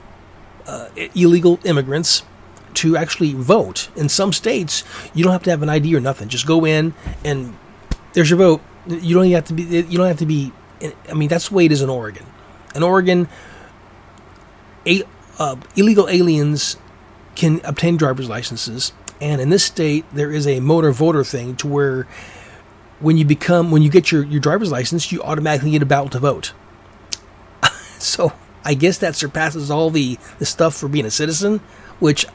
uh, 0.67 0.89
illegal 1.15 1.59
immigrants 1.63 2.23
to 2.73 2.97
actually 2.97 3.33
vote. 3.33 3.89
In 3.95 4.09
some 4.09 4.33
states, 4.33 4.83
you 5.13 5.23
don't 5.23 5.31
have 5.31 5.43
to 5.43 5.49
have 5.49 5.63
an 5.63 5.69
ID 5.69 5.95
or 5.95 6.01
nothing. 6.01 6.27
Just 6.27 6.45
go 6.45 6.65
in 6.65 6.93
and 7.23 7.57
there's 8.13 8.29
your 8.29 8.37
vote. 8.37 8.61
You 8.87 9.15
don't 9.15 9.29
have 9.31 9.45
to 9.45 9.53
be. 9.53 9.63
You 9.63 9.97
don't 9.97 10.07
have 10.07 10.19
to 10.19 10.25
be. 10.25 10.51
I 11.09 11.13
mean, 11.13 11.29
that's 11.29 11.49
the 11.49 11.55
way 11.55 11.65
it 11.65 11.71
is 11.71 11.81
in 11.81 11.89
Oregon. 11.89 12.25
In 12.75 12.83
Oregon, 12.83 13.27
a, 14.85 15.03
uh, 15.39 15.55
illegal 15.75 16.07
aliens 16.09 16.77
can 17.35 17.61
obtain 17.63 17.97
driver's 17.97 18.29
licenses, 18.29 18.93
and 19.19 19.41
in 19.41 19.49
this 19.49 19.63
state, 19.63 20.05
there 20.13 20.31
is 20.31 20.45
a 20.45 20.59
motor 20.59 20.91
voter 20.91 21.23
thing 21.23 21.55
to 21.57 21.67
where 21.67 22.07
when 22.99 23.17
you 23.17 23.25
become 23.25 23.71
when 23.71 23.81
you 23.81 23.89
get 23.89 24.11
your, 24.11 24.23
your 24.23 24.39
driver's 24.39 24.71
license, 24.71 25.11
you 25.11 25.21
automatically 25.21 25.71
get 25.71 25.81
a 25.81 25.85
ballot 25.85 26.11
to 26.13 26.19
vote. 26.19 26.53
so 27.99 28.33
I 28.63 28.73
guess 28.73 28.97
that 28.99 29.15
surpasses 29.15 29.69
all 29.69 29.89
the, 29.89 30.17
the 30.39 30.45
stuff 30.45 30.75
for 30.75 30.87
being 30.87 31.05
a 31.05 31.11
citizen, 31.11 31.59
which 31.99 32.25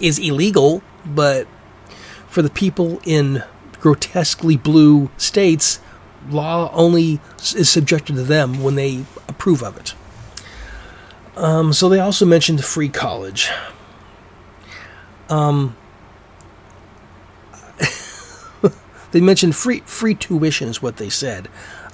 is 0.00 0.18
illegal, 0.18 0.82
but 1.04 1.46
for 2.28 2.42
the 2.42 2.50
people 2.50 3.00
in 3.04 3.44
grotesquely 3.80 4.56
blue 4.56 5.10
states, 5.16 5.78
law 6.30 6.70
only 6.72 7.20
is 7.54 7.68
subjected 7.68 8.16
to 8.16 8.22
them 8.22 8.62
when 8.62 8.76
they 8.76 9.04
approve 9.28 9.62
of 9.62 9.76
it. 9.76 9.94
Um, 11.36 11.72
so 11.72 11.88
they 11.88 12.00
also 12.00 12.24
mentioned 12.24 12.64
free 12.64 12.88
college. 12.88 13.50
Um, 15.28 15.76
they 19.14 19.20
mentioned 19.20 19.54
free 19.54 19.78
free 19.86 20.16
tuition 20.16 20.68
is 20.68 20.82
what 20.82 20.96
they 20.96 21.08
said. 21.08 21.48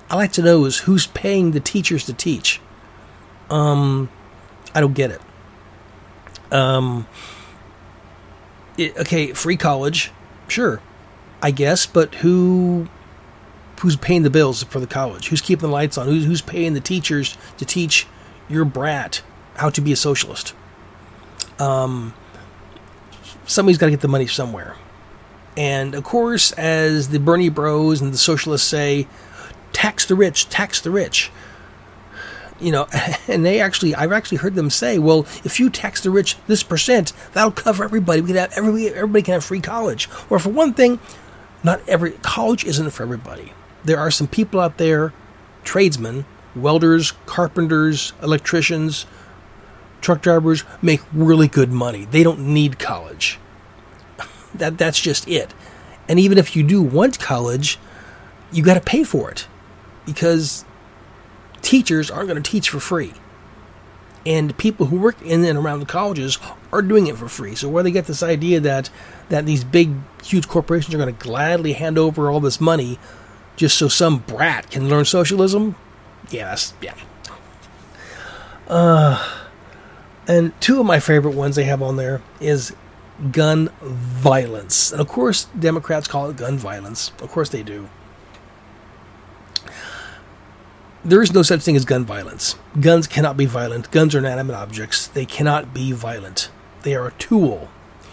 I 0.08 0.16
like 0.16 0.32
to 0.32 0.42
know 0.42 0.64
is 0.64 0.78
who's 0.78 1.06
paying 1.06 1.50
the 1.50 1.60
teachers 1.60 2.06
to 2.06 2.14
teach. 2.14 2.62
Um, 3.50 4.08
I 4.74 4.80
don't 4.80 4.94
get 4.94 5.10
it. 5.10 5.20
Um, 6.50 7.06
it, 8.78 8.96
okay, 8.96 9.34
free 9.34 9.58
college, 9.58 10.12
sure, 10.48 10.80
I 11.42 11.50
guess, 11.50 11.84
but 11.84 12.14
who 12.16 12.88
who's 13.80 13.96
paying 13.96 14.22
the 14.22 14.30
bills 14.30 14.62
for 14.62 14.80
the 14.80 14.86
college? 14.86 15.28
Who's 15.28 15.42
keeping 15.42 15.68
the 15.68 15.68
lights 15.68 15.98
on? 15.98 16.06
Who's 16.06 16.24
who's 16.24 16.40
paying 16.40 16.72
the 16.72 16.80
teachers 16.80 17.36
to 17.58 17.66
teach 17.66 18.06
your 18.48 18.64
brat 18.64 19.20
how 19.56 19.68
to 19.68 19.82
be 19.82 19.92
a 19.92 19.96
socialist? 19.96 20.54
Um, 21.58 22.14
somebody's 23.44 23.76
got 23.76 23.88
to 23.88 23.90
get 23.90 24.00
the 24.00 24.08
money 24.08 24.26
somewhere. 24.26 24.74
And 25.56 25.94
of 25.94 26.04
course, 26.04 26.52
as 26.52 27.08
the 27.08 27.18
Bernie 27.18 27.48
Bros 27.48 28.00
and 28.00 28.12
the 28.12 28.18
socialists 28.18 28.68
say, 28.68 29.06
tax 29.72 30.04
the 30.04 30.14
rich, 30.14 30.48
tax 30.48 30.80
the 30.80 30.90
rich. 30.90 31.30
You 32.60 32.72
know, 32.72 32.86
and 33.28 33.44
they 33.44 33.60
actually, 33.60 33.94
I've 33.94 34.12
actually 34.12 34.38
heard 34.38 34.54
them 34.54 34.70
say, 34.70 34.98
well, 34.98 35.20
if 35.44 35.58
you 35.58 35.70
tax 35.70 36.02
the 36.02 36.10
rich 36.10 36.36
this 36.46 36.62
percent, 36.62 37.12
that'll 37.32 37.50
cover 37.50 37.84
everybody. 37.84 38.20
We 38.20 38.28
can 38.28 38.36
have 38.36 38.52
everybody, 38.56 38.88
everybody 38.88 39.22
can 39.22 39.34
have 39.34 39.44
free 39.44 39.60
college. 39.60 40.08
Or 40.28 40.38
for 40.38 40.50
one 40.50 40.74
thing, 40.74 40.98
not 41.62 41.86
every 41.88 42.12
college 42.12 42.64
isn't 42.64 42.90
for 42.90 43.02
everybody. 43.02 43.52
There 43.84 43.98
are 43.98 44.10
some 44.10 44.28
people 44.28 44.60
out 44.60 44.78
there, 44.78 45.12
tradesmen, 45.64 46.26
welders, 46.54 47.12
carpenters, 47.26 48.12
electricians, 48.22 49.06
truck 50.00 50.22
drivers 50.22 50.64
make 50.82 51.00
really 51.12 51.48
good 51.48 51.70
money. 51.70 52.06
They 52.06 52.22
don't 52.22 52.40
need 52.40 52.78
college. 52.78 53.38
That 54.54 54.78
that's 54.78 55.00
just 55.00 55.28
it. 55.28 55.54
And 56.08 56.18
even 56.18 56.38
if 56.38 56.56
you 56.56 56.62
do 56.62 56.82
want 56.82 57.18
college, 57.18 57.78
you 58.52 58.62
got 58.62 58.74
to 58.74 58.80
pay 58.80 59.04
for 59.04 59.30
it 59.30 59.46
because 60.04 60.64
teachers 61.62 62.10
aren't 62.10 62.28
going 62.28 62.42
to 62.42 62.50
teach 62.50 62.70
for 62.70 62.80
free. 62.80 63.12
And 64.26 64.56
people 64.58 64.86
who 64.86 64.98
work 64.98 65.22
in 65.22 65.44
and 65.44 65.58
around 65.58 65.80
the 65.80 65.86
colleges 65.86 66.38
are 66.72 66.82
doing 66.82 67.06
it 67.06 67.16
for 67.16 67.28
free. 67.28 67.54
So 67.54 67.68
where 67.68 67.82
they 67.82 67.90
get 67.90 68.06
this 68.06 68.22
idea 68.22 68.60
that 68.60 68.90
that 69.28 69.46
these 69.46 69.64
big 69.64 69.92
huge 70.24 70.48
corporations 70.48 70.94
are 70.94 70.98
going 70.98 71.14
to 71.14 71.24
gladly 71.24 71.74
hand 71.74 71.96
over 71.96 72.30
all 72.30 72.40
this 72.40 72.60
money 72.60 72.98
just 73.56 73.78
so 73.78 73.88
some 73.88 74.18
brat 74.18 74.70
can 74.70 74.88
learn 74.88 75.04
socialism, 75.04 75.76
yeah, 76.30 76.46
that's 76.46 76.74
yeah. 76.82 76.94
Uh 78.66 79.36
and 80.26 80.58
two 80.60 80.80
of 80.80 80.86
my 80.86 81.00
favorite 81.00 81.34
ones 81.34 81.56
they 81.56 81.64
have 81.64 81.82
on 81.82 81.96
there 81.96 82.22
is 82.40 82.74
gun 83.32 83.70
violence. 83.82 84.92
And 84.92 85.00
of 85.00 85.08
course, 85.08 85.46
Democrats 85.58 86.08
call 86.08 86.30
it 86.30 86.36
gun 86.36 86.56
violence. 86.56 87.12
Of 87.20 87.30
course 87.30 87.48
they 87.48 87.62
do. 87.62 87.88
There 91.04 91.22
is 91.22 91.32
no 91.32 91.42
such 91.42 91.62
thing 91.62 91.76
as 91.76 91.84
gun 91.86 92.04
violence. 92.04 92.56
Guns 92.78 93.06
cannot 93.06 93.36
be 93.36 93.46
violent. 93.46 93.90
Guns 93.90 94.14
are 94.14 94.18
inanimate 94.18 94.56
objects. 94.56 95.06
They 95.06 95.24
cannot 95.24 95.72
be 95.72 95.92
violent. 95.92 96.50
They 96.82 96.94
are 96.94 97.06
a 97.06 97.12
tool. 97.12 97.70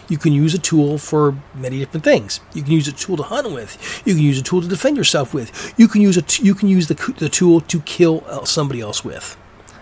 You 0.08 0.16
can 0.16 0.32
use 0.32 0.54
a 0.54 0.58
tool 0.58 0.96
for 0.96 1.36
many 1.54 1.78
different 1.78 2.02
things. 2.02 2.40
You 2.54 2.62
can 2.62 2.72
use 2.72 2.88
a 2.88 2.92
tool 2.92 3.18
to 3.18 3.22
hunt 3.24 3.50
with. 3.52 4.02
You 4.06 4.14
can 4.14 4.22
use 4.22 4.38
a 4.38 4.42
tool 4.42 4.62
to 4.62 4.68
defend 4.68 4.96
yourself 4.96 5.34
with. 5.34 5.74
You 5.76 5.86
can 5.86 6.00
use 6.00 6.16
a 6.16 6.22
t- 6.22 6.44
you 6.44 6.54
can 6.54 6.68
use 6.68 6.88
the, 6.88 6.94
the 7.18 7.28
tool 7.28 7.60
to 7.60 7.80
kill 7.80 8.24
somebody 8.46 8.80
else 8.80 9.04
with. 9.04 9.36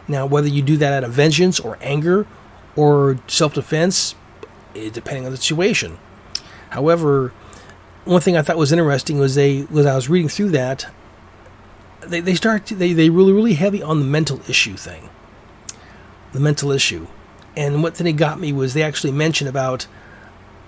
Now, 0.09 0.27
whether 0.27 0.49
you 0.49 0.63
do 0.63 0.77
that 0.79 0.93
out 0.93 1.05
of 1.05 1.13
vengeance 1.13 1.61
or 1.61 1.79
anger 1.81 2.27
or 2.75 3.19
self-defense, 3.29 4.15
eh, 4.15 4.17
depending 4.93 5.27
on 5.27 5.33
the 5.33 5.37
situation. 5.37 5.99
However, 6.71 7.33
one 8.05 8.21
thing 8.21 8.37
I 8.37 8.43
thought 8.43 8.57
was 8.57 8.73
interesting 8.73 9.19
was 9.19 9.35
they 9.35 9.63
was 9.71 9.87
I 9.87 9.95
was 9.95 10.09
reading 10.09 10.29
through 10.29 10.51
that 10.51 10.87
they, 12.01 12.21
they 12.21 12.35
start 12.35 12.67
to, 12.67 12.75
they, 12.75 12.93
they 12.93 13.11
really 13.11 13.33
really 13.33 13.55
heavy 13.55 13.83
on 13.83 13.99
the 13.99 14.05
mental 14.05 14.41
issue 14.49 14.77
thing 14.77 15.09
the 16.33 16.41
mental 16.41 16.71
issue 16.71 17.09
and 17.57 17.83
what 17.83 17.97
then 17.97 18.07
it 18.07 18.13
got 18.13 18.39
me 18.39 18.53
was 18.53 18.75
they 18.75 18.83
actually 18.83 19.13
mentioned 19.13 19.49
about 19.49 19.87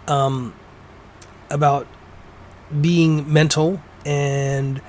um 0.09 0.53
about 1.51 1.87
being 2.81 3.33
mental 3.33 3.81
and 4.05 4.81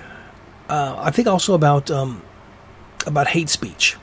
uh, 0.69 0.95
I 0.97 1.11
think 1.11 1.27
also 1.27 1.55
about 1.55 1.89
um, 1.89 2.21
about 3.05 3.27
hate 3.27 3.49
speech. 3.49 3.97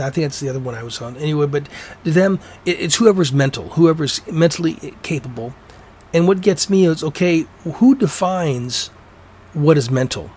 I 0.00 0.10
think 0.10 0.24
that's 0.24 0.40
the 0.40 0.48
other 0.48 0.58
one 0.58 0.74
I 0.74 0.82
was 0.82 1.00
on. 1.00 1.16
Anyway, 1.16 1.46
but 1.46 1.68
to 2.04 2.10
them, 2.10 2.40
it, 2.64 2.80
it's 2.80 2.96
whoever's 2.96 3.32
mental, 3.32 3.70
whoever's 3.70 4.26
mentally 4.26 4.94
capable. 5.02 5.54
And 6.12 6.28
what 6.28 6.40
gets 6.40 6.70
me 6.70 6.86
is 6.86 7.02
okay, 7.02 7.46
who 7.64 7.94
defines 7.94 8.88
what 9.52 9.76
is 9.76 9.90
mental? 9.90 10.30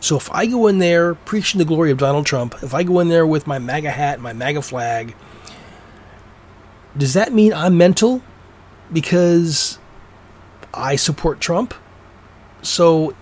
So 0.00 0.16
if 0.16 0.30
I 0.30 0.46
go 0.46 0.66
in 0.66 0.78
there 0.78 1.14
preaching 1.14 1.58
the 1.58 1.64
glory 1.64 1.90
of 1.90 1.98
Donald 1.98 2.26
Trump, 2.26 2.54
if 2.62 2.74
I 2.74 2.82
go 2.82 3.00
in 3.00 3.08
there 3.08 3.26
with 3.26 3.46
my 3.46 3.58
MAGA 3.58 3.90
hat, 3.90 4.20
my 4.20 4.32
MAGA 4.32 4.62
flag, 4.62 5.14
does 6.96 7.14
that 7.14 7.32
mean 7.32 7.52
I'm 7.52 7.76
mental 7.78 8.22
because 8.92 9.78
I 10.74 10.96
support 10.96 11.40
Trump? 11.40 11.74
So 12.62 13.14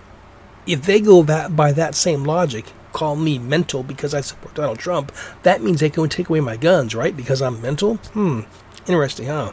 if 0.65 0.83
they 0.83 0.99
go 0.99 1.23
that 1.23 1.55
by 1.55 1.71
that 1.71 1.95
same 1.95 2.23
logic, 2.23 2.65
call 2.93 3.15
me 3.15 3.37
mental 3.39 3.83
because 3.83 4.13
I 4.13 4.21
support 4.21 4.55
Donald 4.55 4.79
Trump, 4.79 5.11
that 5.43 5.61
means 5.61 5.79
they 5.79 5.89
can 5.89 6.07
take 6.07 6.29
away 6.29 6.39
my 6.39 6.55
guns, 6.55 6.95
right? 6.95 7.15
Because 7.15 7.41
I'm 7.41 7.61
mental? 7.61 7.95
Hmm. 8.13 8.41
Interesting, 8.87 9.27
huh? 9.27 9.51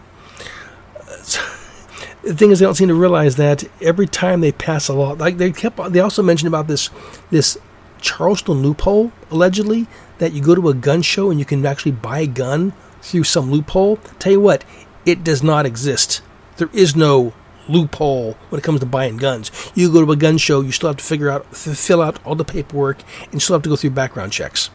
the 2.22 2.34
thing 2.34 2.50
is, 2.50 2.58
they 2.58 2.66
don't 2.66 2.74
seem 2.74 2.88
to 2.88 2.94
realize 2.94 3.36
that 3.36 3.64
every 3.80 4.06
time 4.06 4.40
they 4.40 4.52
pass 4.52 4.88
a 4.88 4.92
law, 4.92 5.12
like 5.12 5.38
they 5.38 5.50
kept, 5.50 5.92
they 5.92 6.00
also 6.00 6.22
mentioned 6.22 6.48
about 6.48 6.68
this 6.68 6.90
this 7.30 7.58
Charleston 8.00 8.62
loophole 8.62 9.12
allegedly 9.30 9.86
that 10.18 10.32
you 10.32 10.42
go 10.42 10.54
to 10.54 10.68
a 10.68 10.74
gun 10.74 11.02
show 11.02 11.30
and 11.30 11.38
you 11.38 11.44
can 11.44 11.64
actually 11.66 11.92
buy 11.92 12.20
a 12.20 12.26
gun 12.26 12.72
through 13.02 13.24
some 13.24 13.50
loophole. 13.50 13.96
Tell 14.18 14.32
you 14.32 14.40
what, 14.40 14.64
it 15.06 15.24
does 15.24 15.42
not 15.42 15.66
exist. 15.66 16.22
There 16.56 16.70
is 16.72 16.94
no 16.94 17.32
loophole 17.70 18.36
when 18.48 18.58
it 18.58 18.64
comes 18.64 18.80
to 18.80 18.86
buying 18.86 19.16
guns. 19.16 19.50
You 19.74 19.92
go 19.92 20.04
to 20.04 20.12
a 20.12 20.16
gun 20.16 20.38
show, 20.38 20.60
you 20.60 20.72
still 20.72 20.90
have 20.90 20.96
to 20.96 21.04
figure 21.04 21.30
out, 21.30 21.54
fill 21.54 22.02
out 22.02 22.24
all 22.24 22.34
the 22.34 22.44
paperwork, 22.44 23.02
and 23.32 23.40
still 23.40 23.54
have 23.54 23.62
to 23.62 23.68
go 23.68 23.76
through 23.76 23.90
background 23.90 24.32
checks. 24.32 24.70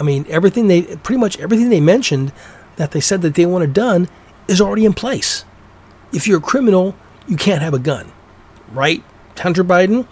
I 0.00 0.02
mean, 0.02 0.26
everything 0.28 0.68
they, 0.68 0.82
pretty 0.82 1.20
much 1.20 1.38
everything 1.38 1.68
they 1.68 1.80
mentioned 1.80 2.32
that 2.76 2.90
they 2.90 3.00
said 3.00 3.22
that 3.22 3.34
they 3.34 3.46
wanted 3.46 3.72
done 3.72 4.08
is 4.48 4.60
already 4.60 4.84
in 4.84 4.92
place. 4.92 5.44
If 6.12 6.26
you're 6.26 6.38
a 6.38 6.42
criminal, 6.42 6.94
you 7.28 7.36
can't 7.36 7.62
have 7.62 7.74
a 7.74 7.78
gun, 7.78 8.12
right? 8.72 9.02
Hunter 9.38 9.64
Biden. 9.64 10.06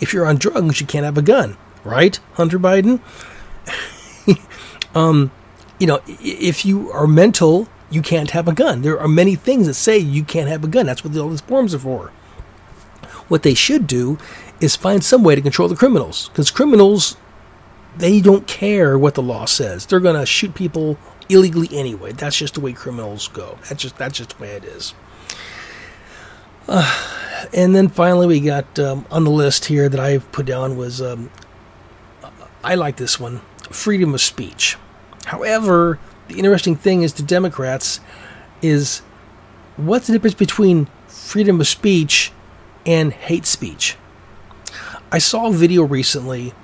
If 0.00 0.12
you're 0.12 0.26
on 0.26 0.36
drugs, 0.36 0.80
you 0.80 0.86
can't 0.86 1.04
have 1.04 1.18
a 1.18 1.22
gun, 1.22 1.56
right? 1.84 2.18
Hunter 2.34 2.58
Biden. 2.58 3.00
um, 4.94 5.30
you 5.78 5.86
know, 5.86 6.00
if 6.06 6.64
you 6.64 6.90
are 6.92 7.06
mental, 7.06 7.68
you 7.90 8.02
can't 8.02 8.30
have 8.30 8.48
a 8.48 8.52
gun. 8.52 8.82
There 8.82 8.98
are 8.98 9.08
many 9.08 9.34
things 9.34 9.66
that 9.66 9.74
say 9.74 9.98
you 9.98 10.24
can't 10.24 10.48
have 10.48 10.64
a 10.64 10.68
gun. 10.68 10.86
That's 10.86 11.04
what 11.04 11.16
all 11.16 11.28
these 11.28 11.40
forms 11.40 11.74
are 11.74 11.78
for. 11.78 12.08
What 13.28 13.42
they 13.42 13.54
should 13.54 13.86
do 13.86 14.18
is 14.60 14.76
find 14.76 15.02
some 15.02 15.22
way 15.22 15.34
to 15.34 15.40
control 15.40 15.68
the 15.68 15.76
criminals, 15.76 16.28
because 16.28 16.50
criminals, 16.50 17.16
they 17.96 18.20
don't 18.20 18.46
care 18.46 18.98
what 18.98 19.14
the 19.14 19.22
law 19.22 19.44
says. 19.44 19.86
They're 19.86 20.00
gonna 20.00 20.26
shoot 20.26 20.54
people 20.54 20.98
illegally 21.28 21.68
anyway. 21.72 22.12
That's 22.12 22.36
just 22.36 22.54
the 22.54 22.60
way 22.60 22.72
criminals 22.72 23.28
go. 23.28 23.58
That's 23.68 23.82
just 23.82 23.96
that's 23.96 24.18
just 24.18 24.36
the 24.36 24.42
way 24.42 24.50
it 24.50 24.64
is. 24.64 24.94
Uh, 26.68 27.48
and 27.54 27.74
then 27.74 27.88
finally, 27.88 28.26
we 28.26 28.40
got 28.40 28.78
um, 28.78 29.06
on 29.10 29.24
the 29.24 29.30
list 29.30 29.66
here 29.66 29.88
that 29.88 30.00
I've 30.00 30.30
put 30.32 30.46
down 30.46 30.76
was 30.76 31.00
um, 31.00 31.30
I 32.62 32.74
like 32.74 32.96
this 32.96 33.18
one 33.18 33.40
freedom 33.70 34.14
of 34.14 34.20
speech. 34.20 34.76
However, 35.26 35.98
the 36.30 36.38
interesting 36.38 36.76
thing 36.76 37.02
is 37.02 37.12
to 37.14 37.22
Democrats 37.22 38.00
is 38.62 39.00
what's 39.76 40.06
the 40.06 40.12
difference 40.12 40.34
between 40.34 40.88
freedom 41.08 41.60
of 41.60 41.66
speech 41.66 42.32
and 42.86 43.12
hate 43.12 43.46
speech? 43.46 43.96
I 45.12 45.18
saw 45.18 45.48
a 45.48 45.52
video 45.52 45.82
recently 45.82 46.54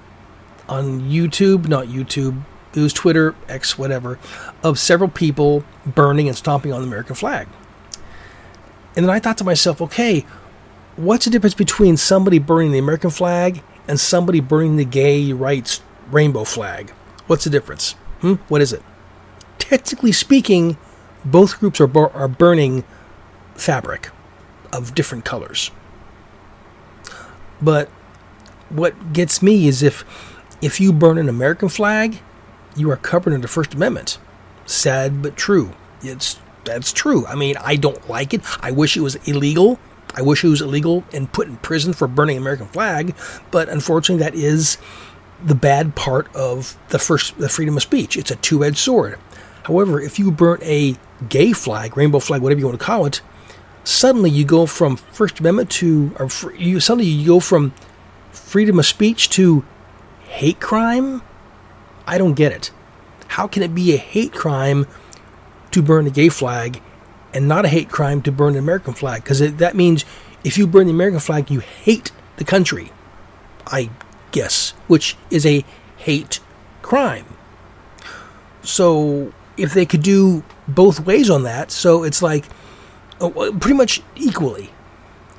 on 0.69 1.01
YouTube, 1.03 1.69
not 1.69 1.87
YouTube, 1.87 2.43
it 2.75 2.81
was 2.81 2.93
Twitter, 2.93 3.35
X, 3.49 3.79
whatever, 3.79 4.19
of 4.63 4.79
several 4.79 5.11
people 5.11 5.65
burning 5.85 6.29
and 6.29 6.37
stomping 6.37 6.73
on 6.73 6.83
the 6.83 6.87
American 6.87 7.17
flag. 7.17 7.49
And 8.95 9.05
then 9.05 9.11
I 9.11 9.19
thought 9.19 9.39
to 9.39 9.45
myself, 9.45 9.81
okay, 9.83 10.25
what's 10.97 11.25
the 11.25 11.31
difference 11.31 11.55
between 11.55 11.97
somebody 11.97 12.39
burning 12.39 12.73
the 12.73 12.79
American 12.79 13.11
flag 13.11 13.63
and 13.89 13.99
somebody 13.99 14.41
burning 14.41 14.77
the 14.77 14.85
gay 14.85 15.33
rights 15.33 15.81
rainbow 16.11 16.45
flag? 16.45 16.91
What's 17.27 17.45
the 17.45 17.51
difference? 17.51 17.93
Hmm? 18.21 18.35
What 18.49 18.61
is 18.61 18.73
it? 18.73 18.83
Technically 19.69 20.13
speaking, 20.13 20.77
both 21.25 21.59
groups 21.59 21.81
are, 21.81 21.89
bur- 21.89 22.13
are 22.13 22.29
burning 22.29 22.85
fabric 23.57 24.11
of 24.73 24.95
different 24.95 25.25
colors. 25.25 25.73
But 27.61 27.89
what 28.69 29.13
gets 29.13 29.43
me 29.43 29.67
is 29.67 29.83
if 29.83 30.05
if 30.63 30.81
you 30.81 30.93
burn 30.93 31.19
an 31.19 31.29
American 31.29 31.69
flag, 31.69 32.21
you 32.77 32.91
are 32.91 32.97
covered 32.97 33.33
under 33.33 33.43
the 33.43 33.53
First 33.53 33.75
Amendment. 33.75 34.19
Sad 34.67 35.21
but 35.21 35.37
true. 35.37 35.73
It's 36.01 36.39
that's 36.65 36.93
true. 36.93 37.27
I 37.27 37.35
mean, 37.35 37.57
I 37.59 37.77
don't 37.77 38.09
like 38.09 38.35
it. 38.35 38.43
I 38.61 38.71
wish 38.71 38.97
it 38.97 39.01
was 39.01 39.17
illegal. 39.29 39.81
I 40.15 40.23
wish 40.23 40.45
it 40.45 40.49
was 40.49 40.63
illegal 40.63 41.05
and 41.13 41.33
put 41.33 41.49
in 41.49 41.57
prison 41.57 41.93
for 41.93 42.07
burning 42.07 42.37
American 42.37 42.67
flag. 42.69 43.17
But 43.51 43.69
unfortunately, 43.69 44.23
that 44.23 44.35
is 44.35 44.79
the 45.45 45.55
bad 45.55 45.95
part 45.95 46.35
of 46.35 46.79
the 46.89 46.99
first 46.99 47.37
the 47.39 47.49
freedom 47.49 47.77
of 47.77 47.83
speech. 47.83 48.17
It's 48.17 48.31
a 48.31 48.37
two-edged 48.37 48.79
sword. 48.79 49.19
However, 49.67 50.01
if 50.01 50.21
you 50.21 50.31
burn 50.31 50.61
a 50.63 50.95
gay 51.29 51.53
flag, 51.53 51.97
rainbow 51.97 52.21
flag, 52.21 52.41
whatever 52.41 52.61
you 52.61 52.67
want 52.67 52.79
to 52.79 52.85
call 52.85 53.05
it, 53.05 53.21
suddenly 53.83 54.31
you 54.31 54.45
go 54.45 54.65
from 54.65 54.97
First 54.97 55.41
Amendment 55.41 55.71
to, 55.73 56.15
or 56.21 56.55
you 56.55 56.79
suddenly 56.79 57.07
you 57.07 57.27
go 57.27 57.41
from 57.41 57.75
freedom 58.31 58.79
of 58.79 58.87
speech 58.87 59.29
to 59.31 59.65
hate 60.29 60.61
crime. 60.61 61.21
I 62.07 62.17
don't 62.17 62.35
get 62.35 62.53
it. 62.53 62.71
How 63.27 63.49
can 63.49 63.65
it 63.65 63.75
be 63.75 63.93
a 63.93 63.97
hate 63.97 64.33
crime 64.33 64.87
to 65.73 65.83
burn 65.83 66.07
a 66.07 66.11
gay 66.11 66.29
flag 66.29 66.81
and 67.35 67.49
not 67.49 67.65
a 67.65 67.69
hate 67.69 67.89
crime 67.89 68.23
to 68.23 68.31
burn 68.31 68.53
an 68.53 68.61
American 68.61 68.95
flag? 68.95 69.25
Because 69.25 69.41
that 69.41 69.75
means 69.75 70.05
if 70.45 70.57
you 70.57 70.69
burn 70.69 70.87
the 70.87 70.93
American 70.93 71.19
flag, 71.19 71.51
you 71.51 71.59
hate 71.59 72.13
the 72.37 72.45
country. 72.45 72.93
I 73.67 73.91
guess, 74.31 74.71
which 74.87 75.17
is 75.29 75.45
a 75.45 75.65
hate 75.97 76.39
crime. 76.83 77.27
So 78.63 79.33
if 79.57 79.73
they 79.73 79.87
could 79.87 80.03
do 80.03 80.45
both 80.69 81.01
ways 81.01 81.31
on 81.31 81.43
that, 81.45 81.71
so 81.71 82.03
it's 82.03 82.23
like 82.23 82.45
uh, 83.21 83.31
pretty 83.31 83.75
much 83.75 84.03
equally. 84.15 84.71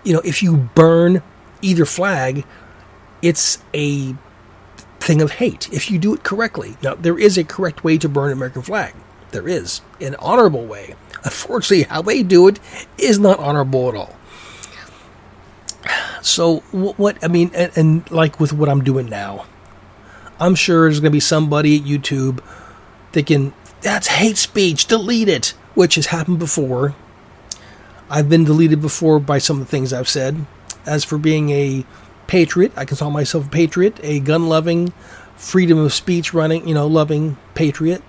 You 0.03 0.13
know, 0.13 0.22
if 0.24 0.41
you 0.41 0.70
burn 0.76 1.22
either 1.61 1.86
flag, 1.86 2.45
it's 3.22 3.59
a 3.74 4.15
thing 4.99 5.22
of 5.22 5.32
hate 5.32 5.72
if 5.72 5.89
you 5.91 5.99
do 5.99 6.13
it 6.13 6.24
correctly. 6.24 6.78
Now, 6.82 6.95
there 6.95 7.18
is 7.18 7.38
a 7.38 7.43
correct 7.43 7.84
way 7.84 7.97
to 7.97 8.09
burn 8.09 8.28
an 8.28 8.34
American 8.34 8.61
flag. 8.61 8.93
There 9.32 9.47
is 9.47 9.82
an 9.99 10.15
honorable 10.15 10.65
way. 10.65 10.95
Unfortunately, 11.24 11.84
how 11.84 12.01
they 12.01 12.24
do 12.24 12.47
it 12.47 12.59
is 12.97 13.20
not 13.20 13.39
honorable 13.39 13.89
at 13.89 13.95
all. 13.95 14.15
So, 16.22 16.59
what 16.72 17.24
I 17.24 17.28
mean, 17.28 17.51
and, 17.53 17.72
and 17.78 18.11
like 18.11 18.39
with 18.39 18.53
what 18.53 18.70
I'm 18.70 18.84
doing 18.84 19.07
now, 19.07 19.45
I'm 20.39 20.55
sure 20.55 20.84
there's 20.84 20.99
going 20.99 21.11
to 21.11 21.15
be 21.15 21.20
somebody 21.20 21.78
at 21.78 21.84
YouTube 21.84 22.43
thinking, 23.11 23.53
that's 23.88 24.07
hate 24.07 24.35
speech, 24.35 24.85
delete 24.85 25.29
it, 25.29 25.53
which 25.73 25.95
has 25.95 26.07
happened 26.07 26.39
before. 26.39 26.93
I've 28.09 28.27
been 28.27 28.43
deleted 28.43 28.81
before 28.81 29.17
by 29.17 29.38
some 29.38 29.61
of 29.61 29.65
the 29.65 29.71
things 29.71 29.93
I've 29.93 30.09
said. 30.09 30.45
As 30.85 31.05
for 31.05 31.17
being 31.17 31.51
a 31.51 31.85
patriot, 32.27 32.73
I 32.75 32.83
can 32.83 32.97
call 32.97 33.11
myself 33.11 33.47
a 33.47 33.49
patriot, 33.49 33.97
a 34.03 34.19
gun 34.19 34.49
loving, 34.49 34.91
freedom 35.38 35.77
of 35.77 35.93
speech 35.93 36.33
running, 36.33 36.67
you 36.67 36.73
know, 36.73 36.85
loving 36.85 37.38
patriot. 37.55 38.03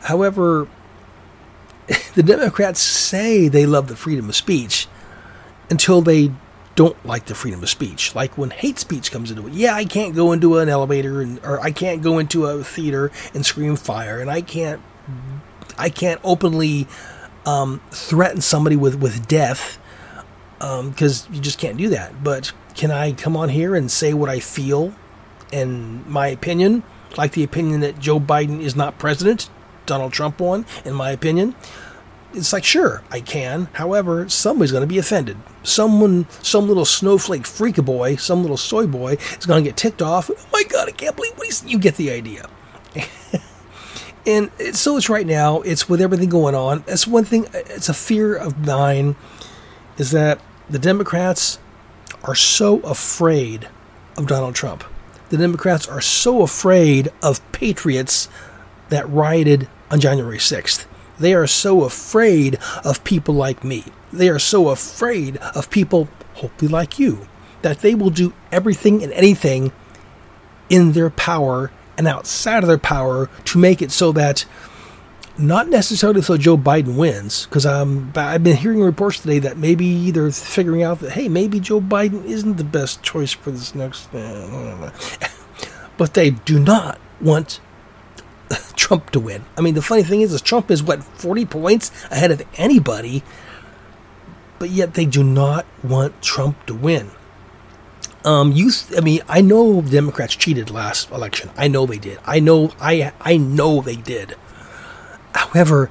However, 0.00 0.66
the 2.14 2.22
Democrats 2.22 2.80
say 2.80 3.48
they 3.48 3.66
love 3.66 3.88
the 3.88 3.96
freedom 3.96 4.30
of 4.30 4.34
speech 4.34 4.86
until 5.68 6.00
they 6.00 6.32
don't 6.74 7.04
like 7.04 7.26
the 7.26 7.34
freedom 7.34 7.62
of 7.62 7.68
speech. 7.68 8.14
Like 8.14 8.38
when 8.38 8.48
hate 8.48 8.78
speech 8.78 9.12
comes 9.12 9.30
into 9.30 9.46
it. 9.46 9.52
Yeah, 9.52 9.74
I 9.74 9.84
can't 9.84 10.14
go 10.14 10.32
into 10.32 10.56
an 10.56 10.70
elevator 10.70 11.20
and 11.20 11.38
or 11.44 11.60
I 11.60 11.70
can't 11.70 12.00
go 12.00 12.18
into 12.18 12.46
a 12.46 12.64
theater 12.64 13.10
and 13.34 13.44
scream 13.44 13.76
fire 13.76 14.20
and 14.20 14.30
I 14.30 14.40
can't 14.40 14.80
I 15.76 15.90
can't 15.90 16.20
openly 16.24 16.86
um, 17.46 17.80
threaten 17.90 18.40
somebody 18.40 18.76
with 18.76 18.96
with 18.96 19.26
death 19.28 19.78
because 20.58 21.26
um, 21.26 21.34
you 21.34 21.40
just 21.40 21.58
can't 21.58 21.76
do 21.76 21.88
that. 21.90 22.22
But 22.22 22.52
can 22.74 22.90
I 22.90 23.12
come 23.12 23.36
on 23.36 23.48
here 23.48 23.74
and 23.74 23.90
say 23.90 24.12
what 24.12 24.28
I 24.28 24.40
feel 24.40 24.94
and 25.52 26.06
my 26.06 26.28
opinion, 26.28 26.82
like 27.16 27.32
the 27.32 27.44
opinion 27.44 27.80
that 27.80 27.98
Joe 27.98 28.20
Biden 28.20 28.60
is 28.60 28.76
not 28.76 28.98
president, 28.98 29.48
Donald 29.86 30.12
Trump 30.12 30.40
won, 30.40 30.66
in 30.84 30.94
my 30.94 31.10
opinion? 31.10 31.54
It's 32.34 32.52
like, 32.52 32.64
sure, 32.64 33.02
I 33.10 33.20
can. 33.20 33.68
However, 33.72 34.28
somebody's 34.28 34.70
going 34.70 34.82
to 34.82 34.86
be 34.86 34.98
offended. 34.98 35.38
Someone, 35.62 36.26
some 36.42 36.68
little 36.68 36.84
snowflake 36.84 37.46
freak 37.46 37.76
boy, 37.76 38.16
some 38.16 38.42
little 38.42 38.58
soy 38.58 38.86
boy 38.86 39.12
is 39.38 39.46
going 39.46 39.64
to 39.64 39.68
get 39.68 39.78
ticked 39.78 40.02
off. 40.02 40.30
Oh 40.30 40.46
my 40.52 40.62
God, 40.64 40.88
I 40.88 40.92
can't 40.92 41.16
believe 41.16 41.32
what 41.38 41.62
you 41.66 41.78
get 41.78 41.96
the 41.96 42.10
idea. 42.10 42.48
and 44.28 44.50
so 44.76 44.96
it's 44.98 45.08
right 45.08 45.26
now. 45.26 45.62
It's 45.62 45.88
with 45.88 46.00
everything 46.00 46.28
going 46.28 46.54
on. 46.54 46.84
That's 46.86 47.06
one 47.06 47.24
thing. 47.24 47.46
It's 47.54 47.88
a 47.88 47.94
fear 47.94 48.36
of 48.36 48.64
mine, 48.64 49.16
is 49.96 50.10
that 50.10 50.40
the 50.68 50.78
Democrats 50.78 51.58
are 52.22 52.34
so 52.34 52.80
afraid 52.80 53.68
of 54.16 54.26
Donald 54.26 54.54
Trump. 54.54 54.84
The 55.30 55.38
Democrats 55.38 55.88
are 55.88 56.02
so 56.02 56.42
afraid 56.42 57.10
of 57.22 57.40
patriots 57.52 58.28
that 58.90 59.08
rioted 59.08 59.68
on 59.90 60.00
January 60.00 60.38
6th. 60.38 60.86
They 61.18 61.34
are 61.34 61.46
so 61.46 61.84
afraid 61.84 62.58
of 62.84 63.02
people 63.04 63.34
like 63.34 63.64
me. 63.64 63.84
They 64.12 64.28
are 64.28 64.38
so 64.38 64.68
afraid 64.68 65.38
of 65.38 65.70
people, 65.70 66.08
hopefully 66.34 66.70
like 66.70 66.98
you, 66.98 67.26
that 67.62 67.80
they 67.80 67.94
will 67.94 68.10
do 68.10 68.34
everything 68.52 69.02
and 69.02 69.12
anything 69.12 69.72
in 70.68 70.92
their 70.92 71.10
power 71.10 71.70
and 71.98 72.06
outside 72.06 72.62
of 72.62 72.68
their 72.68 72.78
power 72.78 73.28
to 73.44 73.58
make 73.58 73.82
it 73.82 73.90
so 73.90 74.12
that 74.12 74.46
not 75.36 75.68
necessarily 75.68 76.22
so 76.22 76.36
Joe 76.36 76.56
Biden 76.56 76.96
wins, 76.96 77.46
because 77.46 77.64
um, 77.64 78.12
I've 78.16 78.42
been 78.42 78.56
hearing 78.56 78.80
reports 78.80 79.20
today 79.20 79.38
that 79.40 79.56
maybe 79.56 80.10
they're 80.10 80.30
figuring 80.30 80.82
out 80.82 81.00
that 81.00 81.12
hey, 81.12 81.28
maybe 81.28 81.60
Joe 81.60 81.80
Biden 81.80 82.24
isn't 82.24 82.56
the 82.56 82.64
best 82.64 83.02
choice 83.02 83.32
for 83.32 83.50
this 83.50 83.74
next. 83.74 84.10
but 85.96 86.14
they 86.14 86.30
do 86.30 86.58
not 86.58 86.98
want 87.20 87.60
Trump 88.76 89.10
to 89.10 89.20
win. 89.20 89.44
I 89.56 89.60
mean, 89.60 89.74
the 89.74 89.82
funny 89.82 90.02
thing 90.02 90.22
is, 90.22 90.32
is 90.32 90.42
Trump 90.42 90.70
is 90.70 90.82
what 90.82 91.04
forty 91.04 91.44
points 91.44 91.92
ahead 92.10 92.32
of 92.32 92.42
anybody, 92.56 93.22
but 94.58 94.70
yet 94.70 94.94
they 94.94 95.04
do 95.04 95.22
not 95.22 95.66
want 95.84 96.20
Trump 96.20 96.66
to 96.66 96.74
win. 96.74 97.10
Um, 98.24 98.52
you, 98.52 98.70
I 98.96 99.00
mean, 99.00 99.20
I 99.28 99.40
know 99.40 99.80
Democrats 99.80 100.34
cheated 100.34 100.70
last 100.70 101.10
election. 101.10 101.50
I 101.56 101.68
know 101.68 101.86
they 101.86 101.98
did. 101.98 102.18
I 102.24 102.40
know, 102.40 102.72
I, 102.80 103.12
I 103.20 103.36
know 103.36 103.80
they 103.80 103.96
did. 103.96 104.36
However, 105.34 105.90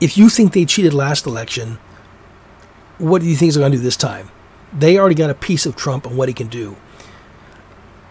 if 0.00 0.16
you 0.16 0.28
think 0.28 0.52
they 0.52 0.64
cheated 0.64 0.94
last 0.94 1.26
election, 1.26 1.78
what 2.98 3.22
do 3.22 3.28
you 3.28 3.36
think 3.36 3.52
they're 3.52 3.60
going 3.60 3.72
to 3.72 3.78
do 3.78 3.82
this 3.82 3.96
time? 3.96 4.30
They 4.72 4.98
already 4.98 5.14
got 5.14 5.30
a 5.30 5.34
piece 5.34 5.66
of 5.66 5.76
Trump 5.76 6.06
and 6.06 6.16
what 6.16 6.28
he 6.28 6.34
can 6.34 6.48
do. 6.48 6.76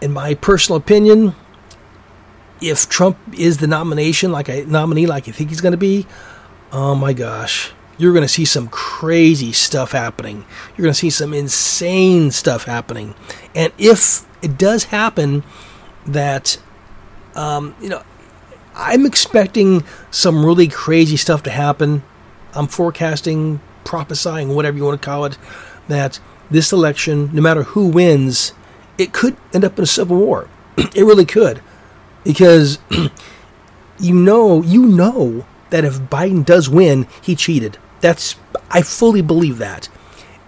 In 0.00 0.12
my 0.12 0.34
personal 0.34 0.76
opinion, 0.76 1.34
if 2.60 2.88
Trump 2.88 3.16
is 3.36 3.58
the 3.58 3.66
nomination, 3.66 4.32
like 4.32 4.48
I 4.48 4.60
nominee, 4.60 5.06
like 5.06 5.28
I 5.28 5.32
think 5.32 5.50
he's 5.50 5.60
going 5.60 5.72
to 5.72 5.78
be, 5.78 6.06
oh 6.72 6.94
my 6.94 7.12
gosh, 7.12 7.72
you're 7.98 8.12
going 8.12 8.24
to 8.24 8.28
see 8.28 8.44
some 8.44 8.68
crazy 8.68 9.52
stuff 9.52 9.92
happening. 9.92 10.46
You're 10.76 10.84
going 10.84 10.94
to 10.94 10.98
see 10.98 11.10
some 11.10 11.34
insane 11.34 12.30
stuff 12.30 12.64
happening. 12.64 13.14
And 13.54 13.72
if 13.76 14.24
it 14.40 14.56
does 14.56 14.84
happen 14.84 15.42
that, 16.06 16.58
um, 17.34 17.74
you 17.80 17.88
know, 17.88 18.02
I'm 18.74 19.04
expecting 19.04 19.82
some 20.12 20.46
really 20.46 20.68
crazy 20.68 21.16
stuff 21.16 21.42
to 21.42 21.50
happen. 21.50 22.04
I'm 22.54 22.68
forecasting, 22.68 23.60
prophesying, 23.84 24.54
whatever 24.54 24.76
you 24.76 24.84
want 24.84 25.02
to 25.02 25.04
call 25.04 25.24
it, 25.24 25.36
that 25.88 26.20
this 26.50 26.72
election, 26.72 27.30
no 27.32 27.42
matter 27.42 27.64
who 27.64 27.88
wins, 27.88 28.52
it 28.96 29.12
could 29.12 29.36
end 29.52 29.64
up 29.64 29.76
in 29.76 29.82
a 29.82 29.86
civil 29.86 30.16
war. 30.16 30.48
it 30.76 31.04
really 31.04 31.26
could. 31.26 31.60
Because 32.22 32.78
you 33.98 34.14
know, 34.14 34.62
you 34.62 34.86
know 34.86 35.44
that 35.70 35.84
if 35.84 35.98
Biden 35.98 36.44
does 36.44 36.68
win, 36.68 37.08
he 37.20 37.34
cheated. 37.34 37.78
That's 38.00 38.36
I 38.70 38.82
fully 38.82 39.22
believe 39.22 39.58
that. 39.58 39.88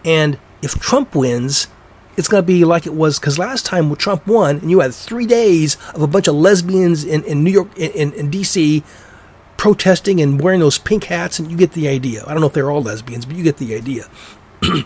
And 0.04 0.38
if 0.62 0.74
Trump 0.74 1.14
wins, 1.14 1.68
it's 2.16 2.28
going 2.28 2.42
to 2.42 2.46
be 2.46 2.64
like 2.64 2.86
it 2.86 2.94
was 2.94 3.18
because 3.18 3.38
last 3.38 3.64
time 3.64 3.94
Trump 3.96 4.26
won, 4.26 4.58
and 4.58 4.70
you 4.70 4.80
had 4.80 4.94
three 4.94 5.26
days 5.26 5.76
of 5.94 6.02
a 6.02 6.06
bunch 6.06 6.28
of 6.28 6.34
lesbians 6.34 7.04
in, 7.04 7.24
in 7.24 7.42
New 7.44 7.50
York, 7.50 7.76
in, 7.78 7.90
in, 7.92 8.12
in 8.12 8.30
D.C., 8.30 8.82
protesting 9.56 10.20
and 10.20 10.40
wearing 10.40 10.60
those 10.60 10.78
pink 10.78 11.04
hats, 11.04 11.38
and 11.38 11.50
you 11.50 11.56
get 11.56 11.72
the 11.72 11.88
idea. 11.88 12.24
I 12.26 12.32
don't 12.32 12.40
know 12.40 12.46
if 12.46 12.52
they're 12.52 12.70
all 12.70 12.82
lesbians, 12.82 13.26
but 13.26 13.36
you 13.36 13.44
get 13.44 13.58
the 13.58 13.74
idea. 13.74 14.08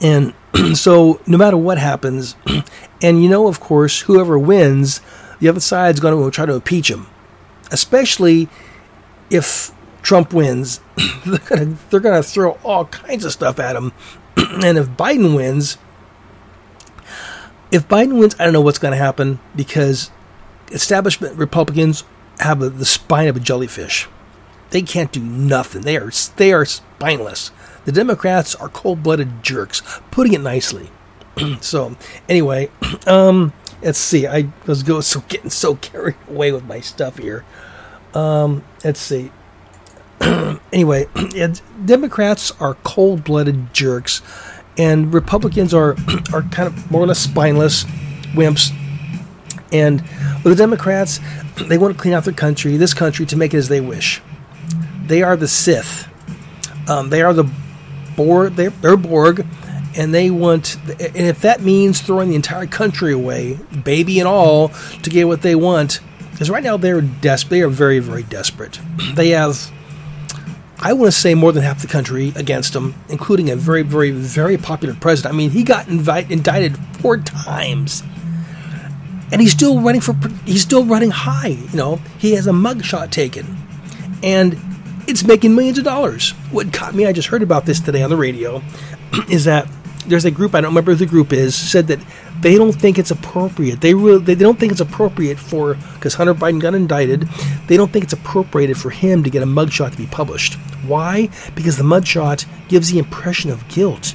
and 0.00 0.34
so, 0.74 1.20
no 1.26 1.38
matter 1.38 1.56
what 1.56 1.78
happens, 1.78 2.36
and 3.02 3.22
you 3.22 3.28
know, 3.28 3.48
of 3.48 3.60
course, 3.60 4.02
whoever 4.02 4.38
wins, 4.38 5.00
the 5.40 5.48
other 5.48 5.60
side's 5.60 6.00
going 6.00 6.22
to 6.22 6.34
try 6.34 6.46
to 6.46 6.54
impeach 6.54 6.90
him, 6.90 7.06
especially 7.70 8.48
if 9.30 9.72
Trump 10.06 10.32
wins. 10.32 10.78
they're 11.26 11.38
going 11.40 11.74
to 11.74 11.90
they're 11.90 11.98
going 11.98 12.22
to 12.22 12.28
throw 12.28 12.52
all 12.62 12.84
kinds 12.84 13.24
of 13.24 13.32
stuff 13.32 13.58
at 13.58 13.74
him 13.74 13.92
and 14.36 14.78
if 14.78 14.86
Biden 14.90 15.34
wins, 15.34 15.78
if 17.72 17.88
Biden 17.88 18.16
wins, 18.16 18.36
I 18.38 18.44
don't 18.44 18.52
know 18.52 18.60
what's 18.60 18.78
going 18.78 18.92
to 18.92 18.98
happen 18.98 19.40
because 19.56 20.12
establishment 20.70 21.36
Republicans 21.36 22.04
have 22.38 22.62
a, 22.62 22.70
the 22.70 22.84
spine 22.84 23.26
of 23.26 23.36
a 23.36 23.40
jellyfish. 23.40 24.06
They 24.70 24.82
can't 24.82 25.10
do 25.10 25.18
nothing. 25.18 25.82
They 25.82 25.96
are 25.96 26.12
they 26.36 26.52
are 26.52 26.64
spineless. 26.64 27.50
The 27.84 27.90
Democrats 27.90 28.54
are 28.54 28.68
cold-blooded 28.68 29.42
jerks, 29.42 29.82
putting 30.12 30.34
it 30.34 30.40
nicely. 30.40 30.88
so, 31.60 31.96
anyway, 32.28 32.70
um, 33.08 33.52
let's 33.82 33.98
see. 33.98 34.28
I 34.28 34.52
was 34.68 34.84
go 34.84 35.00
so 35.00 35.24
getting 35.28 35.50
so 35.50 35.74
carried 35.74 36.14
away 36.28 36.52
with 36.52 36.64
my 36.64 36.78
stuff 36.78 37.18
here. 37.18 37.44
Um, 38.14 38.62
let's 38.84 39.00
see. 39.00 39.32
anyway, 40.72 41.08
Democrats 41.84 42.52
are 42.60 42.74
cold-blooded 42.82 43.72
jerks, 43.72 44.22
and 44.78 45.12
Republicans 45.12 45.72
are 45.72 45.96
are 46.32 46.42
kind 46.42 46.66
of 46.66 46.90
more 46.90 47.02
or 47.02 47.06
less 47.06 47.18
spineless 47.18 47.84
wimps. 48.34 48.72
And 49.72 50.00
with 50.44 50.44
the 50.44 50.56
Democrats, 50.56 51.20
they 51.68 51.78
want 51.78 51.96
to 51.96 52.00
clean 52.00 52.14
out 52.14 52.24
their 52.24 52.34
country, 52.34 52.76
this 52.76 52.94
country, 52.94 53.26
to 53.26 53.36
make 53.36 53.54
it 53.54 53.58
as 53.58 53.68
they 53.68 53.80
wish. 53.80 54.22
They 55.06 55.22
are 55.22 55.36
the 55.36 55.48
Sith. 55.48 56.08
Um, 56.88 57.10
they 57.10 57.22
are 57.22 57.32
the 57.32 57.50
Borg. 58.16 58.54
They're, 58.54 58.70
they're 58.70 58.96
Borg, 58.96 59.46
and 59.96 60.14
they 60.14 60.30
want. 60.30 60.76
And 61.00 61.16
if 61.16 61.40
that 61.42 61.62
means 61.62 62.00
throwing 62.00 62.30
the 62.30 62.36
entire 62.36 62.66
country 62.66 63.12
away, 63.12 63.54
baby 63.84 64.18
and 64.20 64.28
all, 64.28 64.68
to 65.02 65.10
get 65.10 65.26
what 65.26 65.42
they 65.42 65.54
want, 65.54 66.00
because 66.30 66.50
right 66.50 66.62
now 66.62 66.76
they're 66.76 67.00
desperate. 67.00 67.50
They 67.50 67.62
are 67.62 67.68
very, 67.68 67.98
very 67.98 68.22
desperate. 68.22 68.78
They 69.14 69.30
have 69.30 69.72
I 70.78 70.92
want 70.92 71.12
to 71.12 71.18
say 71.18 71.34
more 71.34 71.52
than 71.52 71.62
half 71.62 71.80
the 71.80 71.88
country 71.88 72.32
against 72.36 72.74
him, 72.76 72.94
including 73.08 73.50
a 73.50 73.56
very, 73.56 73.82
very, 73.82 74.10
very 74.10 74.58
popular 74.58 74.94
president. 74.94 75.34
I 75.34 75.36
mean, 75.36 75.50
he 75.50 75.62
got 75.62 75.88
invite, 75.88 76.30
indicted 76.30 76.76
four 76.98 77.16
times, 77.18 78.02
and 79.32 79.40
he's 79.40 79.52
still 79.52 79.80
running 79.80 80.00
for. 80.00 80.14
He's 80.44 80.62
still 80.62 80.84
running 80.84 81.10
high. 81.10 81.48
You 81.48 81.76
know, 81.76 81.96
he 82.18 82.34
has 82.34 82.46
a 82.46 82.52
mugshot 82.52 83.10
taken, 83.10 83.56
and 84.22 84.58
it's 85.06 85.24
making 85.24 85.54
millions 85.54 85.78
of 85.78 85.84
dollars. 85.84 86.32
What 86.50 86.72
caught 86.72 86.94
me, 86.94 87.06
I 87.06 87.12
just 87.12 87.28
heard 87.28 87.42
about 87.42 87.64
this 87.64 87.80
today 87.80 88.02
on 88.02 88.10
the 88.10 88.16
radio, 88.16 88.62
is 89.30 89.44
that 89.44 89.66
there's 90.08 90.24
a 90.24 90.30
group 90.30 90.54
I 90.54 90.60
don't 90.60 90.70
remember 90.70 90.92
who 90.92 90.96
the 90.96 91.06
group 91.06 91.32
is 91.32 91.54
said 91.54 91.86
that 91.88 92.00
they 92.40 92.56
don't 92.56 92.72
think 92.72 92.98
it's 92.98 93.10
appropriate. 93.10 93.80
They 93.80 93.94
really 93.94 94.22
they 94.22 94.34
don't 94.34 94.58
think 94.58 94.72
it's 94.72 94.80
appropriate 94.80 95.38
for 95.38 95.74
because 95.94 96.14
Hunter 96.14 96.34
Biden 96.34 96.60
got 96.60 96.74
indicted. 96.74 97.22
They 97.66 97.76
don't 97.76 97.92
think 97.92 98.04
it's 98.04 98.12
appropriate 98.12 98.74
for 98.76 98.90
him 98.90 99.22
to 99.24 99.30
get 99.30 99.42
a 99.42 99.46
mugshot 99.46 99.92
to 99.92 99.96
be 99.96 100.06
published. 100.06 100.54
Why? 100.86 101.28
Because 101.54 101.76
the 101.76 101.84
mugshot 101.84 102.46
gives 102.68 102.90
the 102.90 102.98
impression 102.98 103.50
of 103.50 103.66
guilt. 103.68 104.14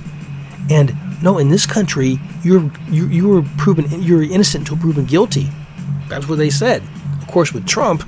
And 0.69 0.95
no, 1.21 1.37
in 1.37 1.49
this 1.49 1.65
country, 1.65 2.19
you're 2.43 2.71
you 2.89 3.07
you 3.07 3.27
were 3.27 3.43
proven 3.57 3.85
you're 4.01 4.23
innocent 4.23 4.69
until 4.69 4.77
proven 4.77 5.05
guilty. 5.05 5.49
That's 6.07 6.27
what 6.27 6.37
they 6.37 6.49
said. 6.49 6.83
Of 7.21 7.27
course, 7.27 7.53
with 7.53 7.67
Trump, 7.67 8.03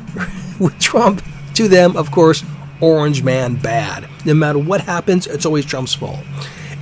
with 0.60 0.78
Trump, 0.78 1.22
to 1.54 1.68
them, 1.68 1.96
of 1.96 2.10
course, 2.10 2.44
orange 2.80 3.22
man 3.22 3.56
bad. 3.56 4.08
No 4.24 4.34
matter 4.34 4.58
what 4.58 4.82
happens, 4.82 5.26
it's 5.26 5.46
always 5.46 5.64
Trump's 5.64 5.94
fault. 5.94 6.20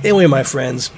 Anyway, 0.03 0.25
my 0.25 0.43
friends, 0.43 0.91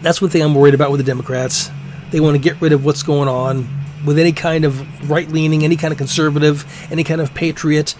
that's 0.00 0.20
one 0.20 0.30
thing 0.30 0.42
I'm 0.42 0.54
worried 0.54 0.74
about 0.74 0.90
with 0.90 0.98
the 0.98 1.04
Democrats. 1.04 1.70
They 2.10 2.20
want 2.20 2.34
to 2.34 2.42
get 2.42 2.60
rid 2.60 2.72
of 2.72 2.84
what's 2.84 3.02
going 3.02 3.28
on 3.28 3.68
with 4.04 4.18
any 4.18 4.32
kind 4.32 4.64
of 4.64 5.08
right 5.08 5.28
leaning, 5.28 5.62
any 5.64 5.76
kind 5.76 5.92
of 5.92 5.98
conservative, 5.98 6.66
any 6.90 7.04
kind 7.04 7.20
of 7.20 7.32
patriot. 7.34 7.94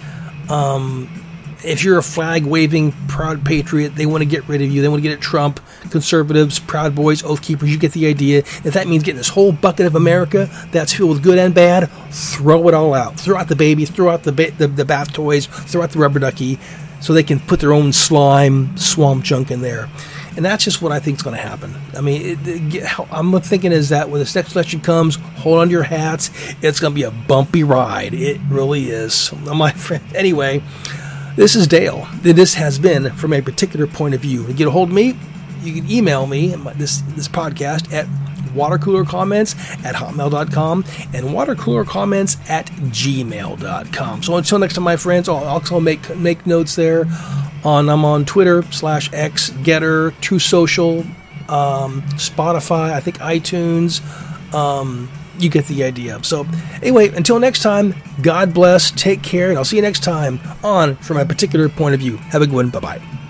Um, 0.51 1.09
if 1.65 1.85
you're 1.85 1.99
a 1.99 2.03
flag 2.03 2.45
waving 2.45 2.93
proud 3.07 3.45
patriot, 3.45 3.91
they 3.95 4.05
want 4.05 4.23
to 4.23 4.29
get 4.29 4.47
rid 4.49 4.63
of 4.63 4.71
you. 4.71 4.83
They 4.83 4.89
want 4.89 5.03
to 5.03 5.09
get 5.09 5.17
at 5.17 5.21
Trump, 5.21 5.61
conservatives, 5.91 6.59
proud 6.59 6.97
boys, 6.97 7.23
oath 7.23 7.41
keepers. 7.41 7.71
You 7.71 7.79
get 7.79 7.93
the 7.93 8.07
idea. 8.07 8.39
If 8.39 8.75
that 8.75 8.89
means 8.89 9.05
getting 9.05 9.19
this 9.19 9.29
whole 9.29 9.53
bucket 9.53 9.87
of 9.87 9.95
America 9.95 10.51
that's 10.73 10.93
filled 10.93 11.11
with 11.11 11.23
good 11.23 11.39
and 11.39 11.55
bad, 11.55 11.89
throw 12.11 12.67
it 12.67 12.75
all 12.75 12.95
out. 12.95 13.19
Throw 13.19 13.39
out 13.39 13.47
the 13.47 13.57
baby, 13.57 13.85
throw 13.85 14.11
out 14.11 14.25
the, 14.25 14.33
ba- 14.33 14.51
the, 14.51 14.67
the 14.67 14.85
bath 14.85 15.13
toys, 15.13 15.47
throw 15.47 15.83
out 15.83 15.91
the 15.91 16.01
rubber 16.01 16.19
ducky, 16.19 16.59
so 17.03 17.13
they 17.13 17.23
can 17.23 17.41
put 17.41 17.61
their 17.61 17.73
own 17.73 17.93
slime, 17.93 18.75
swamp 18.77 19.25
junk 19.25 19.51
in 19.51 19.61
there. 19.61 19.89
And 20.37 20.45
that's 20.45 20.65
just 20.65 20.81
what 20.81 20.93
I 20.93 21.01
think 21.01 21.19
is 21.19 21.23
going 21.23 21.37
to 21.37 21.43
happen. 21.43 21.75
I 21.95 22.01
mean, 22.01 22.23
it, 22.23 22.39
it, 22.77 23.13
I'm 23.13 23.39
thinking 23.41 23.73
is 23.73 23.91
that 23.91 24.09
when 24.09 24.21
this 24.21 24.35
next 24.35 24.55
election 24.55 24.81
comes, 24.81 25.17
hold 25.17 25.59
on 25.59 25.67
to 25.67 25.73
your 25.73 25.83
hats. 25.83 26.31
It's 26.63 26.81
going 26.81 26.93
to 26.93 26.95
be 26.95 27.03
a 27.03 27.11
bumpy 27.11 27.65
ride. 27.65 28.15
It 28.15 28.41
really 28.49 28.89
is. 28.89 29.33
My 29.55 29.73
friend. 29.73 30.03
Anyway, 30.15 30.63
this 31.37 31.55
is 31.55 31.67
Dale. 31.67 32.09
This 32.23 32.55
has 32.55 32.79
been 32.79 33.11
from 33.13 33.35
a 33.35 33.43
particular 33.43 33.87
point 33.87 34.15
of 34.15 34.21
view. 34.21 34.47
To 34.47 34.53
get 34.55 34.69
a 34.69 34.71
hold 34.71 34.89
of 34.89 34.95
me, 34.95 35.19
you 35.63 35.75
can 35.75 35.91
email 35.91 36.27
me 36.27 36.55
this 36.77 37.03
this 37.15 37.29
podcast 37.29 37.93
at 37.93 38.07
watercoolercomments 38.55 39.57
at 39.85 39.95
hotmail.com 39.95 40.85
and 41.13 41.27
watercoolercomments 41.27 42.51
at 42.51 42.67
gmail.com. 42.67 44.23
So 44.23 44.37
until 44.37 44.59
next 44.59 44.75
time, 44.75 44.85
my 44.85 44.97
friends, 44.97 45.29
I'll 45.29 45.45
also 45.45 45.81
make 45.81 46.17
make 46.17 46.47
notes 46.47 46.77
there. 46.77 47.07
On 47.65 47.89
I'm 47.89 48.05
on 48.05 48.25
Twitter 48.25 48.63
slash 48.73 49.13
X, 49.13 49.51
Gettr, 49.51 50.19
Truth 50.21 50.43
Social, 50.43 51.01
um, 51.49 52.03
Spotify, 52.17 52.93
I 52.93 53.01
think 53.01 53.19
iTunes. 53.19 54.03
Um, 54.53 55.09
you 55.39 55.49
get 55.49 55.67
the 55.67 55.85
idea. 55.85 56.23
So, 56.23 56.47
anyway, 56.83 57.09
until 57.09 57.39
next 57.39 57.63
time, 57.63 57.95
God 58.21 58.55
bless, 58.55 58.91
take 58.91 59.23
care, 59.23 59.49
and 59.49 59.59
I'll 59.59 59.65
see 59.65 59.77
you 59.77 59.83
next 59.83 60.03
time 60.03 60.41
on 60.63 60.97
From 60.97 61.17
a 61.17 61.25
Particular 61.25 61.69
Point 61.69 61.95
of 61.95 62.01
View. 62.01 62.17
Have 62.17 62.43
a 62.43 62.47
good 62.47 62.55
one. 62.55 62.71
Bye 62.71 62.81
bye. 62.81 63.22